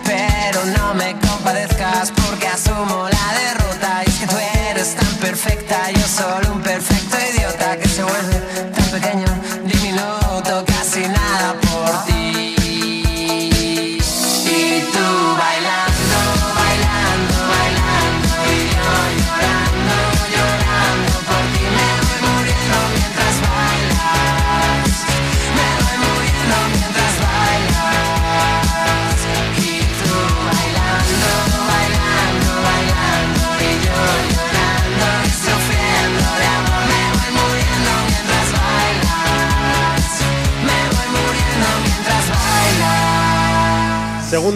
[0.03, 4.01] Pero no me compadezcas porque asumo la derrota.
[4.03, 4.35] Y es que tú
[4.67, 8.76] eres tan perfecta, yo solo un perfecto idiota que se vuelve
[10.97, 12.46] casi nada por ti.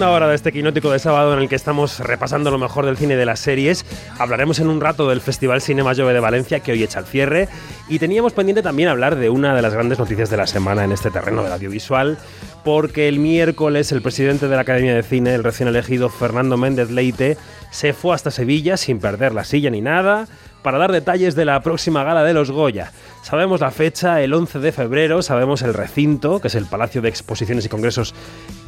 [0.02, 2.98] Segunda hora de este quinótico de sábado en el que estamos repasando lo mejor del
[2.98, 3.86] cine y de las series.
[4.18, 7.50] Hablaremos en un rato del Festival Cinema Jove de Valencia que hoy echa el cierre.
[7.88, 10.92] Y teníamos pendiente también hablar de una de las grandes noticias de la semana en
[10.92, 12.18] este terreno del audiovisual.
[12.64, 16.90] Porque el miércoles el presidente de la Academia de Cine, el recién elegido Fernando Méndez
[16.90, 17.38] Leite,
[17.70, 20.28] se fue hasta Sevilla sin perder la silla ni nada
[20.62, 22.92] para dar detalles de la próxima gala de los Goya.
[23.24, 27.10] Sabemos la fecha, el 11 de febrero, sabemos el recinto, que es el Palacio de
[27.10, 28.14] Exposiciones y Congresos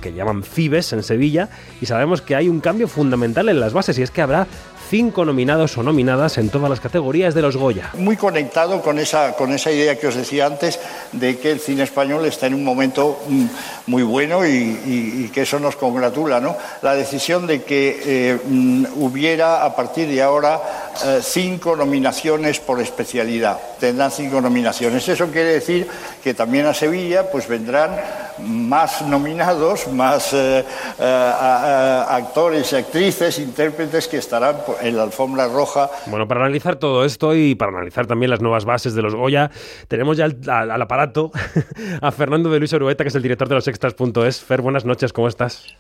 [0.02, 1.50] que llaman Fibes en Sevilla,
[1.82, 4.48] y sabemos que hay un cambio fundamental en las bases, y es que habrá
[4.90, 7.90] cinco nominados o nominadas en todas las categorías de los Goya.
[7.98, 10.80] Muy conectado con esa, con esa idea que os decía antes
[11.14, 13.46] de que el cine español está en un momento mm,
[13.88, 16.40] muy bueno y, que eso nos congratula.
[16.40, 16.56] ¿no?
[16.84, 22.80] La decisión de que eh, mm, hubiera a partir de ahora eh, cinco nominaciones por
[22.82, 23.58] especialidad.
[23.80, 25.08] Tendrán cinco nominaciones.
[25.10, 25.88] Eso quiere decir
[26.24, 27.92] que también a Sevilla pues vendrán
[28.40, 30.66] más nominados, más eh,
[31.00, 37.06] eh, actores y actrices, intérpretes que estarán en la alfombra roja Bueno, para analizar todo
[37.06, 39.52] esto y para analizar también las nuevas bases de los Goya,
[39.88, 41.32] tenemos ya al, al- al aparato
[42.02, 44.40] a Fernando de Luis Orueta, que es el director de los extras.es.
[44.42, 45.76] Fer, buenas noches, ¿cómo estás?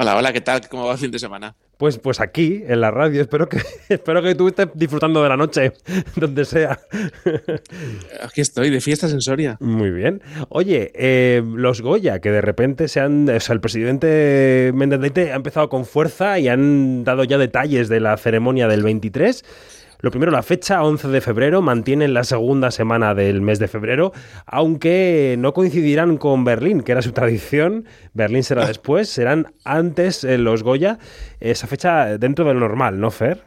[0.00, 0.60] Hola, hola, ¿qué tal?
[0.68, 1.56] ¿Cómo va el fin de semana?
[1.76, 5.36] Pues, pues aquí, en la radio, espero que, espero que tú estés disfrutando de la
[5.36, 5.72] noche,
[6.14, 6.78] donde sea.
[8.22, 9.56] Aquí estoy, de fiestas en Soria.
[9.58, 10.22] Muy bien.
[10.50, 13.28] Oye, eh, los Goya, que de repente se han.
[13.28, 17.88] O sea, el presidente Méndez Leite ha empezado con fuerza y han dado ya detalles
[17.88, 19.44] de la ceremonia del 23.
[20.00, 24.12] Lo primero, la fecha, 11 de febrero, mantienen la segunda semana del mes de febrero,
[24.46, 27.84] aunque no coincidirán con Berlín, que era su tradición.
[28.14, 30.98] Berlín será después, serán antes eh, los Goya.
[31.40, 33.42] Esa fecha dentro del normal, ¿no, Fer?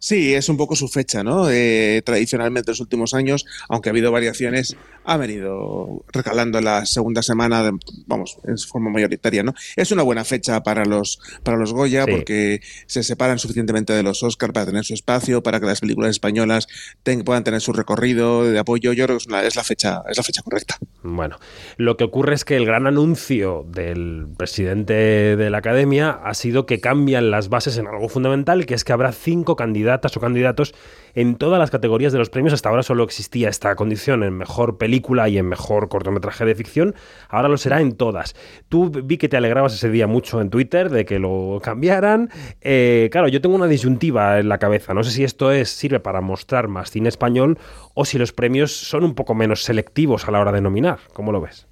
[0.00, 1.50] Sí, es un poco su fecha, ¿no?
[1.50, 7.20] Eh, tradicionalmente en los últimos años, aunque ha habido variaciones, ha venido recalando la segunda
[7.22, 7.72] semana, de-
[8.06, 9.54] vamos, en forma mayoritaria, ¿no?
[9.74, 12.10] Es una buena fecha para los, para los Goya Sí.
[12.12, 16.10] porque se separan suficientemente de los Oscar para tener su espacio, para que las películas
[16.10, 16.68] españolas
[17.02, 18.92] ten- puedan tener su recorrido de apoyo.
[18.92, 20.76] Yo creo que es, una- es la fecha, es la fecha correcta.
[21.02, 21.38] Bueno,
[21.76, 26.66] lo que ocurre es que el gran anuncio del presidente de la academia ha sido
[26.66, 29.56] que cambian las bases en algo fundamental, que es que habrá cinco
[29.88, 30.74] candidatas o candidatos
[31.14, 32.52] en todas las categorías de los premios.
[32.52, 36.94] Hasta ahora solo existía esta condición en mejor película y en mejor cortometraje de ficción.
[37.28, 38.34] Ahora lo será en todas.
[38.68, 42.30] Tú vi que te alegrabas ese día mucho en Twitter de que lo cambiaran.
[42.60, 44.92] Eh, claro, yo tengo una disyuntiva en la cabeza.
[44.92, 47.58] No sé si esto es sirve para mostrar más cine español
[47.94, 50.98] o si los premios son un poco menos selectivos a la hora de nominar.
[51.14, 51.67] ¿Cómo lo ves?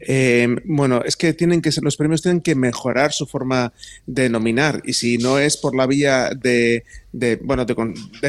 [0.00, 3.72] Eh, bueno, es que tienen que los premios tienen que mejorar su forma
[4.06, 7.74] de nominar y si no es por la vía de, de, bueno de,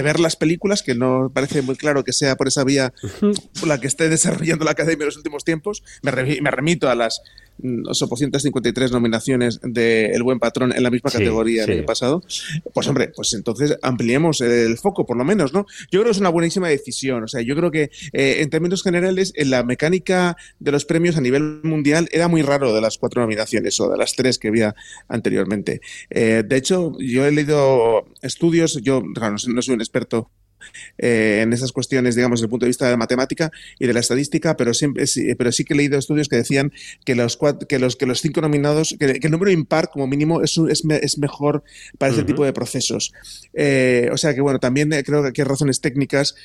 [0.02, 2.92] ver las películas que no parece muy claro que sea por esa vía
[3.60, 6.90] por la que esté desarrollando la academia en los últimos tiempos me, re- me remito
[6.90, 7.22] a las
[7.64, 11.72] 853 nominaciones de El Buen Patrón en la misma Sí, categoría sí.
[11.72, 12.24] el año pasado,
[12.74, 15.66] pues hombre, pues entonces ampliemos el foco, por lo menos, ¿no?
[15.92, 17.24] Yo creo que es una buenísima decisión.
[17.24, 21.18] O sea, yo creo que eh, en términos generales, en la mecánica de los premios
[21.18, 24.50] a nivel mundial era muy raro de las cuatro nominaciones o de las tres que
[24.50, 24.76] había
[25.08, 25.82] anteriormente.
[26.10, 30.32] Eh, de hecho, yo he leído estudios, yo no soy un experto
[30.98, 33.94] eh, en esas cuestiones, digamos, desde el punto de vista de la matemática y de
[33.94, 36.72] la estadística, pero siempre sí, pero sí que he leído estudios que decían
[37.06, 37.38] que los
[37.68, 40.84] que los que los cinco nominados, que, que el número impar como mínimo es, es,
[40.86, 41.64] es mejor
[41.98, 42.28] para ese Ujú.
[42.28, 43.14] tipo de procesos.
[43.54, 46.36] Eh, o sea que bueno, también eh, creo que aquí hay razones técnicas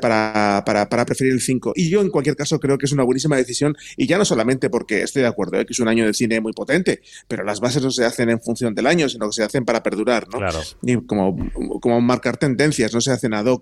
[0.00, 1.72] para, para, para preferir el 5.
[1.76, 4.70] Y yo en cualquier caso creo que es una buenísima decisión y ya no solamente
[4.70, 7.60] porque estoy de acuerdo, eh, que es un año de cine muy potente, pero las
[7.60, 10.38] bases no se hacen en función del año, sino que se hacen para perdurar, ¿no?
[10.38, 10.60] Claro.
[10.82, 11.36] y como,
[11.80, 13.57] como marcar tendencias, no se hacen ad hoc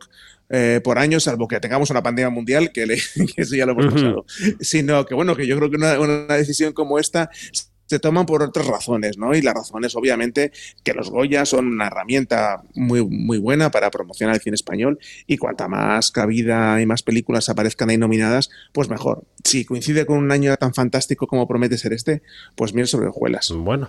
[0.49, 2.97] eh, por año, salvo que tengamos una pandemia mundial, que, le-
[3.34, 4.24] que eso ya lo hemos pasado,
[4.61, 7.30] sino que bueno, que yo creo que una, una decisión como esta
[7.88, 9.32] se toman por otras razones, ¿no?
[9.32, 10.51] Y las razones, obviamente,
[10.82, 15.36] que los Goya son una herramienta muy, muy buena para promocionar el cine español y
[15.36, 19.22] cuanta más cabida y más películas aparezcan ahí nominadas, pues mejor.
[19.44, 22.22] Si coincide con un año tan fantástico como promete ser este,
[22.57, 23.53] pues miel sobre hojuelas.
[23.57, 23.88] Bueno.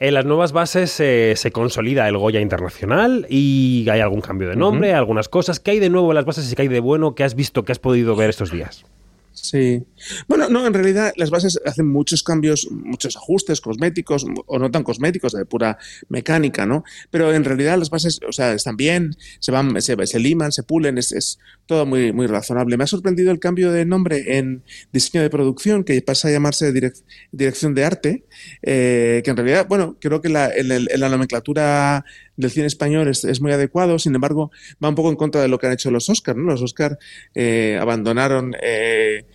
[0.00, 4.56] En las nuevas bases eh, se consolida el Goya Internacional y hay algún cambio de
[4.56, 5.60] nombre, algunas cosas.
[5.60, 7.66] ¿Qué hay de nuevo en las bases y qué hay de bueno que has visto,
[7.66, 8.86] que has podido ver estos días?
[9.32, 9.84] Sí.
[10.26, 14.84] Bueno, no, en realidad las bases hacen muchos cambios, muchos ajustes cosméticos o no tan
[14.84, 15.76] cosméticos, de pura
[16.08, 16.82] mecánica, ¿no?
[17.10, 20.62] Pero en realidad las bases, o sea, están bien, se van, se, se liman, se
[20.62, 21.38] pulen, es, es
[21.70, 22.76] todo muy, muy razonable.
[22.76, 26.74] Me ha sorprendido el cambio de nombre en diseño de producción, que pasa a llamarse
[26.74, 28.24] direc- dirección de arte,
[28.60, 32.04] eh, que en realidad, bueno, creo que la, la nomenclatura
[32.36, 34.50] del cine español es, muy adecuado, sin embargo,
[34.82, 36.50] va un poco en contra de lo que han hecho los Oscar, ¿no?
[36.50, 36.98] Los Oscar
[37.36, 39.26] eh, abandonaron eh,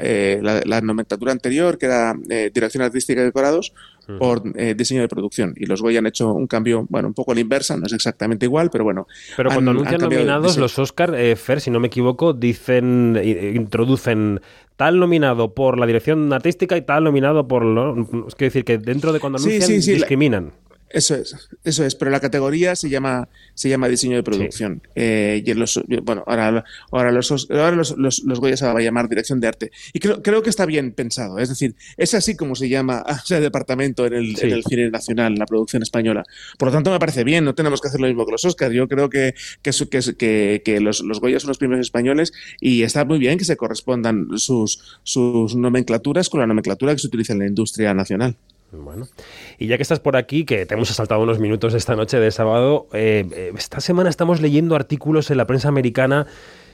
[0.00, 3.74] eh, la, la nomenclatura anterior, que era eh, dirección artística y decorados,
[4.18, 5.54] por eh, diseño de producción.
[5.56, 7.92] Y los Goya han hecho un cambio, bueno, un poco a la inversa, no es
[7.92, 9.06] exactamente igual, pero bueno.
[9.36, 13.20] Pero cuando han anuncian nominados, los Oscar, eh, Fer, si no me equivoco, dicen,
[13.54, 14.40] introducen
[14.76, 18.26] tal nominado por la dirección artística y tal nominado por lo.
[18.28, 20.52] Es que decir que dentro de cuando anuncian sí, sí, la- discriminan.
[20.94, 21.34] Eso es,
[21.64, 24.80] eso es, pero la categoría se llama, se llama diseño de producción.
[24.94, 28.80] Eh, y los, bueno, ahora, ahora, los, ahora los, los, los Goya se va a
[28.80, 29.72] llamar dirección de arte.
[29.92, 31.40] Y creo, creo que está bien pensado.
[31.40, 34.46] Es decir, es así como se llama ese departamento en el, Sí.
[34.46, 36.22] en el cine nacional, en la producción española.
[36.58, 38.72] Por lo tanto, me parece bien, no tenemos que hacer lo mismo que los Oscars.
[38.72, 43.36] Yo creo que, que los, los Goya son los primeros españoles y está muy bien
[43.36, 47.94] que se correspondan sus, sus nomenclaturas con la nomenclatura que se utiliza en la industria
[47.94, 48.36] nacional.
[48.72, 49.06] Bueno,
[49.58, 52.30] y ya que estás por aquí, que te hemos asaltado unos minutos esta noche de
[52.30, 56.26] sábado, eh, eh, esta semana estamos leyendo artículos en la prensa americana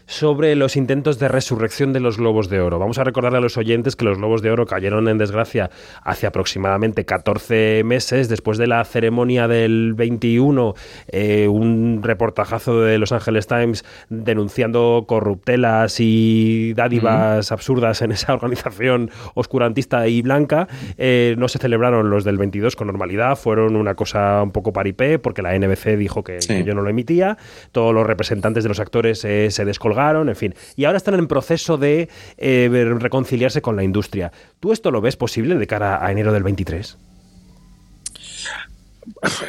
[0.06, 2.78] sobre los intentos de resurrección de los globos de oro.
[2.78, 5.70] Vamos a recordarle a los oyentes que los globos de oro cayeron en desgracia
[6.02, 8.28] hace aproximadamente 14 meses.
[8.28, 10.74] Después de la ceremonia del 21,
[11.08, 19.10] eh, un reportajazo de Los Angeles Times denunciando corruptelas y dádivas absurdas en esa organización
[19.34, 20.68] oscurantista y blanca.
[20.98, 25.18] Eh, no se celebraron los del 22 con normalidad, fueron una cosa un poco paripé
[25.18, 27.36] porque la NBC dijo que, que yo no lo emitía,
[27.72, 29.89] todos los representantes de los actores eh, se descolgaron,
[30.30, 30.54] en fin.
[30.76, 34.32] Y ahora están en proceso de eh, reconciliarse con la industria.
[34.60, 36.98] ¿Tú esto lo ves posible de cara a enero del 23?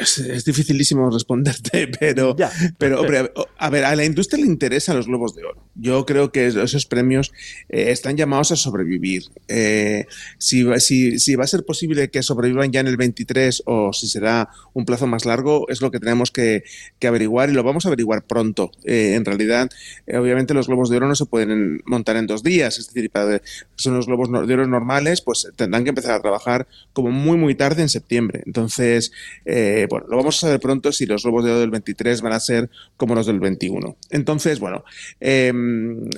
[0.00, 2.34] Es, es dificilísimo responderte, pero,
[2.78, 3.30] pero hombre, a-
[3.66, 5.62] a ver, a la industria le interesan los globos de oro.
[5.74, 7.32] Yo creo que esos premios
[7.68, 9.24] eh, están llamados a sobrevivir.
[9.48, 10.06] Eh,
[10.38, 13.92] si, va- si, si va a ser posible que sobrevivan ya en el 23 o
[13.92, 16.64] si será un plazo más largo, es lo que tenemos que,
[16.98, 18.72] que averiguar y lo vamos a averiguar pronto.
[18.84, 19.70] Eh, en realidad,
[20.06, 23.10] eh, obviamente los globos de oro no se pueden montar en dos días, es decir,
[23.10, 23.40] para
[23.76, 27.54] son los globos de oro normales, pues tendrán que empezar a trabajar como muy, muy
[27.54, 28.42] tarde en septiembre.
[28.46, 29.12] Entonces,
[29.54, 32.32] eh, bueno, lo vamos a saber pronto si los globos de oro del 23 van
[32.32, 33.98] a ser como los del 21.
[34.08, 34.82] Entonces, bueno,
[35.20, 35.52] eh,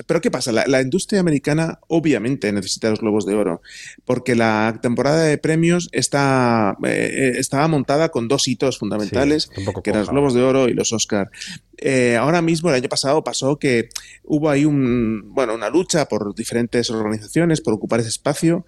[0.07, 0.53] pero ¿qué pasa?
[0.53, 3.61] La, la industria americana obviamente necesita los globos de oro,
[4.05, 9.49] porque la temporada de premios está, eh, estaba montada con dos hitos fundamentales,
[9.83, 11.29] que eran los globos de oro y los Oscar.
[11.77, 13.89] Eh, ahora mismo, el año pasado pasó que
[14.23, 18.65] hubo ahí un, bueno, una lucha por diferentes organizaciones por ocupar ese espacio,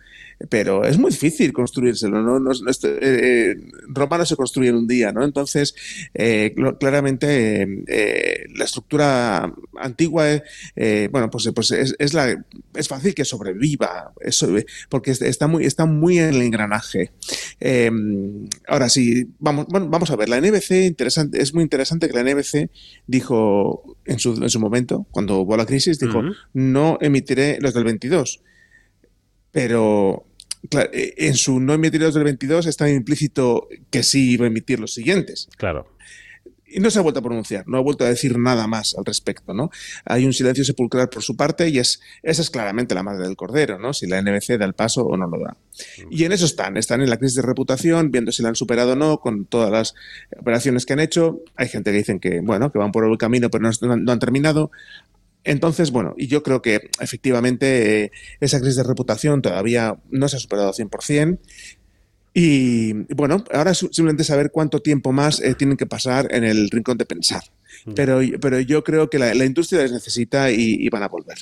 [0.49, 2.21] pero es muy difícil construírselo.
[2.21, 2.39] ¿no?
[2.39, 3.55] No no eh, eh,
[3.89, 5.23] Roma no se construye en un día, ¿no?
[5.23, 5.73] Entonces,
[6.13, 10.41] eh, cl- claramente eh, la estructura antigua,
[11.11, 12.43] bueno, pues, pues es, es la,
[12.75, 14.47] es fácil que sobreviva, eso,
[14.89, 17.11] porque es- está muy, está muy en el engranaje.
[18.67, 22.21] Ahora sí, vamos, bueno, vamos a ver, la NBC, interesante, es muy interesante que la
[22.23, 22.69] NBC
[23.07, 26.21] dijo en su, en su momento, cuando hubo la crisis, dijo,
[26.53, 28.41] no emitiré los del 22.
[29.51, 30.26] Pero
[30.69, 34.47] claro, eh, en su no emitir los del 22 está implícito que sí iba a
[34.47, 35.47] emitir los siguientes.
[35.57, 35.87] Claro.
[36.69, 39.05] Y no se ha vuelto a pronunciar, no ha vuelto a decir nada más al
[39.05, 39.69] respecto, ¿no?
[40.03, 43.37] Hay un silencio sepulcral por su parte y es, esa es claramente la madre del
[43.37, 43.93] cordero, ¿no?
[43.93, 45.55] Si la NBC da el paso o no lo da.
[46.11, 48.93] Y en eso están, están en la crisis de reputación, viendo si la han superado
[48.93, 49.95] o no, con todas las
[50.37, 51.39] operaciones que han hecho.
[51.55, 54.19] Hay gente que dicen que, bueno, que van por el camino, pero no, no han
[54.19, 54.69] terminado.
[55.47, 60.35] Entonces, bueno, y yo creo que efectivamente eh, esa crisis de reputación todavía no se
[60.35, 61.39] ha superado al 100%.
[62.33, 66.69] Y bueno, ahora es simplemente saber cuánto tiempo más eh, tienen que pasar en el
[66.69, 67.41] rincón de pensar.
[67.95, 71.37] Pero, pero yo creo que la, la industria les necesita y, y van a volver.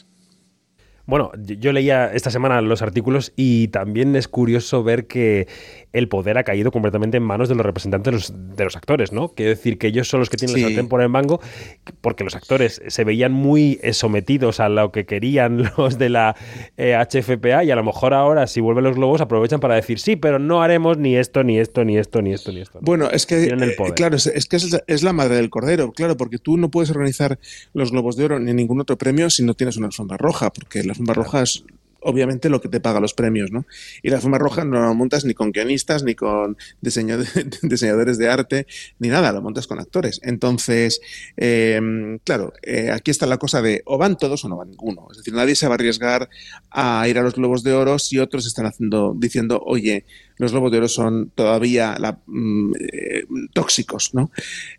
[1.08, 5.48] Bueno, yo leía esta semana los artículos y también es curioso ver que
[5.94, 9.12] el poder ha caído completamente en manos de los representantes de los, de los actores,
[9.12, 9.30] ¿no?
[9.30, 10.62] Quiero decir que ellos son los que tienen Sí.
[10.62, 11.40] la sartén por el mango,
[12.02, 16.36] porque los actores se veían muy eh, sometidos a lo que querían los de la
[16.78, 20.16] eh, HFPA y a lo mejor ahora, si vuelven los globos, aprovechan para decir sí,
[20.16, 22.80] pero no haremos ni esto, ni esto, ni esto, ni esto, ni esto.
[22.82, 25.92] Bueno, es que, el eh, claro, es, es que es, es la madre del cordero,
[25.92, 27.40] claro, porque tú no puedes organizar
[27.74, 30.84] los Globos de Oro ni ningún otro premio si no tienes una alfombra roja, porque
[30.84, 31.64] la alfombra roja es
[32.06, 33.66] obviamente lo que te paga los premios, ¿no?
[34.04, 38.68] Y la alfombra roja no la montas ni con guionistas, ni con diseñadores de arte,
[39.00, 40.22] ni nada, lo montas con actores.
[40.24, 41.02] Entonces,
[41.36, 45.08] eh, claro, eh, aquí está la cosa de o van todos o no va ninguno.
[45.12, 46.30] Es decir, nadie se va a arriesgar
[46.70, 50.06] a ir a los Globos de Oro si otros están haciendo, diciendo, oye,
[50.38, 54.30] los Globos de Oro son todavía la- mm, eh, tóxicos, ¿no?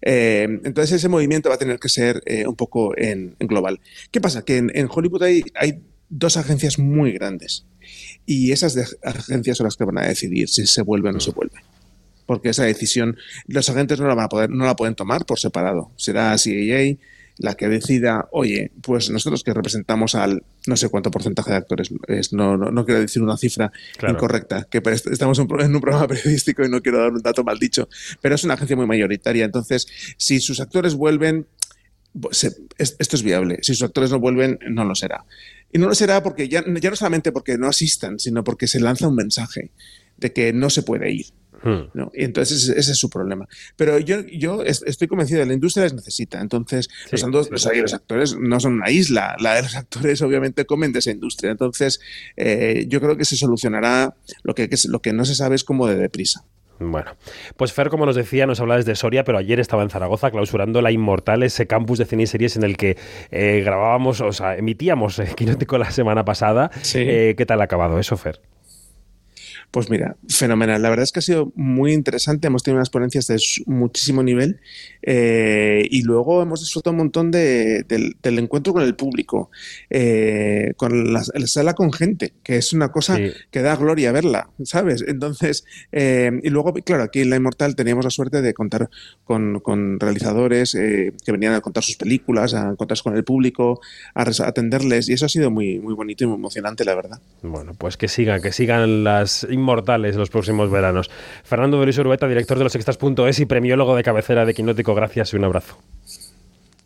[0.01, 3.81] Eh, entonces ese movimiento va a tener que ser eh, un poco en, global.
[4.13, 4.45] ¿Qué pasa?
[4.45, 7.65] Que en, Hollywood hay dos agencias muy grandes
[8.27, 11.21] y esas de- agencias son las que van a decidir si se vuelve o no
[11.21, 11.61] se vuelve.
[12.27, 15.39] Porque esa decisión los agentes no la van a poder, no la pueden tomar por
[15.39, 15.93] separado.
[15.97, 16.97] Será CAA
[17.39, 21.91] la que decida, oye, pues nosotros que representamos al no sé cuánto porcentaje de actores,
[22.09, 24.15] es, no, no, no quiero decir una cifra Claro.
[24.15, 25.43] incorrecta, que est- estamos en
[25.75, 27.89] un programa periodístico y no quiero dar un dato mal dicho,
[28.23, 29.45] pero es una agencia muy mayoritaria.
[29.45, 29.87] Entonces,
[30.17, 31.47] si sus actores vuelven,
[32.33, 33.59] se- es- esto es viable.
[33.63, 35.25] Si sus actores no vuelven, no lo será.
[35.73, 38.81] Y no lo será porque ya, ya no solamente porque no asistan, sino porque se
[38.81, 39.71] lanza un mensaje
[40.17, 41.27] de que no se puede ir.
[41.63, 41.89] Hmm.
[41.95, 42.13] ¿no?
[42.15, 43.49] Y entonces ese, es su problema.
[43.77, 46.41] Pero yo, yo es- estoy convencido de que la industria les necesita.
[46.41, 49.35] Entonces, los, andos- los, los actores no son una isla.
[49.41, 51.51] La de los actores obviamente comen de esa industria.
[51.51, 51.99] Entonces,
[52.37, 54.15] eh, yo creo que se solucionará.
[54.55, 56.45] Que, lo que no se sabe es cómo de deprisa.
[56.79, 57.13] Bueno,
[57.57, 60.83] pues Fer, como nos decía, nos habla desde Soria, pero ayer estaba en Zaragoza clausurando
[60.83, 62.99] la Inmortal, ese campus de cine y series en el que
[63.31, 66.71] eh, grabábamos, o sea, emitíamos eh, Quinótico la semana pasada.
[66.95, 68.41] Eh, ¿Qué tal ha acabado eso, Fer?
[69.71, 70.81] Pues mira, fenomenal.
[70.81, 72.47] La verdad es que ha sido muy interesante.
[72.47, 73.37] Hemos tenido unas ponencias de
[73.67, 74.59] muchísimo nivel
[75.03, 79.51] eh, y luego hemos disfrutado un montón de- del, del encuentro con el público,
[79.91, 83.17] eh, con la, la sala con gente, que es una cosa
[83.51, 85.05] que da gloria verla, ¿sabes?
[85.07, 88.89] Entonces, eh, y luego, claro, aquí en La Inmortal teníamos la suerte de contar
[89.25, 93.81] con, con realizadores que venían a contar sus películas, a contarse con el público,
[94.15, 97.21] a atenderles y eso ha sido muy, muy bonito y muy emocionante, la verdad.
[97.43, 101.11] Bueno, pues que sigan, que sigan las inmortales los próximos veranos.
[101.43, 105.33] Fernando de Luis Urbeta, director de los extras.es y premiólogo de cabecera de Quinótico, gracias
[105.33, 105.77] y un abrazo.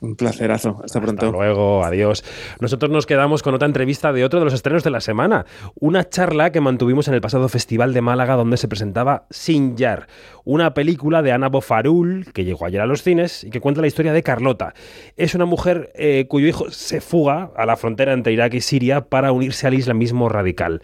[0.01, 0.81] Un placerazo.
[0.83, 1.27] Hasta pronto.
[1.27, 2.25] Hasta luego, adiós.
[2.59, 5.45] Nosotros nos quedamos con otra entrevista de otro de los estrenos de la semana.
[5.79, 10.07] Una charla que mantuvimos en el pasado Festival de Málaga donde se presentaba Sin Yar,
[10.45, 13.89] una película de Ana Bofarul que llegó ayer a los cines y que cuenta la
[13.89, 14.73] historia de Carlota.
[15.19, 19.03] Es una mujer eh, cuyo hijo se fuga a la frontera entre Irak y Siria
[19.03, 20.81] para unirse al islamismo radical.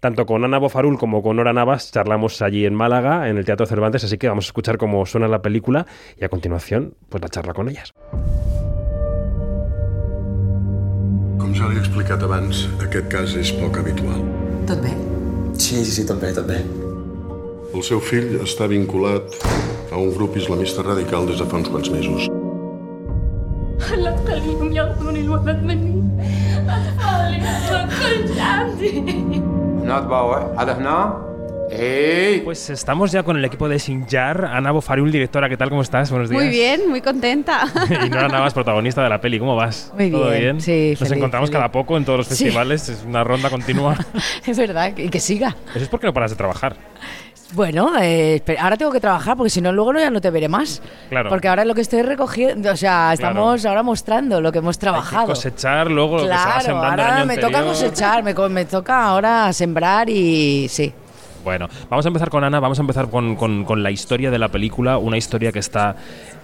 [0.00, 3.66] Tanto con Ana Bofarul como con Nora Navas charlamos allí en Málaga, en el Teatro
[3.66, 5.86] Cervantes, así que vamos a escuchar cómo suena la película
[6.18, 7.92] y a continuación, pues la charla con ellas.
[11.40, 14.20] Com ja li he explicat abans, aquest cas és poc habitual.
[14.68, 14.92] Tot bé?
[15.56, 16.60] Sí, sí, sí, tot bé, tot bé.
[17.70, 19.36] El seu fill està vinculat
[19.92, 22.39] a un grup islamista radical des de fa uns quants mesos.
[23.97, 26.03] لا تخليهم ياخذون الولد مني
[26.69, 28.99] أطفالي ما كنت عندي
[29.83, 31.25] هنا تباوع هذا هنا
[31.71, 32.41] ¡Ey!
[32.43, 34.45] Pues estamos ya con el equipo de Sinjar.
[34.45, 35.69] Ana Bofarul, directora, ¿qué tal?
[35.69, 36.11] ¿Cómo estás?
[36.11, 36.39] Buenos días.
[36.43, 37.63] Muy bien, muy contenta.
[38.05, 39.39] y Nora Navas, protagonista de la peli.
[39.39, 39.91] ¿Cómo vas?
[39.97, 40.61] Muy ¿Todo bien, bien?
[40.61, 41.57] sí, Nos feliz, encontramos feliz.
[41.57, 42.35] cada poco en todos los Sí.
[42.43, 42.87] festivales.
[42.89, 43.97] Es una ronda continua.
[44.45, 45.55] es verdad, y que siga.
[45.73, 46.75] Eso es porque no paras de trabajar.
[47.52, 50.48] Bueno, eh, ahora tengo que trabajar porque si no luego no, ya no te veré
[50.48, 50.80] más.
[51.08, 51.28] Claro.
[51.30, 55.26] Porque ahora lo que estoy recogiendo, o sea, estamos ahora mostrando lo que hemos trabajado.
[55.26, 57.50] Cosechar luego lo que se va Claro, el ahora año me anterior.
[57.52, 60.92] toca cosechar, me, me toca ahora sembrar y sí.
[61.42, 64.38] Bueno, vamos a empezar con Ana, vamos a empezar con, con- con la historia de
[64.38, 65.96] la película, una historia que está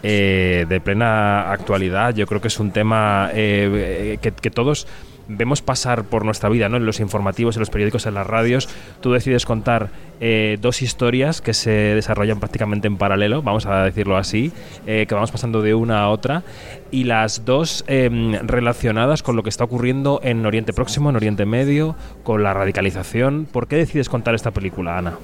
[0.02, 2.14] eh, de plena actualidad.
[2.14, 4.86] Yo creo que es un tema eh, que, que todos
[5.28, 6.76] vemos pasar por nuestra vida, ¿no?
[6.76, 8.68] En los informativos, en los periódicos, en las radios,
[9.00, 9.90] tú decides contar
[10.20, 14.52] eh, dos historias que se desarrollan prácticamente en paralelo, vamos a decirlo así,
[14.86, 16.42] eh, que vamos pasando de una a otra,
[16.90, 21.46] y las dos em, relacionadas con lo que está ocurriendo en Oriente Próximo, en Oriente
[21.46, 23.46] Medio, con la radicalización.
[23.50, 25.14] ¿Por qué decides contar esta película, Ana?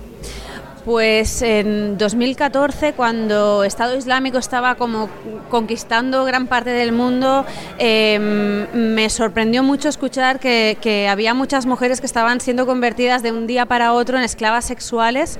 [0.85, 5.09] Pues en 2014, cuando Estado Islámico estaba como
[5.49, 7.47] conquistando gran parte del mundo,
[7.79, 13.47] em, me sorprendió mucho escuchar que, había muchas mujeres que estaban siendo convertidas de un
[13.47, 15.39] día para otro en esclavas sexuales.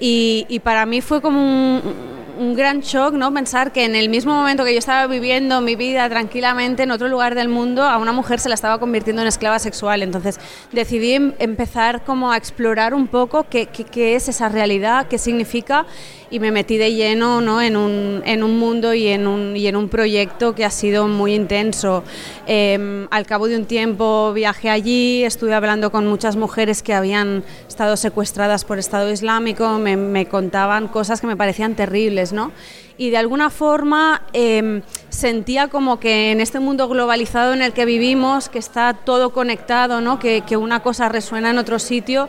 [0.00, 3.32] Y, y para mí fue como un, un gran shock, ¿no?
[3.34, 7.08] Pensar que en el mismo momento que yo estaba viviendo mi vida tranquilamente en otro
[7.08, 10.02] lugar del mundo, a una mujer se la estaba convirtiendo en esclava sexual.
[10.02, 10.38] Entonces
[10.72, 15.18] decidí em- empezar como a explorar un poco qué, qué, qué es esa realidad, qué
[15.18, 15.86] significa
[16.30, 17.62] y me metí de lleno ¿no?
[17.62, 21.08] en, un, en un mundo y en un, y en un proyecto que ha sido
[21.08, 22.04] muy intenso.
[22.46, 27.44] Eh, al cabo de un tiempo viajé allí, estuve hablando con muchas mujeres que habían
[27.66, 32.52] estado secuestradas por Estado Islámico, me, me contaban cosas que me parecían terribles, ¿no?
[32.98, 37.84] y de alguna forma eh, sentía como que en este mundo globalizado en el que
[37.84, 40.18] vivimos, que está todo conectado, ¿no?
[40.18, 42.28] que, que una cosa resuena en otro sitio,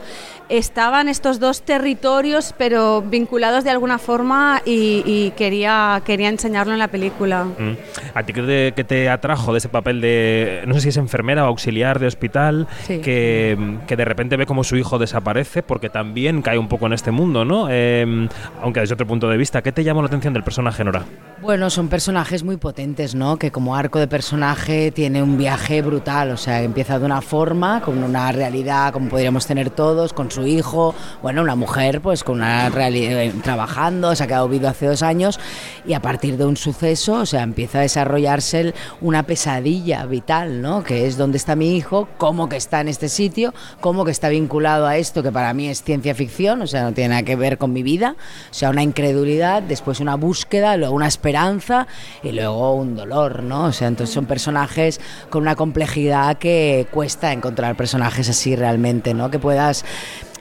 [0.49, 6.79] estaban estos dos territorios pero vinculados de alguna forma y, y quería, quería enseñarlo en
[6.79, 7.45] la película.
[7.45, 7.77] Mm.
[8.13, 10.97] ¿A ti qué te, qué te atrajo de ese papel de, no sé si es
[10.97, 12.99] enfermera o auxiliar de hospital, Sí.
[12.99, 13.57] que,
[13.87, 17.11] que de repente ve como su hijo desaparece porque también cae un poco en este
[17.11, 17.67] mundo, ¿no?
[17.69, 18.27] Eh,
[18.61, 21.03] aunque desde otro punto de vista, ¿qué te llamó la atención del personaje, Nora?
[21.41, 23.37] Bueno, son personajes muy potentes, ¿no?
[23.37, 27.81] Que como arco de personaje tiene un viaje brutal, o sea, empieza de una forma,
[27.81, 32.37] con una realidad como podríamos tener todos, con su hijo, bueno, una mujer pues con
[32.37, 35.39] una realidad trabajando, se ha quedado viudo hace dos años
[35.85, 40.83] y a partir de un suceso, o sea, empieza a desarrollarse una pesadilla vital, ¿no?
[40.83, 44.29] Que es dónde está mi hijo, cómo que está en este sitio, cómo que está
[44.29, 47.35] vinculado a esto que para mí es ciencia ficción, o sea, no tiene nada que
[47.35, 48.15] ver con mi vida,
[48.51, 51.87] o sea, una incredulidad, después una búsqueda, luego una esperanza
[52.23, 53.65] y luego un dolor, ¿no?
[53.65, 54.99] O sea, entonces son personajes
[55.29, 59.29] con una complejidad que cuesta encontrar personajes así realmente, ¿no?
[59.31, 59.85] Que puedas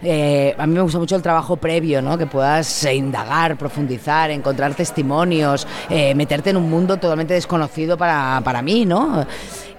[0.03, 2.17] eh, a mí me gusta mucho el trabajo previo, ¿no?
[2.17, 8.41] Que puedas eh, indagar, profundizar, encontrar testimonios, eh, meterte en un mundo totalmente desconocido para,
[8.45, 9.27] para mí, ¿no?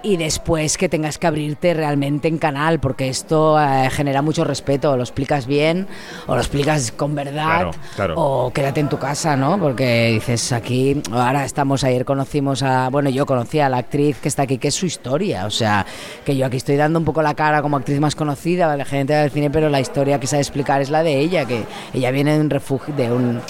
[0.01, 4.91] Y después que tengas que abrirte realmente en canal, porque esto eh, genera mucho respeto.
[4.91, 5.88] O lo explicas bien,
[6.26, 8.13] o lo explicas con verdad, Claro, claro.
[8.15, 9.59] o quédate en tu casa, ¿no?
[9.59, 14.30] Porque dices aquí, ahora estamos, ayer conocimos a, bueno, yo conocí a la actriz que
[14.30, 15.85] está aquí, que es su historia, o sea,
[16.23, 19.11] que yo aquí estoy dando un poco la cara como actriz más conocida, la gente
[19.11, 22.35] del cine, pero la historia que sabe explicar es la de ella, que ella viene
[22.35, 23.41] de un refugio, de un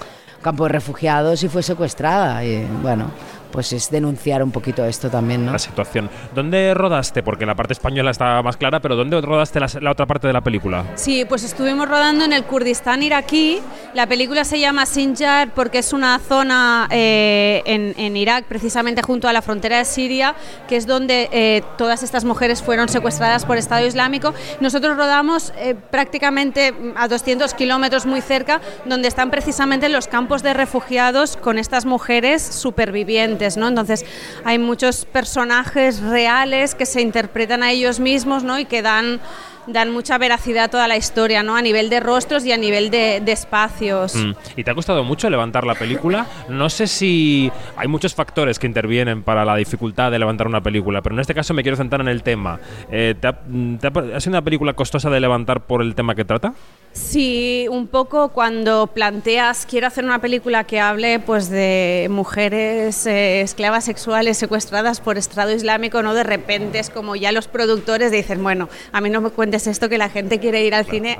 [0.41, 3.11] campo de refugiados y fue secuestrada, y bueno,
[3.51, 5.51] pues es denunciar un poquito esto también, ¿no?
[5.51, 6.09] La situación.
[6.33, 7.23] ¿Dónde rodaste?
[7.23, 10.33] Porque la parte española está más clara, pero ¿dónde rodaste la, la otra parte de
[10.33, 10.85] la película?
[10.95, 13.59] Sí, pues estuvimos rodando en el Kurdistán iraquí.
[13.93, 19.27] La película se llama Sinjar porque es una zona eh, en, en Irak, precisamente junto
[19.27, 20.35] a la frontera de Siria,
[20.67, 24.33] que es donde eh, todas estas mujeres fueron secuestradas por Estado Islámico.
[24.59, 30.53] Nosotros rodamos eh, prácticamente a 200 kilómetros muy cerca, donde están precisamente los campos de
[30.53, 33.38] refugiados con estas mujeres supervivientes.
[33.57, 33.67] ¿No?
[33.67, 34.05] Entonces
[34.43, 38.59] hay muchos personajes reales que se interpretan a ellos mismos ¿no?
[38.59, 39.19] y que dan
[39.71, 41.55] dan mucha veracidad a toda la historia, ¿no?
[41.55, 44.15] A nivel de rostros y a nivel de, espacios.
[44.15, 44.31] Mm.
[44.57, 46.25] ¿Y te ha costado mucho levantar la película?
[46.49, 51.01] No sé si hay muchos factores que intervienen para la dificultad de levantar una película,
[51.01, 52.59] pero en este caso me quiero centrar en el tema.
[52.91, 56.15] Eh, ¿te ha, te ha- ¿Ha sido una película costosa de levantar por el tema
[56.15, 56.53] que trata?
[56.91, 63.41] Sí, un poco cuando planteas, quiero hacer una película que hable pues de mujeres eh,
[63.41, 68.41] esclavas sexuales secuestradas por Estado Islámico, no de repente es como ya los productores dicen,
[68.41, 71.17] bueno, a mí no me cuentes esto que la gente quiere ir al cine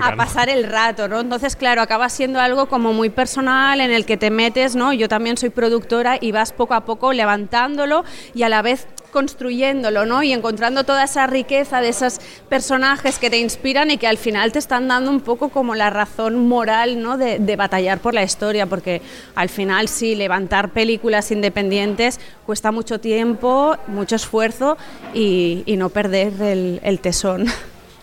[0.00, 1.20] a pasar el rato, ¿no?
[1.20, 4.92] Entonces, claro, acaba siendo algo como muy personal en el que te metes, ¿no?
[4.92, 8.04] Yo también soy productora y vas poco a poco levantándolo
[8.34, 10.22] y a la vez construyéndolo, ¿no?
[10.22, 14.52] Y encontrando toda esa riqueza de esos personajes que te inspiran y que al final
[14.52, 17.16] te están dando un poco como la razón moral, ¿no?
[17.16, 19.00] De, batallar por la historia, porque
[19.34, 24.76] al final sí, levantar películas independientes cuesta mucho tiempo, mucho esfuerzo
[25.14, 27.46] y, y no perder el, el tesón.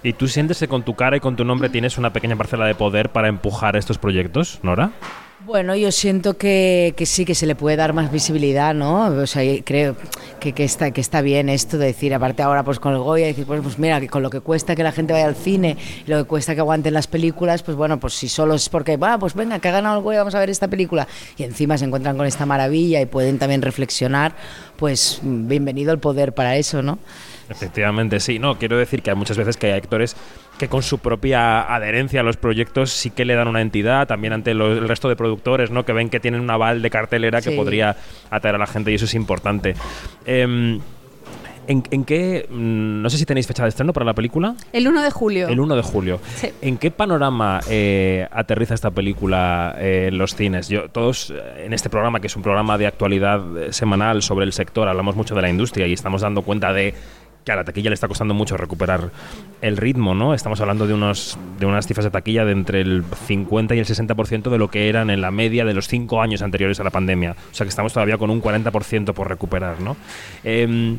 [0.01, 2.65] ¿Y tú sientes que con tu cara y con tu nombre tienes una pequeña parcela
[2.65, 4.91] de poder para empujar estos proyectos, Nora?
[5.45, 9.07] Bueno, yo siento que, que sí, que se le puede dar más visibilidad, ¿no?
[9.07, 9.97] O sea, creo
[10.39, 13.25] que, que, está, que está bien esto de decir, aparte ahora pues con el Goya,
[13.25, 15.75] decir, pues, pues mira, que con lo que cuesta que la gente vaya al cine
[16.07, 18.95] y lo que cuesta que aguanten las películas, pues bueno, pues si solo es porque,
[18.95, 21.77] va, pues venga, que ha ganado el Goya, vamos a ver esta película, y encima
[21.77, 24.35] se encuentran con esta maravilla y pueden también reflexionar,
[24.77, 26.99] pues bienvenido el poder para eso, ¿no?
[27.53, 28.39] Efectivamente, sí.
[28.39, 30.15] No, quiero decir que hay muchas veces que hay actores
[30.57, 34.33] que con su propia adherencia a los proyectos sí que le dan una entidad, también
[34.33, 35.83] ante lo- el resto de productores, ¿no?
[35.85, 37.95] Que ven que tienen un aval de cartelera que podría
[38.29, 39.73] atraer a la gente y eso es importante.
[40.25, 40.79] Em,
[41.65, 44.53] ¿en, en qué, mm, no sé si tenéis fecha de estreno para la película?
[44.73, 45.47] El 1 de julio.
[45.47, 46.19] El 1 de julio.
[46.35, 46.49] Sí.
[46.61, 50.67] ¿En qué panorama eh, aterriza esta película eh, en los cines?
[50.69, 54.53] Yo, todos eh, en este programa, que es un programa de actualidad semanal sobre el
[54.53, 56.93] sector, hablamos mucho de la industria y estamos dando cuenta de
[57.43, 59.11] que a la taquilla le está costando mucho recuperar
[59.61, 60.33] el ritmo, ¿no?
[60.33, 63.85] Estamos hablando de unos de unas cifras de taquilla de entre el 50 y el
[63.85, 66.89] 60% de lo que eran en la media de los cinco años anteriores a la
[66.89, 67.31] pandemia.
[67.31, 69.97] O sea que estamos todavía con un 40% por recuperar, ¿no?
[70.43, 70.97] Em,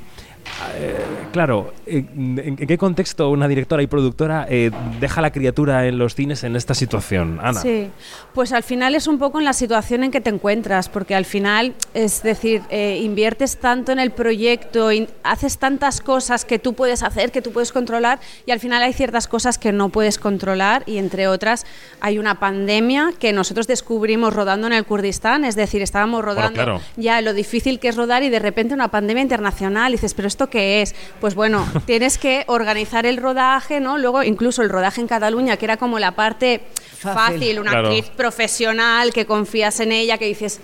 [0.76, 5.98] eh, claro, ¿en, en qué contexto una directora y productora eh, deja la criatura en
[5.98, 7.60] los cines en esta situación, Ana?
[7.60, 7.90] Sí,
[8.34, 11.24] pues al final es un poco en la situación en que te encuentras, porque al
[11.24, 14.90] final, es decir, eh, inviertes tanto en el proyecto,
[15.22, 18.92] haces tantas cosas que tú puedes hacer, que tú puedes controlar, y al final hay
[18.92, 21.66] ciertas cosas que no puedes controlar, y entre otras
[22.00, 26.80] hay una pandemia que nosotros descubrimos rodando en el Kurdistán, es decir, estábamos rodando claro.
[26.96, 30.28] ya lo difícil que es rodar y de repente una pandemia internacional, y dices, pero
[30.34, 30.94] ¿esto qué es?
[31.20, 33.98] Pues bueno, tienes que organizar el rodaje, ¿no?
[33.98, 36.60] Luego incluso el rodaje en Cataluña, que era como la parte
[36.98, 37.14] Fácil.
[37.38, 37.88] fácil, una Claro.
[37.88, 40.60] actriz profesional que confías en ella, que dices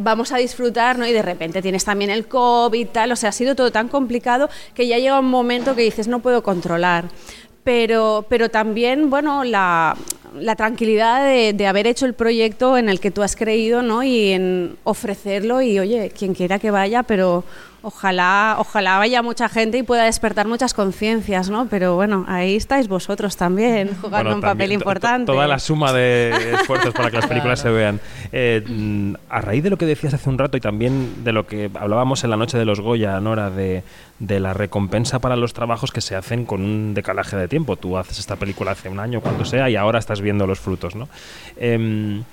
[0.00, 1.04] vamos a disfrutar, ¿no?
[1.08, 3.88] Y de repente tienes también el COVID y tal, o sea, ha sido todo tan
[3.88, 7.06] complicado que ya llega un momento que dices no puedo controlar.
[7.64, 9.94] Pero, pero también, bueno, la,
[10.38, 14.02] la tranquilidad de, de haber hecho el proyecto en el que tú has creído, ¿no?
[14.02, 17.44] Y en ofrecerlo y, oye, quien quiera que vaya, pero
[17.82, 21.68] ojalá, ojalá vaya mucha gente y pueda despertar muchas conciencias, ¿no?
[21.68, 25.26] Pero bueno, ahí estáis vosotros también jugando Bueno, un papel también, importante.
[25.26, 28.00] Toda la suma de esfuerzos para que las películas se vean.
[28.32, 31.46] Eh, mm, a raíz de lo que decías hace un rato y también de lo
[31.46, 33.84] que hablábamos en la noche de los Goya, Nora, de,
[34.18, 37.76] de la recompensa para los trabajos que se hacen con un decalaje de tiempo.
[37.76, 40.94] Tú haces esta película hace un año, cuando sea, y ahora estás viendo los frutos,
[40.94, 41.08] ¿no?
[41.56, 42.24] Em,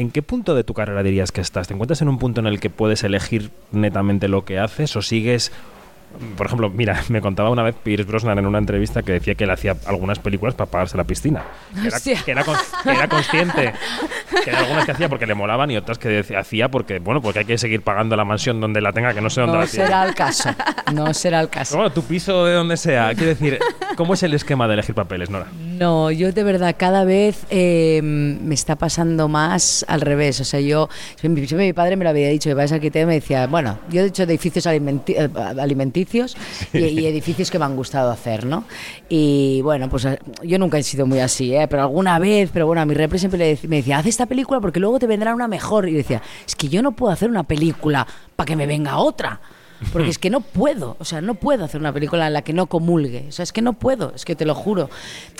[0.00, 1.68] ¿En qué punto de tu carrera dirías que estás?
[1.68, 5.02] ¿Te encuentras en un punto en el que puedes elegir netamente lo que haces o
[5.02, 5.52] sigues
[6.36, 9.44] por ejemplo, mira, me contaba una vez Pierce Brosnan en una entrevista que decía que
[9.44, 11.42] él hacía algunas películas para pagarse la piscina.
[11.80, 13.72] Que era, que era con- que era consciente
[14.44, 17.20] que era algunas que hacía porque le molaban y otras que decía- hacía porque, bueno,
[17.20, 19.62] porque hay que seguir pagando la mansión donde la tenga, que no sé dónde No
[19.64, 19.86] la tiene.
[19.86, 20.50] será el caso.
[20.94, 21.76] No será el caso.
[21.76, 23.12] Bueno, tu piso de donde sea.
[23.14, 23.58] Quiero decir,
[23.96, 25.46] ¿cómo es el esquema de elegir papeles, Nora?
[25.78, 30.40] No, yo de verdad cada vez eh, me está pasando más al revés.
[30.40, 33.06] O sea, yo, siempre siempre mi padre me lo había dicho, mi padre es arquitecto,
[33.08, 35.16] me decía, bueno, yo he hecho edificios alimenti-
[36.00, 36.36] eh, alimenticios
[36.72, 38.64] y, y edificios que me han gustado hacer, ¿no?
[39.08, 41.66] Y bueno, pues eh, yo nunca he sido muy así, ¿eh?
[41.68, 44.26] pero alguna vez, pero bueno, a mi repre siempre le dec- me decía, haz esta
[44.26, 45.88] película porque luego te vendrá una mejor.
[45.88, 48.06] Y yo decía, es que yo no puedo hacer una película
[48.36, 49.40] para que me venga otra.
[49.92, 52.52] Porque es que no puedo, o sea, no puedo hacer una película en la que
[52.52, 53.24] no comulgue.
[53.28, 54.90] O sea, es que no puedo, es que te lo juro.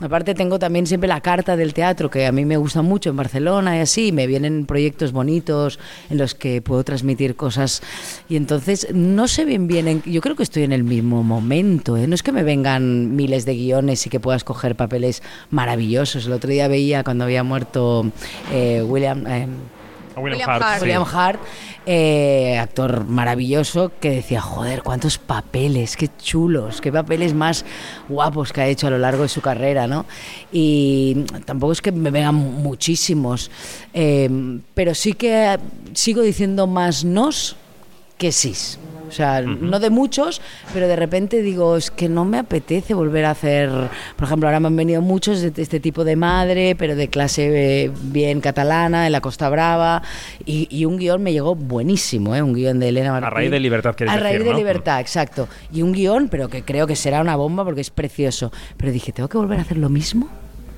[0.01, 3.17] Aparte tengo también siempre la carta del teatro, que a mí me gusta mucho en
[3.17, 7.83] Barcelona y así, me vienen proyectos bonitos en los que puedo transmitir cosas.
[8.29, 11.97] Y entonces no sé bien bien, en- yo creo que estoy en el mismo momento.
[11.99, 12.07] ¿eh?
[12.07, 16.27] No es que me vengan miles de guiones y que pueda escoger papeles maravillosos.
[16.27, 18.11] El otro día veía cuando había muerto
[18.53, 19.27] eh, William...
[19.27, 19.47] eh,
[20.21, 20.83] William, Hart.
[20.83, 21.41] William Hart,
[21.87, 27.65] eh, actor maravilloso, que decía, joder, cuántos papeles, qué chulos, qué papeles más
[28.09, 30.07] guapos que ha hecho a lo largo de su carrera, ¿no?
[30.53, 33.51] Y tampoco es que me vengan muchísimos,
[33.95, 34.31] eh,
[34.75, 35.59] pero sí que
[35.95, 37.57] sigo diciendo más nos
[38.19, 38.79] que sís.
[39.11, 40.41] O sea, no de muchos,
[40.73, 43.69] pero de repente digo, es que no me apetece volver a hacer,
[44.16, 47.85] por ejemplo, ahora me han venido muchos de este tipo de madre, pero de clase
[47.85, 50.03] eh, bien catalana, en la Costa Brava,
[50.45, 52.43] y, y un guion me llegó buenísimo, ¿eh?
[52.43, 53.27] un guion de Elena Martín.
[53.27, 54.59] A raíz de Libertad, quieres A raíz decir, de.
[54.59, 55.49] Libertad, exacto.
[55.73, 58.53] Y un guion, pero que creo que será una bomba porque es precioso.
[58.77, 60.28] Pero dije, ¿tengo que volver a hacer lo mismo?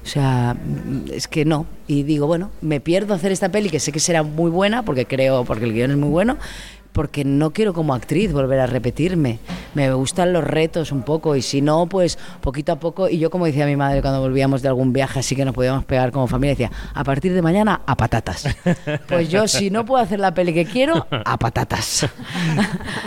[0.02, 1.66] O sea, mm, es que no.
[1.86, 5.06] Y digo, bueno, me pierdo hacer esta peli que sé que será muy buena porque
[5.06, 6.38] creo, porque el guion es muy bueno,
[6.92, 9.38] porque no quiero como actriz volver a repetirme.
[9.74, 13.08] Me gustan los retos un poco y si no, pues poquito a poco.
[13.08, 15.84] Y yo, como decía mi madre cuando volvíamos de algún viaje así que nos podíamos
[15.84, 18.48] pegar como familia, decía, a partir de mañana a patatas.
[19.08, 22.06] Pues yo, si no puedo hacer la peli que quiero, a patatas.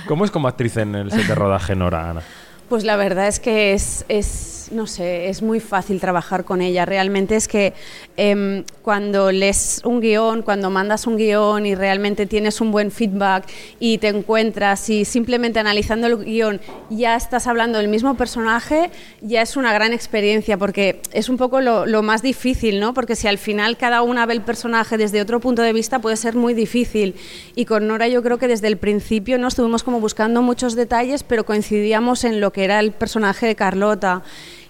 [0.07, 2.21] ¿Cómo es como actriz en el set de rodaje, Nora, Ana?
[2.69, 6.85] Pues la verdad es que es, es no sé, es muy fácil trabajar con ella.
[6.85, 7.73] Realmente es que
[8.17, 13.45] em, cuando lees un guion, cuando mandas un guion y realmente tienes un buen feedback
[13.79, 18.89] y te encuentras y simplemente analizando el guion ya estás hablando del mismo personaje,
[19.21, 22.93] ya es una gran experiencia porque es un poco lo, lo más difícil, ¿no?
[22.93, 26.17] Porque si al final cada una ve el personaje desde otro punto de vista puede
[26.17, 27.15] ser muy difícil.
[27.55, 31.23] Y con Nora yo creo que desde el principio no estuvimos como buscando muchos detalles,
[31.23, 34.23] pero coincidíamos en lo que era el personaje de Carlota.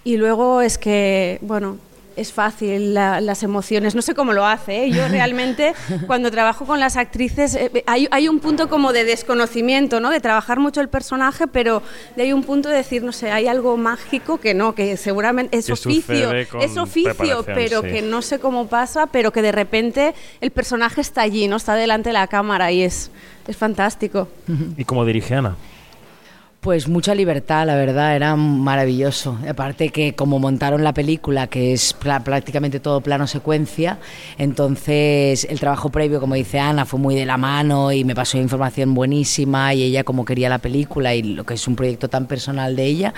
[0.06, 1.78] Y luego es que, bueno,
[2.16, 4.86] es fácil la- las emociones, no sé cómo lo hace.
[4.86, 4.90] ¿eh?
[4.92, 5.74] Yo realmente
[6.08, 10.10] cuando trabajo con las actrices eh, hay, hay un punto como de desconocimiento, ¿no?
[10.12, 11.82] de trabajar mucho el personaje, pero
[12.16, 15.58] de hay un punto de decir, no sé, hay algo mágico que no, que seguramente
[15.58, 17.88] es Que oficio, es oficio, pero sí.
[17.90, 21.76] que no sé cómo pasa, pero que de repente el personaje está allí, no está
[21.76, 23.12] delante de la cámara y es,
[23.46, 24.30] es fantástico.
[24.78, 25.58] ¿Y cómo dirige Ana?
[26.66, 29.38] Pues mucha libertad, la verdad, era maravilloso.
[29.48, 34.00] Aparte que como montaron la película, que es prácticamente todo plano secuencia,
[34.40, 38.40] entonces el trabajo previo, como dice Ana, fue muy de la mano y me pasó
[38.40, 42.26] información buenísima y ella como quería la película y lo que es un proyecto tan
[42.26, 43.14] personal de ella.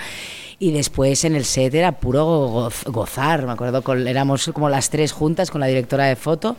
[0.60, 4.90] Y después en el set era puro goz- gozar, me acuerdo, con, éramos como las
[4.90, 6.56] tres juntas con la directora de foto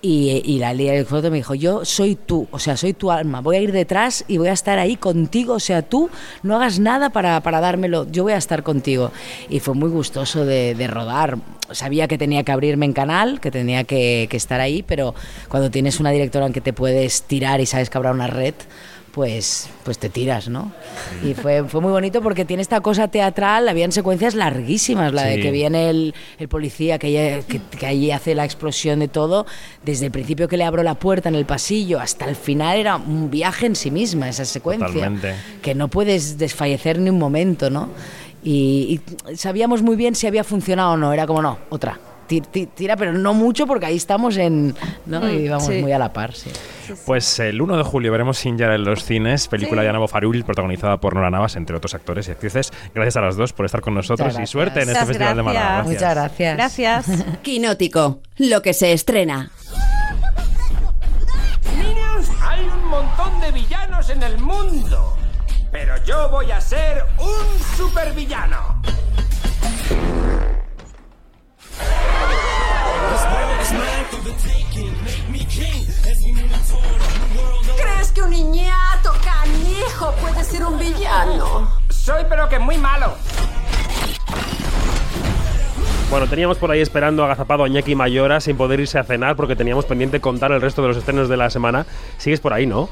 [0.00, 3.40] y, la directora de foto me dijo, yo soy tú, o sea, soy tu alma,
[3.40, 6.08] voy a ir detrás y voy a estar ahí contigo, o sea, tú
[6.44, 9.10] no hagas nada para, para dármelo, yo voy a estar contigo.
[9.48, 11.38] Y fue muy gustoso de, de rodar.
[11.72, 15.14] Sabía que tenía que abrirme en canal, que tenía que, que estar ahí, pero
[15.48, 18.54] cuando tienes una directora en que te puedes tirar y sabes que habrá una red,
[19.12, 20.72] pues, pues te tiras, ¿no?
[21.22, 25.38] Y fue, fue muy bonito porque tiene esta cosa teatral, habían secuencias larguísimas, la de
[25.40, 29.46] que viene el, el policía que, ya- que, que allí hace la explosión de todo,
[29.84, 32.96] desde el principio que le abro la puerta en el pasillo hasta el final era
[32.96, 35.34] un viaje en sí misma esa secuencia, Totalmente.
[35.60, 37.90] que no puedes desfallecer ni un momento, ¿no?
[38.42, 41.98] Y, y sabíamos muy bien si había funcionado o no, era como no, otra.
[42.40, 44.74] Ti- ti- Tira, pero no mucho porque ahí estamos en.
[45.06, 45.20] ¿no?
[45.20, 45.82] Mm, y vamos sí.
[45.82, 46.50] muy a la par, sí.
[47.04, 50.98] Pues el 1 de julio veremos Sinjar en los cines, película de Ana Bofarul, protagonizada
[50.98, 52.72] por Nora Navas, entre otros actores y actrices.
[52.94, 55.82] Gracias a las dos por estar con nosotros y suerte en este Festival de Málaga.
[55.84, 56.56] Muchas gracias.
[56.56, 57.06] Gracias.
[57.42, 59.50] Quinótico, lo que se estrena.
[61.76, 65.16] Minions, hay un montón de villanos en el mundo.
[65.70, 68.82] Pero yo voy a ser un supervillano.
[77.76, 81.70] ¿Crees que un niñato canijo puede ser un villano?
[81.90, 83.14] Soy pero que muy malo.
[86.10, 89.56] Bueno, teníamos por ahí esperando agazapado a Iñaki Mayora sin poder irse a cenar porque
[89.56, 91.86] teníamos pendiente contar el resto de los estrenos de la semana.
[92.18, 92.88] Sigues por ahí, ¿no?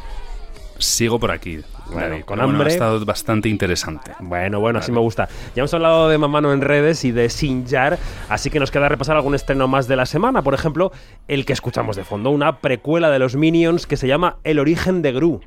[0.80, 1.60] Sigo por aquí.
[1.86, 2.70] Bueno, David, con pero bueno, hambre.
[2.70, 4.12] ha estado bastante interesante.
[4.20, 5.28] Bueno, bueno, así me gusta.
[5.54, 7.98] Ya hemos hablado de Mamano en redes y de Sinjar,
[8.28, 10.42] así que nos queda repasar algún estreno más de la semana.
[10.42, 10.92] Por ejemplo,
[11.28, 15.02] el que escuchamos de fondo, una precuela de los Minions que se llama El origen
[15.02, 15.40] de Gru.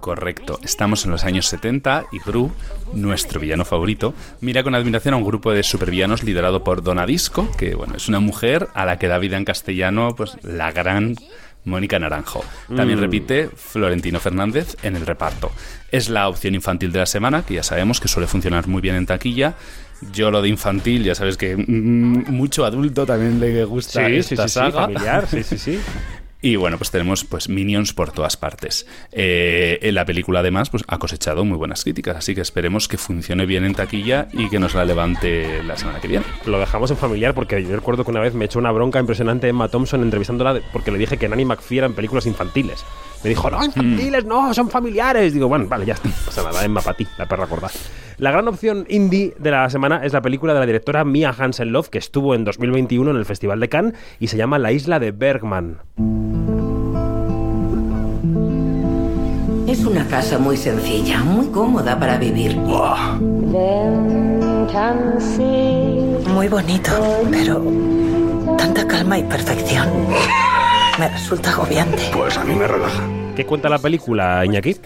[0.00, 2.52] Correcto, estamos en los años 70 y Gru,
[2.92, 7.50] nuestro villano favorito, mira con admiración a un grupo de supervillanos liderado por Donna Disco,
[7.58, 11.16] que bueno, es una mujer a la que da vida en castellano pues la gran
[11.66, 12.42] Mónica Naranjo.
[12.74, 13.02] También Mm.
[13.02, 15.52] repite Florentino Fernández en el reparto.
[15.92, 18.94] Es la opción infantil de la semana, que ya sabemos que suele funcionar muy bien
[18.96, 19.54] en taquilla.
[20.12, 24.36] Yo lo de infantil, ya sabes que mm, mucho adulto también le gusta Sí, esta
[24.48, 24.82] sí, sí, saga.
[24.82, 25.78] familiar, sí, sí, sí.
[26.46, 28.86] Y bueno, pues tenemos pues Minions por todas partes.
[29.10, 33.46] Eh, la película además pues ha cosechado muy buenas críticas, así que esperemos que funcione
[33.46, 36.24] bien en taquilla y que nos la levante la semana que viene.
[36.44, 39.48] Lo dejamos en familiar porque yo recuerdo que una vez me echó una bronca impresionante
[39.48, 42.84] Emma Thompson entrevistándola porque le dije que Nanny McPhee era en películas infantiles.
[43.26, 45.34] Me dijo, no, infantiles, no, son familiares.
[45.34, 46.08] Digo, bueno, vale, ya está.
[46.26, 47.68] Pasa nada, Emma para ti, la perra gorda.
[48.18, 51.88] La gran opción indie de la semana es la película de la directora Mia Hansen-Love
[51.88, 55.10] que estuvo en 2021 en el Festival de Cannes y se llama La isla de
[55.10, 55.78] Bergman.
[59.66, 62.56] Es una casa muy sencilla, muy cómoda para vivir.
[66.28, 66.92] Muy bonito,
[67.32, 67.60] pero
[68.56, 69.88] tanta calma y perfección.
[70.98, 72.02] Me resulta agobiante.
[72.12, 73.02] Pues a mí me relaja.
[73.34, 74.76] ¿Qué cuenta la película, Iñaki?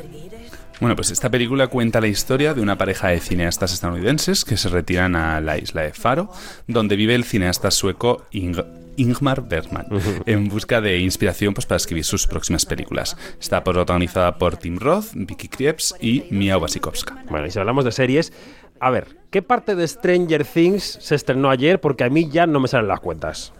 [0.80, 4.68] Bueno, pues esta película cuenta la historia de una pareja de cineastas estadounidenses que se
[4.70, 6.30] retiran a la isla de Faro,
[6.66, 8.64] donde vive el cineasta sueco Ing-
[8.96, 9.86] Ingmar Bergman,
[10.26, 13.16] en busca de inspiración pues, para escribir sus próximas películas.
[13.40, 17.24] Está protagonizada por Tim Roth, Vicky Krieps y Mia Wasikowska.
[17.28, 18.32] Bueno, y si hablamos de series,
[18.80, 21.80] a ver, ¿qué parte de Stranger Things se estrenó ayer?
[21.80, 23.52] Porque a mí ya no me salen las cuentas.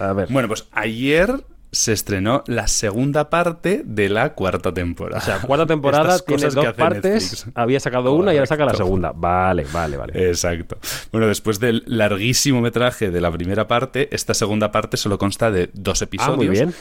[0.00, 0.28] A ver.
[0.30, 5.18] Bueno, pues ayer se estrenó la segunda parte de la cuarta temporada.
[5.18, 7.04] O sea, cuarta temporada tiene que dos partes.
[7.04, 7.46] Netflix.
[7.54, 9.12] Había sacado una y ahora saca la segunda.
[9.12, 10.28] Vale, vale, vale.
[10.28, 10.78] Exacto.
[11.12, 15.70] Bueno, después del larguísimo metraje de la primera parte, esta segunda parte solo consta de
[15.74, 16.34] dos episodios.
[16.34, 16.74] Ah, muy bien.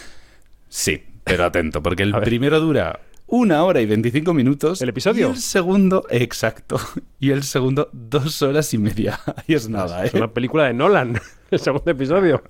[0.69, 4.81] Sí, pero atento, porque el primero dura una hora y 25 minutos.
[4.81, 5.27] ¿El episodio?
[5.27, 6.80] Y el segundo, exacto.
[7.19, 9.19] Y el segundo, dos horas y media.
[9.26, 10.07] Ahí es nada, ¿eh?
[10.07, 11.19] Es una película de Nolan,
[11.51, 12.43] el segundo episodio.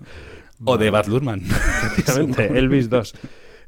[0.66, 1.42] O de Bad Luhrmann.
[1.86, 3.14] Efectivamente, Elvis 2.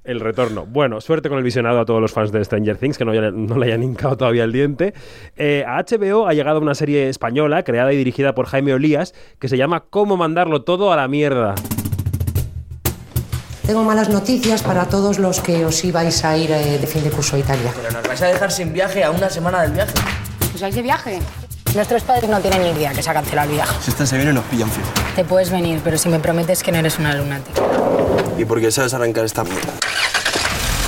[0.06, 0.66] El retorno.
[0.66, 3.32] Bueno, suerte con el visionado a todos los fans de Stranger Things que no, haya-
[3.32, 4.94] no le hayan hincado todavía el diente.
[5.36, 9.50] Eh, a HBO ha llegado una serie española creada y dirigida por Jaime Olías que
[9.50, 11.54] se llama Cómo mandarlo todo a la mierda.
[13.68, 17.12] Tengo malas noticias para todos los que os ibais a ir eh, de fin de
[17.12, 17.72] curso a Italia.
[17.76, 19.94] Pero nos vais a dejar sin viaje a una semana del viaje.
[20.52, 21.20] ¿Pues vais de viaje?
[21.76, 23.76] Nuestros padres no tienen ni idea que se ha cancelado el viaje.
[23.82, 24.88] Si esta se viene nos pillan fijo.
[25.16, 27.62] Te puedes venir, pero si me prometes que no eres una lunática.
[28.38, 29.74] ¿Y por qué sabes arrancar esta mierda?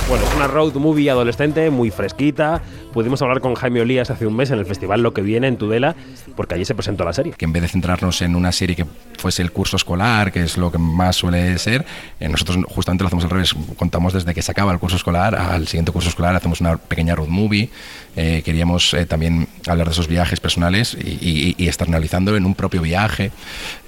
[0.08, 2.60] Bueno, es una road movie adolescente muy fresquita.
[2.92, 5.56] Pudimos hablar con Jaime Olías hace un mes en el festival Lo que viene en
[5.56, 5.94] Tudela,
[6.36, 7.32] porque allí se presentó la serie.
[7.32, 8.84] que en vez de centrarnos en una serie que
[9.16, 11.86] fuese el curso escolar, que es lo que más suele ser,
[12.20, 13.54] eh, nosotros justamente lo hacemos al revés.
[13.76, 17.14] Contamos desde que se acaba el curso escolar al siguiente curso escolar, hacemos una pequeña
[17.14, 17.70] road movie.
[18.16, 22.54] Eh, queríamos eh, también hablar de esos viajes personales y, y, y externalizándolo en un
[22.54, 23.30] propio viaje.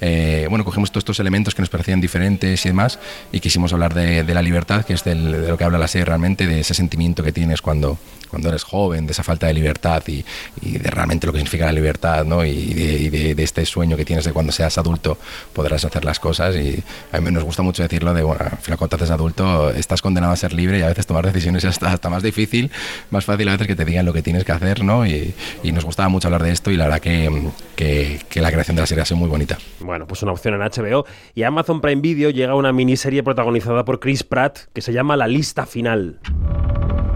[0.01, 2.99] Eh, bueno, cogemos todos estos elementos que nos parecían diferentes y demás
[3.31, 6.47] y quisimos hablar de, la libertad, que es de lo que habla la serie realmente,
[6.47, 7.97] de ese sentimiento que tienes cuando,
[8.27, 10.23] cuando eres joven, de esa falta de libertad y,
[10.61, 12.43] y de realmente lo que significa la libertad, ¿no?
[12.45, 15.17] Y, de, y de- de este sueño que tienes de cuando seas adulto
[15.53, 16.55] podrás hacer las cosas.
[16.55, 19.69] Y a mí nos gusta mucho decirlo de, bueno, al final cuando te haces adulto
[19.71, 22.71] estás condenado a ser libre y a veces tomar decisiones es hasta, hasta más difícil,
[23.11, 25.05] más fácil a veces que te digan lo que tienes que hacer, ¿no?
[25.05, 25.33] Y,
[25.63, 28.75] y nos gustaba mucho hablar de esto y la verdad que, que, que la creación
[28.75, 29.57] de la serie ha sido muy bonita.
[29.79, 31.05] Bueno, pues una opción en HBO.
[31.33, 35.27] Y Amazon Prime Video llega una miniserie protagonizada por Chris Pratt que se llama La
[35.27, 36.19] Lista Final.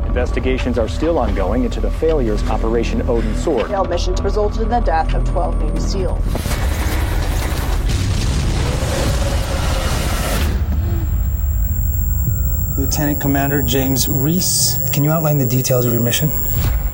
[0.10, 3.68] Investigations are still ongoing into the failures of Operation Odin Sword.
[3.68, 6.26] Failed missions resulted in the death of 12 Navy SEALs.
[12.76, 16.32] Lieutenant Commander James Reese, can you outline the details of your mission?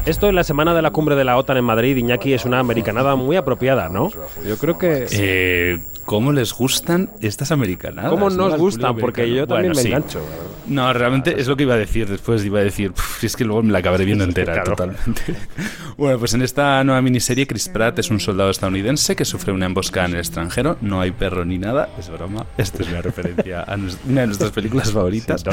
[0.06, 2.60] Esto en la semana de la cumbre de la OTAN en Madrid, Iñaki, es una
[2.60, 4.12] americanada muy apropiada, ¿no?
[4.48, 5.08] Yo creo que...
[5.12, 8.12] Eh, ¿Cómo les gustan estas americanadas?
[8.12, 8.96] ¿Cómo no nos al gustan?
[8.98, 9.88] Porque yo también Bueno, me sí.
[9.88, 10.22] engancho.
[10.68, 12.46] No, realmente es lo que iba a decir después.
[12.46, 14.72] Iba a decir, "Puf, si es que luego me la acabaré viendo entera, Claro.
[14.76, 15.22] totalmente.
[15.98, 19.66] bueno, pues en esta nueva miniserie, Chris Pratt es un soldado estadounidense que sufre una
[19.66, 20.78] emboscada en el extranjero.
[20.82, 22.46] No hay perro ni nada, es broma.
[22.60, 25.44] Esto es una referencia a una de nuestras películas favoritas.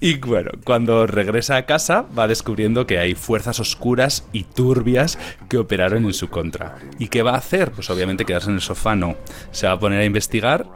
[0.00, 3.93] Y bueno, cuando regresa a casa, va descubriendo que hay fuerzas oscuras
[4.32, 5.18] y turbias
[5.48, 6.76] que operaron en su contra.
[6.98, 7.72] ¿Y qué va a hacer?
[7.72, 9.16] Pues obviamente quedarse en el sofá no.
[9.50, 10.66] Se va a poner a investigar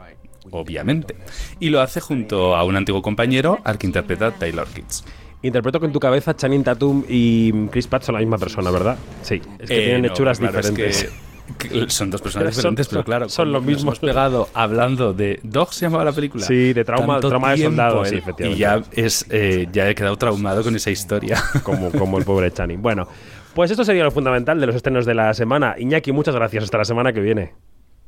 [0.51, 1.15] obviamente.
[1.59, 5.03] Y lo hace junto a un antiguo compañero al que interpreta Taylor Kitsch.
[5.41, 8.97] Interpreto que en tu cabeza Channing Tatum y Chris Pratt son la misma persona, ¿verdad?
[9.21, 11.03] Sí, es que Eh, tienen no, hechuras claro, diferentes.
[11.03, 11.09] que
[11.89, 13.91] son dos personas Son- diferentes, pero claro, son lo como nos mismo.
[13.91, 16.45] hemos pegado hablando de Dog se llamaba la película.
[16.45, 18.57] Sí, de trauma- trauma de soldado, sí, efectivamente.
[18.57, 21.41] Y ya es eh, ya he quedado traumado con esa historia.
[21.63, 22.81] Como, como el pobre Channing.
[22.81, 23.07] Bueno,
[23.53, 25.75] pues esto sería lo fundamental de los estrenos de la semana.
[25.77, 26.63] Iñaki, muchas gracias.
[26.63, 27.53] Hasta la semana que viene.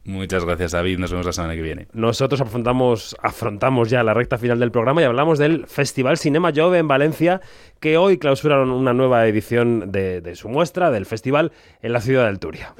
[0.03, 0.97] Muchas gracias, David.
[0.97, 1.87] Nos vemos la semana que viene.
[1.93, 6.79] Nosotros afrontamos, afrontamos ya la recta final del programa y hablamos del Festival Cinema Jove
[6.79, 7.39] en Valencia,
[7.79, 11.51] que hoy clausura una nueva edición de, de su muestra del festival
[11.83, 12.73] en la ciudad del Turia.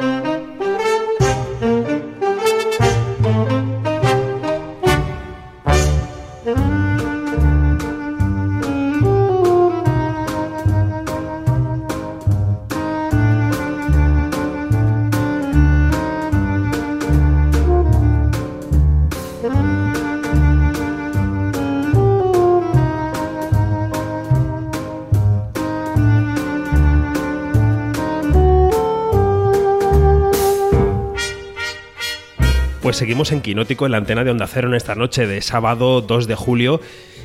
[33.01, 36.27] Seguimos en Quinótico, en la antena de Onda Cero, en esta noche de sábado 2
[36.27, 36.81] de julio.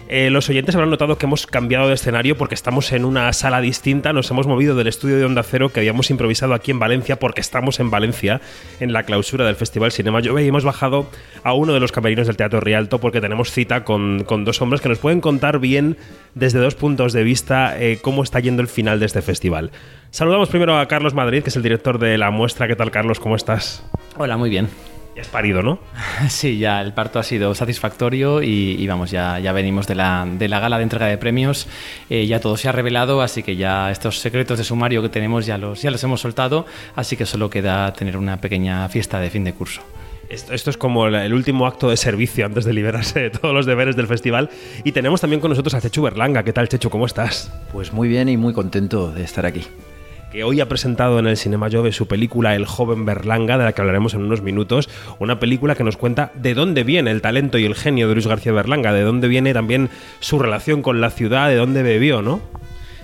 [0.08, 3.60] Eh, los oyentes habrán notado que hemos cambiado de escenario porque estamos en una sala
[3.60, 4.14] distinta.
[4.14, 7.42] Nos hemos movido del estudio de Onda Cero que habíamos improvisado aquí en Valencia porque
[7.42, 8.40] estamos en Valencia
[8.80, 11.10] en la clausura del Festival Cinema Jove y hemos bajado
[11.42, 14.80] a uno de los camerinos del Teatro Rialto porque tenemos cita con, con dos hombres
[14.80, 15.98] que nos pueden contar bien
[16.34, 19.72] desde dos puntos de vista eh, cómo está yendo el final de este festival.
[20.10, 22.66] Saludamos primero a Carlos Madrid, que es el director de la muestra.
[22.66, 23.20] ¿Qué tal, Carlos?
[23.20, 23.84] ¿Cómo estás?
[24.16, 24.70] Hola, muy bien.
[25.16, 25.78] Ya has parido, ¿no?
[26.28, 30.28] Sí, ya el parto ha sido satisfactorio y, y vamos, ya, ya venimos de la,
[30.30, 31.66] de la gala de entrega de premios,
[32.10, 35.46] eh, ya todo se ha revelado, así que ya estos secretos de sumario que tenemos
[35.46, 36.66] ya los, ya los hemos soltado,
[36.96, 39.80] así que solo queda tener una pequeña fiesta de fin de curso.
[40.28, 43.54] Esto, esto es como el, el último acto de servicio antes de liberarse de todos
[43.54, 44.50] los deberes del festival.
[44.84, 46.42] Y tenemos también con nosotros a Chechu Berlanga.
[46.42, 46.90] ¿Qué tal, Chechu?
[46.90, 47.50] ¿Cómo estás?
[47.72, 49.62] Pues muy bien y muy contento de estar aquí.
[50.30, 53.72] Que hoy ha presentado en el Cinema Jove su película El joven Berlanga, de la
[53.72, 54.88] que hablaremos en unos minutos,
[55.18, 58.26] una película que nos cuenta de dónde viene el talento y el genio de Luis
[58.26, 59.88] García Berlanga, de dónde viene también
[60.20, 62.40] su relación con la ciudad, de dónde bebió, ¿no?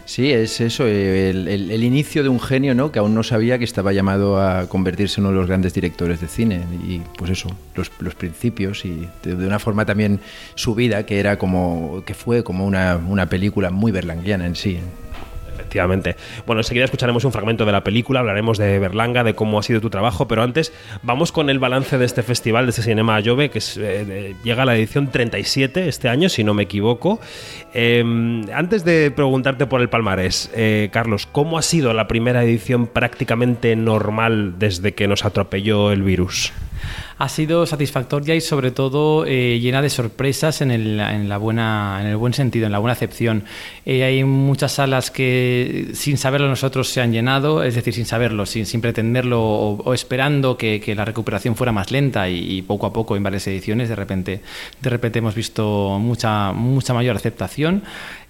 [0.04, 2.90] Sí, es eso, el, el- inicio de un genio ¿no?
[2.90, 6.20] que aún no sabía que estaba llamado a convertirse en uno de los grandes directores
[6.20, 6.62] de cine.
[6.86, 10.18] Y pues eso, los, principios y de, de una forma también
[10.56, 14.80] su vida, que era como que fue como una, una película muy berlanguiana en sí.
[15.72, 16.16] Efectivamente.
[16.46, 19.80] Bueno, enseguida escucharemos un fragmento de la película, hablaremos de Berlanga, de cómo ha sido
[19.80, 20.70] tu trabajo, pero antes
[21.02, 24.66] vamos con el balance de este festival, de este Cinema Jove, que eh, llega a
[24.66, 27.20] la edición 37 este año, si no me equivoco.
[27.72, 28.04] Eh,
[28.52, 33.74] antes de preguntarte por el palmarés, eh, Carlos, ¿cómo ha sido la primera edición prácticamente
[33.74, 36.52] normal desde que nos atropelló el virus?
[37.18, 41.98] Ha sido satisfactoria y sobre todo eh, llena de sorpresas en el, en, la buena,
[42.00, 43.44] en el buen sentido, en la buena acepción.
[43.84, 48.46] Eh, hay muchas salas que sin saberlo nosotros se han llenado, es decir, sin saberlo,
[48.46, 52.86] sin, sin pretenderlo o, esperando que, que la recuperación fuera más lenta y, y poco
[52.86, 54.40] a poco en varias ediciones de repente,
[54.80, 57.82] de repente hemos visto mucha, mucha mayor aceptación.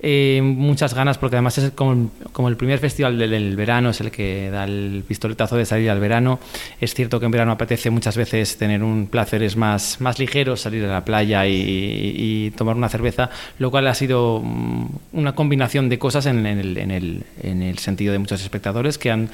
[0.05, 4.51] Eh, muchas ganas porque además es como, el primer festival del, verano, es el que
[4.51, 6.41] da el pistoletazo de salir al verano.
[6.81, 10.85] Es cierto que en verano apetece muchas veces tener un placeres más, más ligeros, salir
[10.85, 15.99] a la playa y, tomar una cerveza, lo cual ha sido mm, una combinación de
[15.99, 19.31] cosas en, en el, en, el, en el sentido de muchos espectadores que han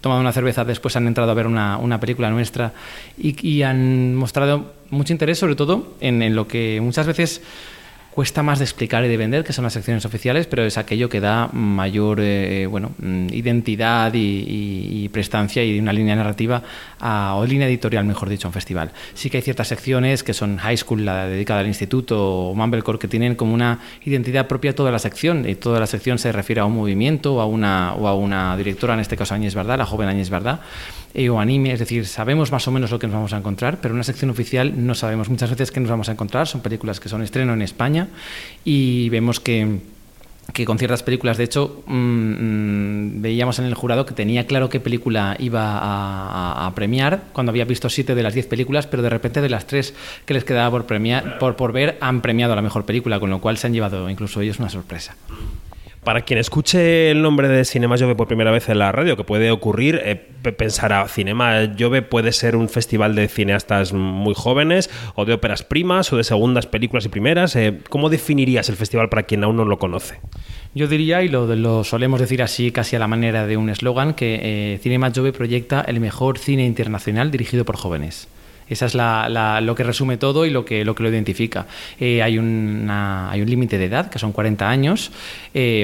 [0.00, 2.72] tomado una cerveza, después han entrado a ver una, una película nuestra
[3.16, 7.42] y, han mostrado mucho interés sobre todo en lo que muchas veces
[8.10, 11.08] cuesta más de explicar y de vender, que son las secciones oficiales, pero es aquello
[11.08, 16.62] que da mayor eh, bueno, mm, identidad y, prestancia y una línea narrativa
[17.00, 18.92] o línea editorial, mejor dicho, a un festival.
[19.14, 22.98] Sí que hay ciertas secciones que son High School, la dedicada al instituto, o Mumblecore,
[22.98, 26.60] que tienen como una identidad propia toda la sección, y toda la sección se refiere
[26.60, 29.78] a un movimiento o a una, o a una directora, en este caso Añez Verdad,
[29.78, 30.60] la joven Añez Verdad,
[31.14, 33.78] eh, o anime, es decir, sabemos más o menos lo que nos vamos a encontrar,
[33.80, 36.46] pero en una sección oficial no sabemos muchas veces qué nos vamos a encontrar.
[36.46, 38.08] Son películas que son estreno en España
[38.64, 39.78] y vemos que
[40.52, 44.68] que con ciertas películas, de hecho, mm, mm, veíamos en el jurado que tenía claro
[44.68, 45.84] qué película iba a,
[46.64, 49.48] a- a premiar cuando había visto siete de las diez películas, pero de repente de
[49.48, 49.94] las tres
[50.26, 53.40] que les quedaba por, premiar, por, por ver han premiado la mejor película, con lo
[53.40, 55.14] cual se han llevado incluso ellos una sorpresa.
[56.04, 59.24] Para quien escuche el nombre de Cinema Jove por primera vez en la radio, que
[59.24, 64.88] puede ocurrir, eh, pe- pensará, Cinema Jove puede ser un festival de cineastas muy jóvenes,
[65.14, 67.54] o de óperas primas, o de segundas películas y primeras.
[67.54, 70.20] Eh, ¿Cómo definirías el festival para quien aún no lo conoce?
[70.74, 74.14] Yo diría, y lo, lo solemos decir así casi a la manera de un eslogan,
[74.14, 78.26] que eh, Cinema Jove proyecta el mejor cine internacional dirigido por jóvenes.
[78.70, 81.66] Esa es la- lo que resume todo y lo que lo, que lo identifica.
[81.98, 85.10] Eh, hay, una- hay un límite de edad, que son 40 años.
[85.52, 85.82] Eh,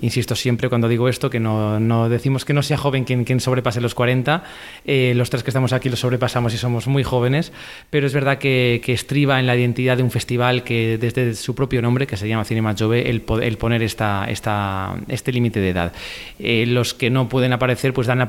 [0.00, 3.80] insisto siempre cuando digo esto, que no, decimos que no sea joven quien, quien sobrepase
[3.80, 4.42] los 40.
[4.84, 7.52] Eh, los tres que estamos aquí los sobrepasamos y somos muy jóvenes,
[7.90, 11.80] pero es verdad que, estriba en la identidad de un festival que desde su propio
[11.82, 15.92] nombre, que se llama Cinema Jove, el, el poner esta, este límite de edad.
[16.38, 18.20] Eh, los que no pueden aparecer, pues dan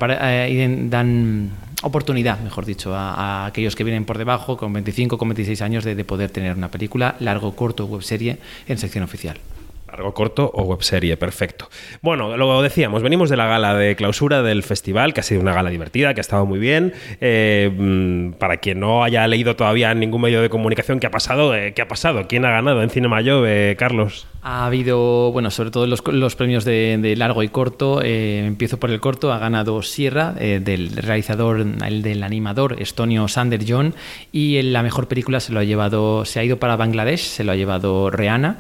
[1.84, 5.96] oportunidad, mejor dicho, a, aquellos que vienen por debajo, con 25, con 26 años, de,
[5.96, 9.40] de poder tener una película largo, corto, webserie en sección oficial.
[9.94, 11.70] Largo, corto o webserie, perfecto.
[12.02, 15.54] Bueno, lo decíamos, venimos de la gala de clausura del festival, que ha sido una
[15.54, 16.94] gala divertida, que ha estado muy bien.
[17.22, 21.12] Eh, mm, para quien no haya leído todavía en ningún medio de comunicación qué ha
[21.12, 22.28] pasado, eh, ¿qué ha pasado?
[22.28, 24.26] ¿Quién ha ganado en Cinema Jove, Carlos?
[24.42, 28.02] Ha habido, bueno, sobre todo los, los premios de, largo y corto.
[28.02, 29.32] eh, empiezo por el corto.
[29.32, 33.94] Ha ganado Sierra, del realizador, el del animador Estonio Sander John.
[34.32, 37.44] Y en la mejor película se lo ha llevado, se ha ido para Bangladesh, se
[37.44, 38.58] lo ha llevado Rihanna.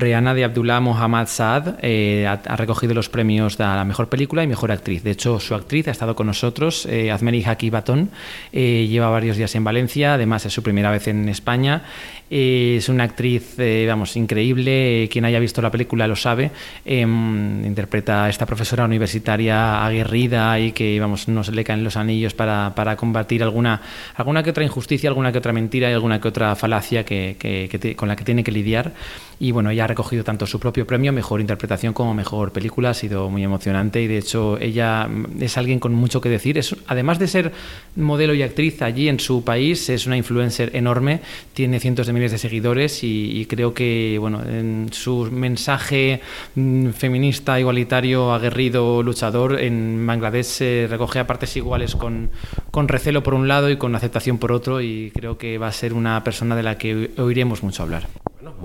[0.00, 4.46] Rihanna de Abdullah Mohammad Saad eh, ha, recogido los premios de la mejor película y
[4.46, 5.02] mejor actriz.
[5.02, 8.10] De hecho, su actriz ha estado con nosotros, eh, Azmeri Haki Baton,
[8.52, 11.82] eh, lleva varios días en Valencia, además es su primera vez en España.
[12.28, 15.04] Eh, es una actriz, eh, vamos, increíble.
[15.04, 16.50] eh, quien haya visto la película lo sabe.
[16.84, 21.96] Em, interpreta a esta profesora universitaria aguerrida y que, vamos, no se le caen los
[21.96, 23.80] anillos para, para combatir alguna,
[24.16, 27.68] alguna que otra injusticia, alguna que otra mentira y alguna que otra falacia que, que-
[27.70, 28.92] que te- con la que tiene que lidiar.
[29.38, 32.90] Y bueno, ella ha recogido tanto su propio premio, mejor interpretación como mejor película.
[32.90, 36.56] Ha sido muy emocionante y de hecho ella mm, es alguien con mucho que decir.
[36.58, 37.52] Es, además de ser
[37.96, 41.20] modelo y actriz allí en su país, es una influencer enorme,
[41.52, 46.20] tiene cientos de miles de seguidores y, creo que bueno, en su mensaje
[46.54, 52.30] mm, feminista, igualitario, aguerrido, luchador, en Bangladesh se recoge a partes iguales con,
[52.70, 55.72] con recelo por un lado y con aceptación por otro y creo que va a
[55.72, 58.08] ser una persona de la que oiremos mucho hablar.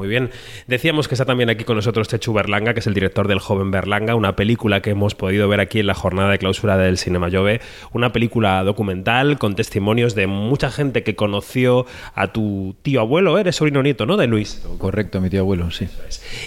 [0.01, 0.31] Muy bien.
[0.65, 3.69] Decíamos que está también aquí con nosotros Chechu Berlanga, que es el director del Joven
[3.69, 7.29] Berlanga, una película que hemos podido ver aquí en la jornada de clausura del Cinema
[7.31, 7.61] Jove,
[7.93, 13.57] una película documental con testimonios de mucha gente que conoció a tu tío abuelo, eres
[13.57, 14.17] sobrino nieto, ¿no?
[14.17, 14.65] De Luis.
[14.79, 15.87] Correcto, mi tío abuelo, sí.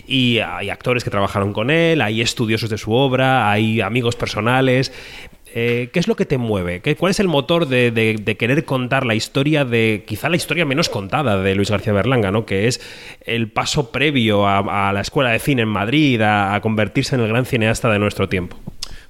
[0.08, 4.90] Y hay actores que trabajaron con él, hay estudiosos de su obra, hay amigos personales.
[5.56, 6.80] Eh, ¿Qué es lo que te mueve?
[6.80, 10.88] ¿Qué, ¿Cuál es el motor de, querer contar la historia de, quizá la historia menos
[10.88, 12.44] contada de Luis García Berlanga, ¿no?
[12.44, 12.80] que es
[13.24, 17.46] el paso previo a, la escuela de cine en Madrid, a convertirse en el gran
[17.46, 18.58] cineasta de nuestro tiempo?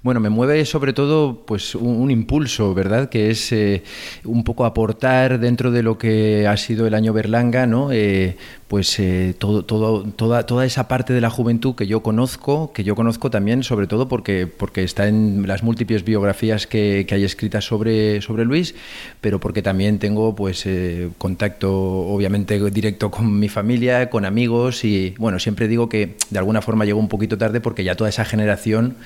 [0.05, 3.09] Bueno, me mueve sobre todo pues un, impulso, ¿verdad?
[3.09, 3.83] Que es eh,
[4.25, 7.91] un poco aportar dentro de lo que ha sido el año Berlanga, ¿no?
[7.91, 8.37] Eh,
[8.69, 12.95] pues eh, todo, toda, toda esa parte de la juventud que yo conozco, que yo
[12.97, 17.65] conozco también, sobre todo porque, porque está en las múltiples biografías que, que hay escritas
[17.65, 18.75] sobre, sobre Luis,
[19.23, 20.69] pero porque también tengo pues
[21.17, 26.61] contacto obviamente directo con mi familia, con amigos y bueno, siempre digo que de alguna
[26.61, 28.97] forma llegó un poquito tarde porque ya toda esa generación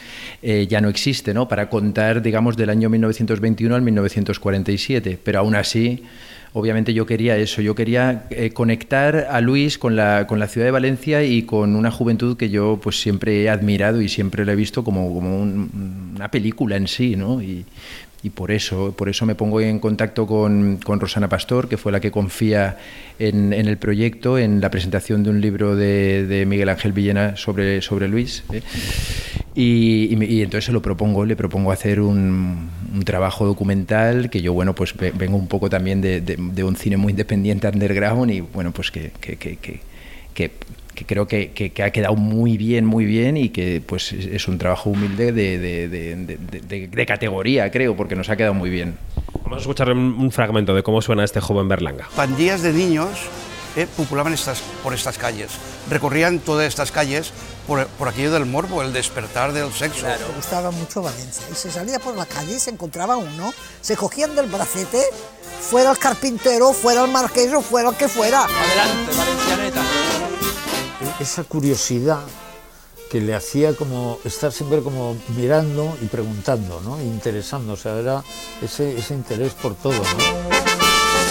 [0.43, 1.49] ya no existe, ¿no?
[1.49, 6.03] Para contar, digamos, del año 1921 al 1947, pero aún así
[6.53, 10.67] obviamente yo quería eso, yo quería eh, conectar a Luis con la, con la ciudad
[10.67, 14.53] de Valencia y con una juventud que yo pues siempre he admirado y siempre la
[14.53, 17.43] he visto como, como un, una película en sí, ¿no?
[17.43, 17.65] Y,
[18.35, 22.01] por eso, por eso me pongo en contacto con, con Rosana Pastor, que fue la
[22.01, 22.77] que confía
[23.19, 27.81] en, el proyecto, en la presentación de un libro de, de Miguel Ángel Villena sobre,
[27.81, 28.45] sobre Luis.
[28.53, 28.61] ¿eh?
[29.61, 34.41] Y, y, y, entonces se lo propongo, le propongo hacer un, un, trabajo documental que
[34.41, 38.31] yo, bueno, pues vengo un poco también de, de, de un cine muy independiente, underground,
[38.31, 39.81] y bueno, pues que, que, que, que,
[40.33, 40.51] que
[40.95, 44.49] que creo que, que, que, ha quedado muy bien, muy bien y que pues es
[44.49, 48.97] un trabajo humilde de, de, de, de, categoría, creo, porque nos ha quedado muy bien.
[49.45, 52.09] Vamos a escuchar un, un fragmento de cómo suena este joven Berlanga.
[52.17, 53.29] Pandillas de niños
[53.83, 55.51] eh, populaban estas, por estas calles,
[55.89, 57.31] recorrían todas estas calles
[57.67, 60.01] por, por, aquello del morbo, el despertar del sexo.
[60.01, 60.29] Claro.
[60.29, 63.97] Me gustaba mucho Valencia y se salía por la calle y se encontraba uno, se
[63.97, 65.03] cogían del bracete,
[65.61, 68.45] fuera el carpintero, fuera el marqués o fuera el que fuera.
[68.45, 69.83] Adelante, valencianeta
[71.21, 72.21] esa curiosidad
[73.11, 77.01] que le hacía como estar siempre como mirando y preguntando, ¿no?
[77.01, 78.23] interesándose, era
[78.63, 79.95] ese, ese interés por todo.
[79.95, 80.78] ¿no?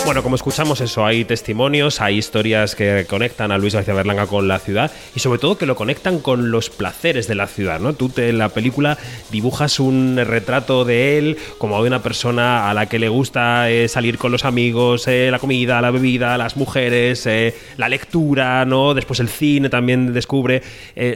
[0.06, 4.48] Bueno, como escuchamos eso, hay testimonios, hay historias que conectan a Luis García Berlanga con
[4.48, 7.94] la ciudad y sobre todo que lo conectan con los placeres de la ciudad, ¿no?
[7.94, 8.98] Tú en la película
[9.32, 13.90] dibujas un retrato de él como de una persona a la que le gusta eh,
[13.90, 18.94] salir con los amigos, eh, la comida, la bebida, las mujeres, eh, la lectura, ¿no?
[18.94, 20.64] Después el cine también descubre.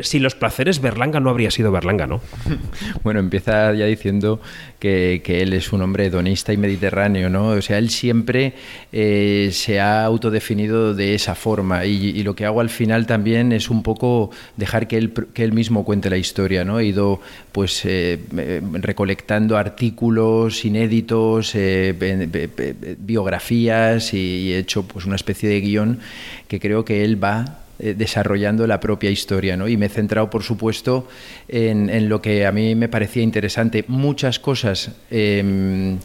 [0.02, 2.22] Sin los placeres, Berlanga no habría sido Berlanga, ¿no?
[3.04, 4.42] bueno, empieza ya diciendo
[4.82, 7.50] que, él es un hombre hedonista y mediterráneo, ¿no?
[7.50, 8.54] O sea, él siempre
[8.92, 13.70] eh, se ha autodefinido de esa forma y, lo que hago al final también es
[13.70, 16.66] un poco dejar que él, que él mismo cuente la historia.
[16.66, 16.80] ¿no?
[16.80, 17.22] He ido
[17.52, 18.20] pues eh,
[18.74, 26.00] recolectando artículos inéditos, eh, biografías y, y, he hecho pues una especie de guion
[26.48, 29.58] que creo que él va eh, desarrollando la propia historia.
[29.58, 29.68] ¿no?
[29.68, 31.08] Y me he centrado, por supuesto,
[31.48, 33.84] en, en, lo que a mí me parecía interesante.
[33.88, 35.98] Muchas cosas eh,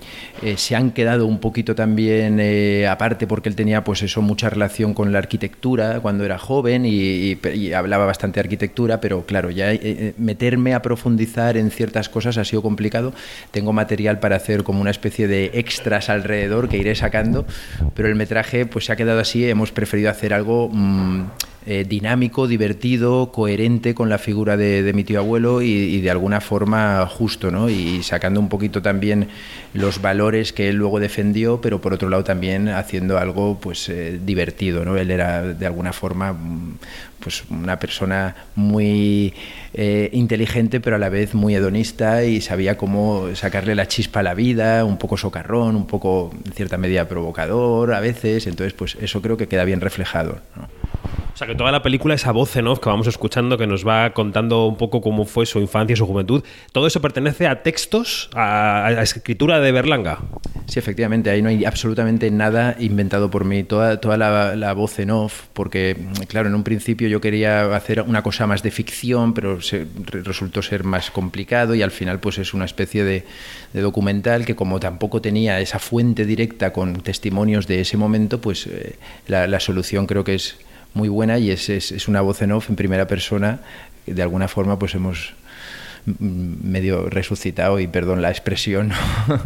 [0.43, 4.51] eh, se han quedado un poquito también eh, aparte porque él tenía pues eso mucha
[4.51, 7.39] relación con la arquitectura cuando era joven y,
[7.75, 9.73] hablaba bastante de arquitectura, pero claro, ya
[10.19, 13.13] meterme a profundizar en ciertas cosas ha sido complicado.
[13.51, 17.47] Tengo material para hacer como una especie de extras alrededor que iré sacando,
[17.95, 19.49] pero el metraje pues se ha quedado así.
[19.49, 21.25] Hemos preferido hacer algo mmm,
[21.67, 26.41] eh, dinámico, divertido, coherente con la figura de, mi tío abuelo y, y, de alguna
[26.41, 27.69] forma justo, ¿no?
[27.69, 29.29] Y sacando un poquito también
[29.75, 34.19] los valores que él luego defendió, pero por otro lado también haciendo algo pues eh,
[34.25, 34.97] divertido, ¿no?
[34.97, 36.37] Él era de alguna forma
[37.21, 39.35] pues una persona muy
[39.75, 44.23] eh, inteligente pero a la vez muy hedonista y sabía cómo sacarle la chispa a
[44.23, 48.97] la vida, un poco socarrón, un poco en cierta medida provocador a veces, entonces pues
[49.01, 50.41] eso creo que queda bien reflejado.
[50.55, 50.69] ¿no?
[51.37, 53.87] O sea, que toda la película, esa voz en off que vamos escuchando, que nos
[53.87, 56.43] va contando un poco cómo fue su infancia, su juventud,
[56.73, 60.21] todo eso pertenece a textos, a, a escritura de Berlanga.
[60.65, 64.99] Sí, efectivamente, ahí no hay absolutamente nada inventado por mí, toda, toda la, la voz
[64.99, 65.95] en off, porque,
[66.27, 69.59] claro, en un principio yo quería hacer una cosa más de ficción, pero
[70.07, 73.25] resultó ser más complicado y al final pues es una especie de,
[73.75, 78.97] documental que como tampoco tenía esa fuente directa con testimonios de ese momento, pues eh,
[79.27, 80.57] la solución creo que es
[80.97, 83.61] muy buena y es, es, es, una voz en off en primera persona.
[84.07, 85.35] De alguna forma, pues hemos
[86.07, 88.93] medio resucitado, y perdón la expresión,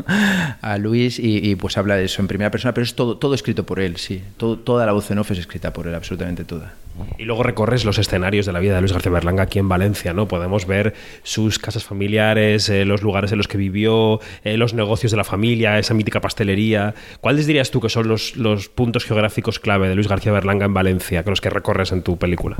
[0.60, 3.64] a Luis y, pues habla de eso en primera persona, pero es todo, todo escrito
[3.64, 4.22] por él, sí.
[4.36, 6.74] Todo, toda la voz en off es escrita por él, absolutamente toda.
[7.18, 10.12] Y luego recorres los escenarios de la vida de Luis García Berlanga aquí en Valencia,
[10.12, 10.28] ¿no?
[10.28, 15.10] Podemos ver sus casas familiares, eh, los lugares en los que vivió, eh, los negocios
[15.10, 16.94] de la familia, esa mítica pastelería.
[17.20, 20.74] ¿Cuáles dirías tú que son los, los puntos geográficos clave de Luis García Berlanga en
[20.74, 22.56] Valencia, que los que recorres en tu película?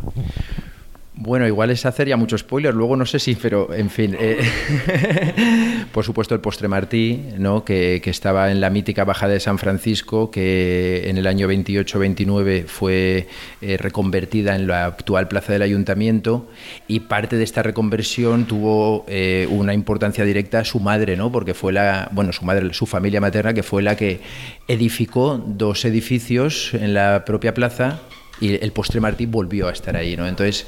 [1.22, 4.16] Bueno, igual es hacer ya mucho spoiler, luego no sé si, pero en fin.
[4.18, 4.40] Eh,
[5.92, 7.62] por supuesto, el postre Martí, ¿no?
[7.62, 13.28] Que, estaba en la mítica bajada de San Francisco, que en el año 28-29 fue
[13.60, 16.48] eh, reconvertida en la actual plaza del ayuntamiento,
[16.88, 21.30] y parte de esta reconversión tuvo eh, una importancia directa su madre, ¿no?
[21.30, 24.20] Porque fue la, bueno, su madre, su familia materna, que fue la que
[24.68, 28.00] edificó dos edificios en la propia plaza
[28.40, 30.26] y el postre Martí volvió a estar ahí, ¿no?
[30.26, 30.66] Entonces,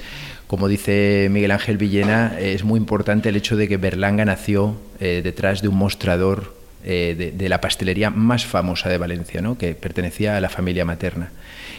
[0.52, 5.22] como dice Miguel Ángel Villena, es muy importante el hecho de que Berlanga nació eh,
[5.24, 6.54] detrás de un mostrador
[6.84, 9.56] eh, de, la pastelería más famosa de Valencia, ¿no?
[9.56, 11.30] que pertenecía a la familia materna.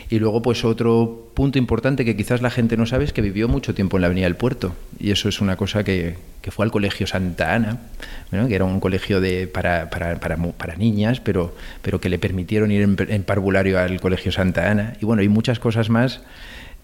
[0.09, 3.47] Y luego, pues otro punto importante que quizás la gente no sabe es que vivió
[3.47, 4.73] mucho tiempo en la Avenida del Puerto.
[4.99, 6.15] Y eso es una cosa que,
[6.49, 7.77] fue al Colegio Santa Ana,
[8.31, 9.21] bueno, que era un colegio
[9.51, 9.87] para,
[10.79, 11.53] niñas, pero,
[12.01, 14.95] que le permitieron ir en, en parvulario al Colegio Santa Ana.
[14.99, 16.21] Y bueno, y muchas cosas más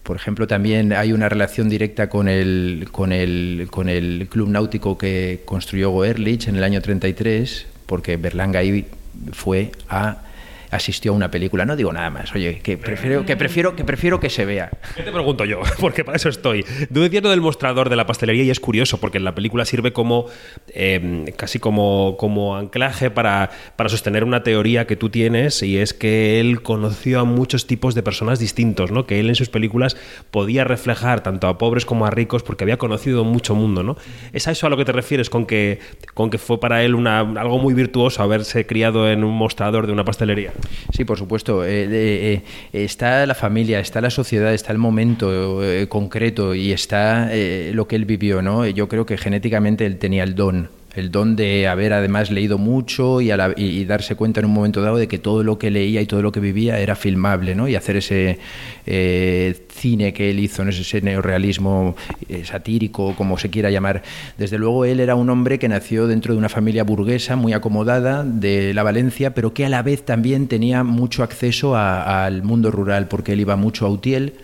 [0.02, 4.96] por ejemplo, también hay una relación directa con el, con el, con el club náutico
[4.96, 8.86] que construyó Goerlich en el año 33, porque Berlanga ahí
[9.32, 10.22] fue a
[10.70, 11.64] asistió a una película.
[11.64, 12.34] No digo nada más.
[12.34, 14.70] Oye, que prefiero que, prefiero, que, prefiero que se vea.
[14.96, 15.60] ¿Qué te pregunto yo?
[15.80, 16.64] Porque para eso estoy.
[16.92, 19.92] Tú decías del mostrador de la pastelería y es curioso porque en la película sirve
[19.92, 20.26] como
[20.74, 25.94] eh, casi como, como anclaje para, para sostener una teoría que tú tienes y es
[25.94, 29.06] que él conoció a muchos tipos de personas distintos, ¿no?
[29.06, 29.96] Que él en sus películas
[30.30, 33.96] podía reflejar tanto a pobres como a ricos porque había conocido mucho mundo, ¿no?
[34.32, 35.80] ¿Es a eso a lo que te refieres con que,
[36.14, 39.92] con que fue para él una, algo muy virtuoso haberse criado en un mostrador de
[39.92, 40.52] una pastelería?
[40.92, 41.64] Sí, por supuesto.
[41.64, 42.42] Eh, eh,
[42.72, 47.86] está la familia, está la sociedad, está el momento eh, concreto y está eh, lo
[47.86, 48.66] que él vivió, ¿no?
[48.66, 53.20] Yo creo que genéticamente él tenía el don el don de haber además leído mucho
[53.20, 56.00] y, la, y, darse cuenta en un momento dado de que todo lo que leía
[56.00, 57.68] y todo lo que vivía era filmable, ¿no?
[57.68, 58.38] Y hacer ese
[58.86, 60.70] eh, cine que él hizo, ¿no?
[60.70, 61.94] ese neorealismo
[62.28, 64.02] eh, satírico, como se quiera llamar.
[64.36, 68.24] Desde luego él era un hombre que nació dentro de una familia burguesa muy acomodada
[68.24, 72.70] de la Valencia, pero que a la vez también tenía mucho acceso a, al mundo
[72.70, 74.34] rural, porque él iba mucho a Utiel,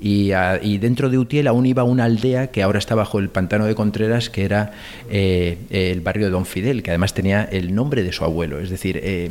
[0.00, 3.74] y, dentro de Utiel aún iba una aldea que ahora está bajo el pantano de
[3.74, 4.72] Contreras, que era
[5.10, 8.60] eh, el barrio de Don Fidel, que además tenía el nombre de su abuelo.
[8.60, 9.30] Es decir, eh,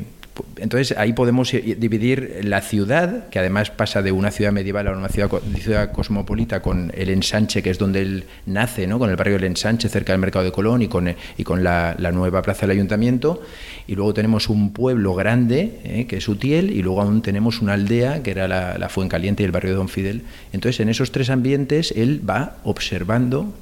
[0.57, 5.07] entonces ahí podemos dividir la ciudad, que además pasa de una ciudad medieval a una
[5.07, 5.29] ciudad,
[5.59, 8.99] ciudad cosmopolita, con el ensanche, que es donde él nace, ¿no?
[8.99, 11.95] con el barrio del ensanche, cerca del mercado de Colón y con, y con la,
[12.13, 13.41] nueva plaza del ayuntamiento.
[13.87, 16.05] Y luego tenemos un pueblo grande, ¿eh?
[16.07, 19.45] que es Utiel, y luego aún tenemos una aldea, que era la, la Fuencaliente y
[19.45, 20.23] el barrio de Don Fidel.
[20.53, 23.53] Entonces en esos tres ambientes él va observando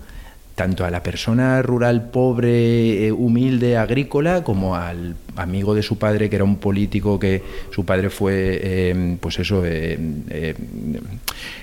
[0.56, 6.30] tanto a la persona rural pobre, eh, humilde, agrícola, como al amigo de su padre,
[6.30, 9.98] que era un político que su padre fue, eh, pues eso, eh,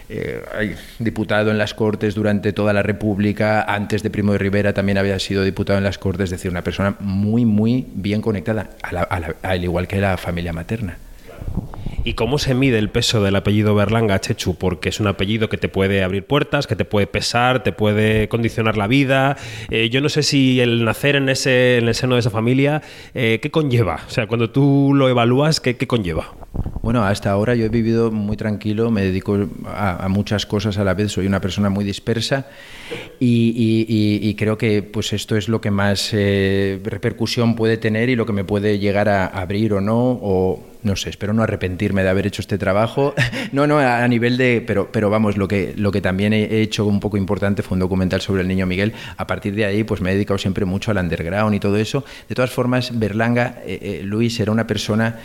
[0.09, 4.99] eh, diputado en las Cortes durante toda la República, antes de Primo de Rivera también
[4.99, 9.01] había sido diputado en las Cortes, es decir, una persona muy, muy bien conectada, a
[9.01, 10.99] a al igual que la familia materna.
[12.03, 14.55] ¿Y cómo se mide el peso del apellido Berlanga, Chechu?
[14.55, 18.29] Porque es un apellido que te puede abrir puertas, que te puede pesar, te puede
[18.29, 19.37] condicionar la vida.
[19.71, 22.81] Eh, yo no sé si el nacer en, ese, en el seno de esa familia,
[23.15, 24.01] eh, ¿qué conlleva?
[24.07, 26.35] O sea, cuando tú lo evalúas, ¿qué, qué conlleva?
[26.83, 30.95] Bueno, hasta ahora yo he vivido muy tranquilo, me dedico a, muchas cosas a la
[30.95, 32.47] vez, soy una persona muy dispersa
[33.21, 38.25] y, creo que pues esto es lo que más eh, repercusión puede tener y lo
[38.25, 40.19] que me puede llegar a abrir o no,
[40.83, 43.15] no sé, espero no arrepentirme de haber hecho este trabajo.
[43.53, 44.63] No, no, a, nivel de.
[44.65, 47.81] Pero, pero vamos, lo que, lo que también he hecho un poco importante fue un
[47.81, 48.93] documental sobre el niño Miguel.
[49.17, 52.05] A partir de ahí, pues me he dedicado siempre mucho al underground y todo eso.
[52.29, 55.19] De todas formas, Berlanga, eh, eh, Luis era una persona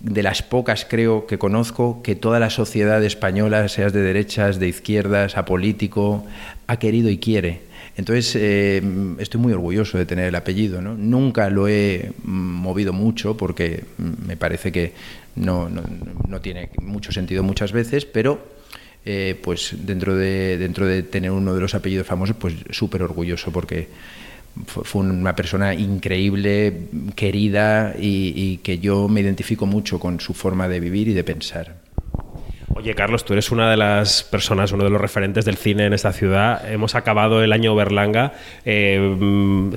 [0.00, 4.68] de las pocas creo que conozco que toda la sociedad española, seas de derechas, de
[4.68, 6.24] izquierdas, apolítico,
[6.66, 7.62] ha querido y quiere.
[7.96, 8.82] Entonces, eh,
[9.18, 10.82] estoy muy orgulloso de tener el apellido.
[10.82, 10.94] ¿no?
[10.94, 14.92] Nunca lo he movido mucho porque me parece que
[15.36, 15.82] no, no,
[16.28, 18.40] no tiene mucho sentido muchas veces, pero
[19.04, 23.52] eh, pues dentro de, dentro de tener uno de los apellidos famosos, pues súper orgulloso
[23.52, 23.88] porque
[24.66, 30.78] fue una persona increíble, querida y que yo me identifico mucho con su forma de
[30.78, 31.83] vivir y de pensar.
[32.76, 35.92] Oye, Carlos, tú eres una de las personas, uno de los referentes del cine en
[35.92, 36.68] esta ciudad.
[36.68, 38.32] Hemos acabado el año Berlanga.
[38.64, 39.70] Eh,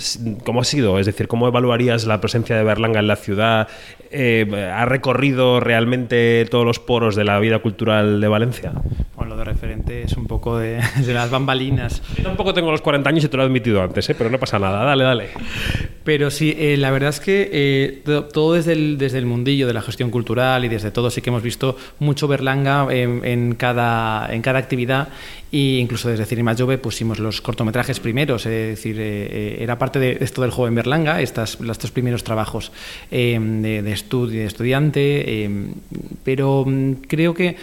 [0.43, 0.97] ¿Cómo ha sido?
[0.97, 3.67] Es decir, ¿cómo evaluarías la presencia de Berlanga en la ciudad?
[4.11, 8.71] Eh, ¿Ha recorrido realmente todos los poros de la vida cultural de Valencia?
[9.15, 12.01] Bueno, lo de referente es un poco de, de las bambalinas.
[12.17, 14.15] Yo tampoco tengo los 40 años y te lo he admitido antes, ¿eh?
[14.17, 14.83] pero no pasa nada.
[14.83, 15.29] Dale, dale.
[16.03, 18.01] Pero sí, eh, la verdad es que
[18.33, 21.29] todo desde el, desde el mundillo de la gestión cultural y desde todo sí que
[21.29, 25.09] hemos visto mucho Berlanga en, en cada, en cada actividad
[25.51, 30.17] e incluso desde Cinema Jove pusimos los cortometrajes primeros, es decir, eh, era parte de
[30.21, 32.71] esto del joven Berlanga, estas, estos primeros trabajos
[33.11, 35.49] eh, de, de, estudio, de estudiante, eh,
[36.23, 37.55] pero mm, creo que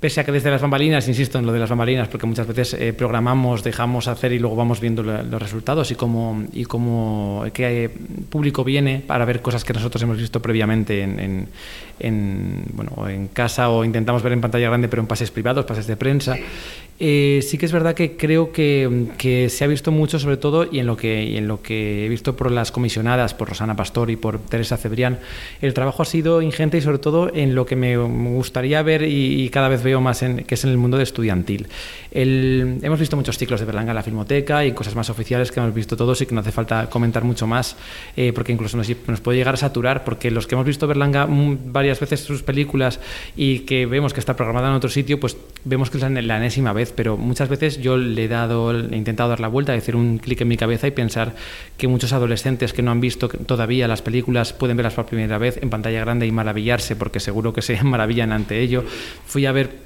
[0.00, 2.74] pese a que desde las bambalinas, insisto en lo de las bambalinas, porque muchas veces
[2.74, 7.44] eh, programamos, dejamos hacer y luego vamos viendo lo, los resultados y cómo, y cómo
[7.54, 7.90] qué
[8.28, 11.48] público viene para ver cosas que nosotros hemos visto previamente en, en,
[11.98, 15.86] en, bueno, en casa o intentamos ver en pantalla grande, pero en pases privados, pases
[15.86, 16.36] de prensa.
[16.98, 20.78] Eh, sí que es verdad que creo que, se ha visto mucho, sobre todo, y
[20.78, 24.16] en, lo que, en lo que he visto por las comisionadas, por Rosana Pastor y
[24.16, 25.18] por Teresa Cebrián,
[25.60, 29.42] el trabajo ha sido ingente y sobre todo en lo que me gustaría ver y,
[29.42, 31.68] y cada vez veo más, en, que es en el mundo de estudiantil.
[32.18, 35.74] Hemos visto muchos ciclos de Berlanga en la Filmoteca y cosas más oficiales que hemos
[35.74, 37.76] visto todos y que no hace falta comentar mucho más,
[38.16, 41.26] eh, porque incluso nos, nos, puede llegar a saturar, porque los que hemos visto Berlanga
[41.28, 43.00] varias veces sus películas
[43.36, 46.72] y que vemos que está programada en otro sitio, pues vemos que es la enésima
[46.72, 50.16] vez, pero muchas veces yo le he, dado, he intentado dar la vuelta, decir un
[50.16, 51.34] clic en mi cabeza y pensar
[51.76, 55.58] que muchos adolescentes que no han visto todavía las películas pueden verlas por primera vez
[55.60, 58.84] en pantalla grande y maravillarse, porque seguro que se maravillan ante ello.
[59.26, 59.85] Fui a ver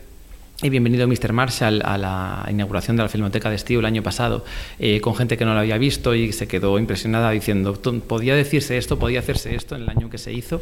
[0.63, 1.33] y bienvenido Mr.
[1.33, 4.45] Marshall a la inauguración de la Filmoteca de Estío el año pasado,
[4.79, 8.77] eh, con gente que no lo había visto y se quedó impresionada diciendo, ¿podía decirse
[8.77, 8.99] esto?
[8.99, 10.61] ¿Podía hacerse esto en el año que se hizo?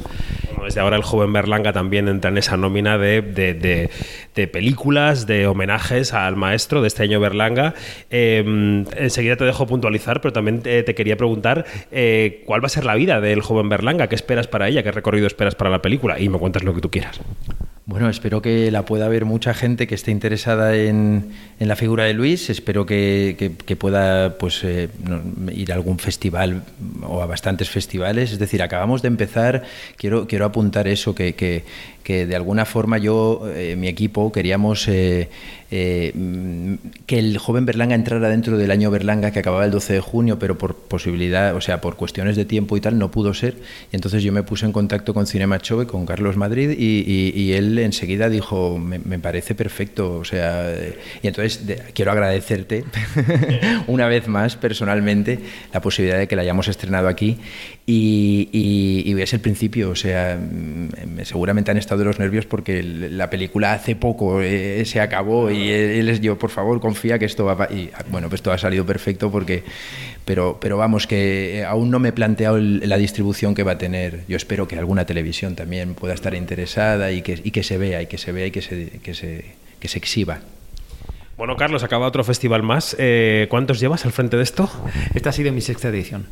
[0.50, 3.90] Bueno, desde ahora el joven Berlanga también entra en esa nómina de, de, de,
[4.34, 7.74] de películas, de homenajes al maestro de este año Berlanga.
[8.10, 12.70] Eh, enseguida te dejo puntualizar, pero también te, te quería preguntar eh, cuál va a
[12.70, 15.82] ser la vida del joven Berlanga, qué esperas para ella, qué recorrido esperas para la
[15.82, 17.20] película y me cuentas lo que tú quieras.
[17.88, 22.04] Bueno, espero que la pueda ver mucha gente que esté interesada en, en la figura
[22.04, 22.50] de Luis.
[22.50, 24.90] Espero que, que, que pueda pues, eh,
[25.54, 26.64] ir a algún festival
[27.00, 28.30] o a bastantes festivales.
[28.30, 29.62] Es decir, acabamos de empezar.
[29.96, 31.64] Quiero, quiero apuntar eso, que, que,
[32.08, 35.28] que de alguna forma yo, eh, mi equipo, queríamos eh,
[35.70, 36.14] eh,
[37.04, 40.38] que el joven Berlanga entrara dentro del año Berlanga que acababa el 12 de junio,
[40.38, 43.56] pero por posibilidad, o sea, por cuestiones de tiempo y tal, no pudo ser.
[43.92, 47.78] Y entonces yo me puse en contacto con Cinema Chove, con Carlos Madrid, y, él
[47.78, 50.74] enseguida dijo, me, parece perfecto, o sea,
[51.22, 51.60] y entonces
[51.92, 52.84] quiero agradecerte
[53.86, 55.40] una vez más personalmente
[55.74, 57.36] la posibilidad de que la hayamos estrenado aquí
[57.90, 60.38] y, y, y es el principio, o sea,
[61.22, 65.70] seguramente han estado de los nervios porque la película hace poco eh, se acabó y
[65.70, 67.72] él es yo, por favor, confía que esto va a...
[67.72, 69.64] Y bueno, pues todo ha salido perfecto porque...
[70.26, 73.78] Pero, pero vamos, que aún no me he planteado el, la distribución que va a
[73.78, 74.24] tener.
[74.28, 78.02] Yo espero que alguna televisión también pueda estar interesada y que, y que se vea,
[78.02, 79.46] y que se vea y que se, que se,
[79.80, 80.40] que se exhiba.
[81.38, 82.94] Bueno, Carlos, acaba otro festival más.
[82.98, 84.70] Eh, ¿Cuántos llevas al frente de esto?
[85.14, 86.26] Esta ha sido mi sexta edición.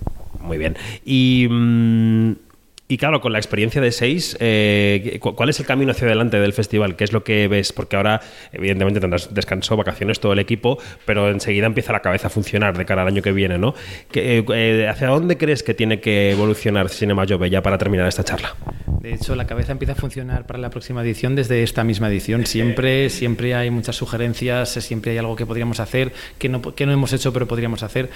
[0.46, 0.76] Muy bien.
[1.04, 1.48] Y...
[1.50, 2.45] Mmm,
[2.88, 6.52] y claro, con la experiencia de seis, eh, ¿cuál es el camino hacia adelante del
[6.52, 6.94] festival?
[6.94, 7.72] ¿Qué es lo que ves?
[7.72, 8.20] Porque ahora,
[8.52, 12.84] evidentemente, tendrás descanso, vacaciones, todo el equipo, pero enseguida empieza la cabeza a funcionar de
[12.84, 13.74] cara al año que viene, ¿no?
[14.14, 18.54] Eh, ¿Hacia dónde crees que tiene que evolucionar Cinema Jove ya para terminar esta charla?
[19.00, 22.46] De hecho, la cabeza empieza a funcionar para la próxima edición desde esta misma edición.
[22.46, 26.92] Siempre, siempre hay muchas sugerencias, siempre hay algo que podríamos hacer, que no, que no
[26.92, 28.10] hemos hecho, pero podríamos hacer.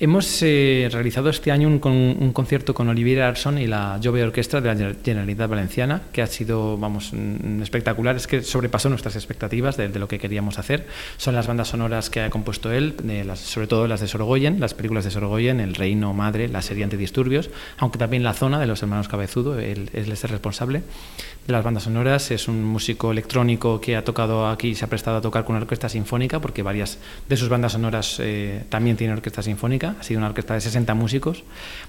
[0.00, 4.24] Hemos eh, realizado este año un, un, concierto con Olivier Arson y la Jove de
[4.24, 7.12] orquesta de la Generalitat Valenciana, que ha sido, vamos,
[7.62, 8.16] espectacular.
[8.16, 10.86] Es que sobrepasó nuestras expectativas de, de lo que queríamos hacer.
[11.16, 14.60] Son las bandas sonoras que ha compuesto él, de las, sobre todo las de Sorogoyen,
[14.60, 18.66] las películas de Sorogoyen, El Reino Madre, la serie Antidisturbios, aunque también La Zona de
[18.66, 20.82] los hermanos Cabezudo, él, él es el responsable
[21.46, 22.30] de las bandas sonoras.
[22.30, 25.62] Es un músico electrónico que ha tocado aquí, se ha prestado a tocar con una
[25.62, 26.98] orquesta sinfónica, porque varias
[27.28, 29.96] de sus bandas sonoras eh, también tienen orquesta sinfónica.
[30.00, 31.44] Ha sido una orquesta de 60 músicos.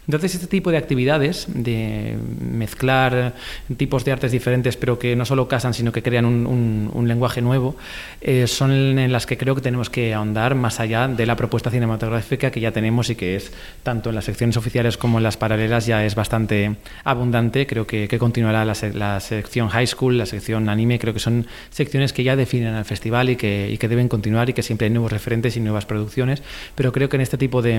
[0.07, 3.33] Entonces, este tipo de actividades de mezclar
[3.77, 7.41] tipos de artes diferentes, pero que no solo casan, sino que crean un, un, lenguaje
[7.41, 7.75] nuevo,
[8.21, 11.71] eh, son en las que creo que tenemos que ahondar más allá de la propuesta
[11.71, 13.51] cinematográfica que ya tenemos y que es
[13.83, 17.65] tanto en las secciones oficiales como en las paralelas ya es bastante abundante.
[17.67, 21.47] Creo que, que continuará la, la, sección high school, la sección anime, creo que son
[21.69, 24.87] secciones que ya definen al festival y que, y que deben continuar y que siempre
[24.87, 26.43] hay nuevos referentes y nuevas producciones,
[26.75, 27.75] pero creo que en este tipo de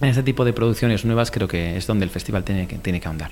[0.00, 3.00] en este tipo de producciones nuevas creo que es donde el festival tiene que, tiene
[3.00, 3.30] que ahondar.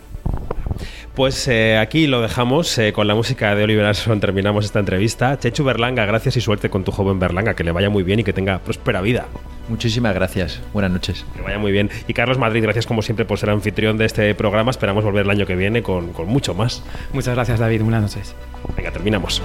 [1.17, 4.21] Pues eh, aquí lo dejamos eh, con la música de Oliver Arson.
[4.21, 5.39] Terminamos esta entrevista.
[5.39, 7.55] Chechu Berlanga, gracias y suerte con tu joven Berlanga.
[7.55, 9.25] Que le vaya muy bien y que tenga próspera vida.
[9.71, 10.61] Muchísimas gracias.
[10.75, 11.25] Buenas noches.
[11.35, 11.89] Que vaya muy bien.
[12.07, 14.71] Y Carlos Madrid, gracias como siempre por ser anfitrión de este programa.
[14.71, 16.83] Esperamos volver el año que viene con, con mucho más.
[17.15, 17.81] Muchas gracias, David.
[17.81, 18.35] Buenas noches.
[18.77, 19.41] Venga, terminamos.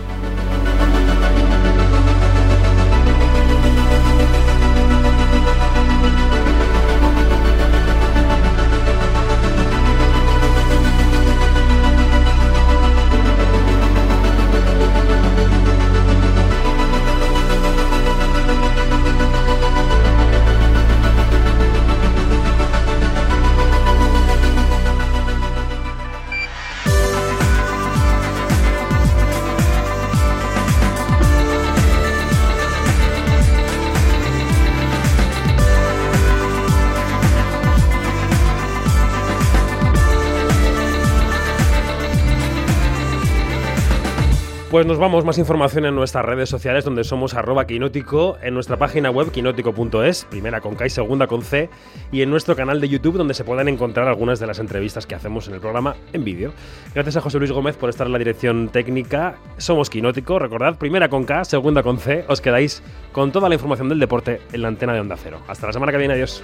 [44.71, 48.77] Pues nos vamos, más información en nuestras redes sociales donde somos arroba quinótico, en nuestra
[48.77, 51.69] página web quinótico.es, primera con K y segunda con C,
[52.09, 55.13] y en nuestro canal de YouTube donde se pueden encontrar algunas de las entrevistas que
[55.13, 56.53] hacemos en el programa en vídeo.
[56.95, 59.35] Gracias a José Luis Gómez por estar en la dirección técnica.
[59.57, 62.81] Somos Quinótico, recordad, primera con K, segunda con C, os quedáis
[63.11, 65.41] con toda la información del deporte en la antena de Onda Cero.
[65.49, 66.41] Hasta la semana que viene, adiós.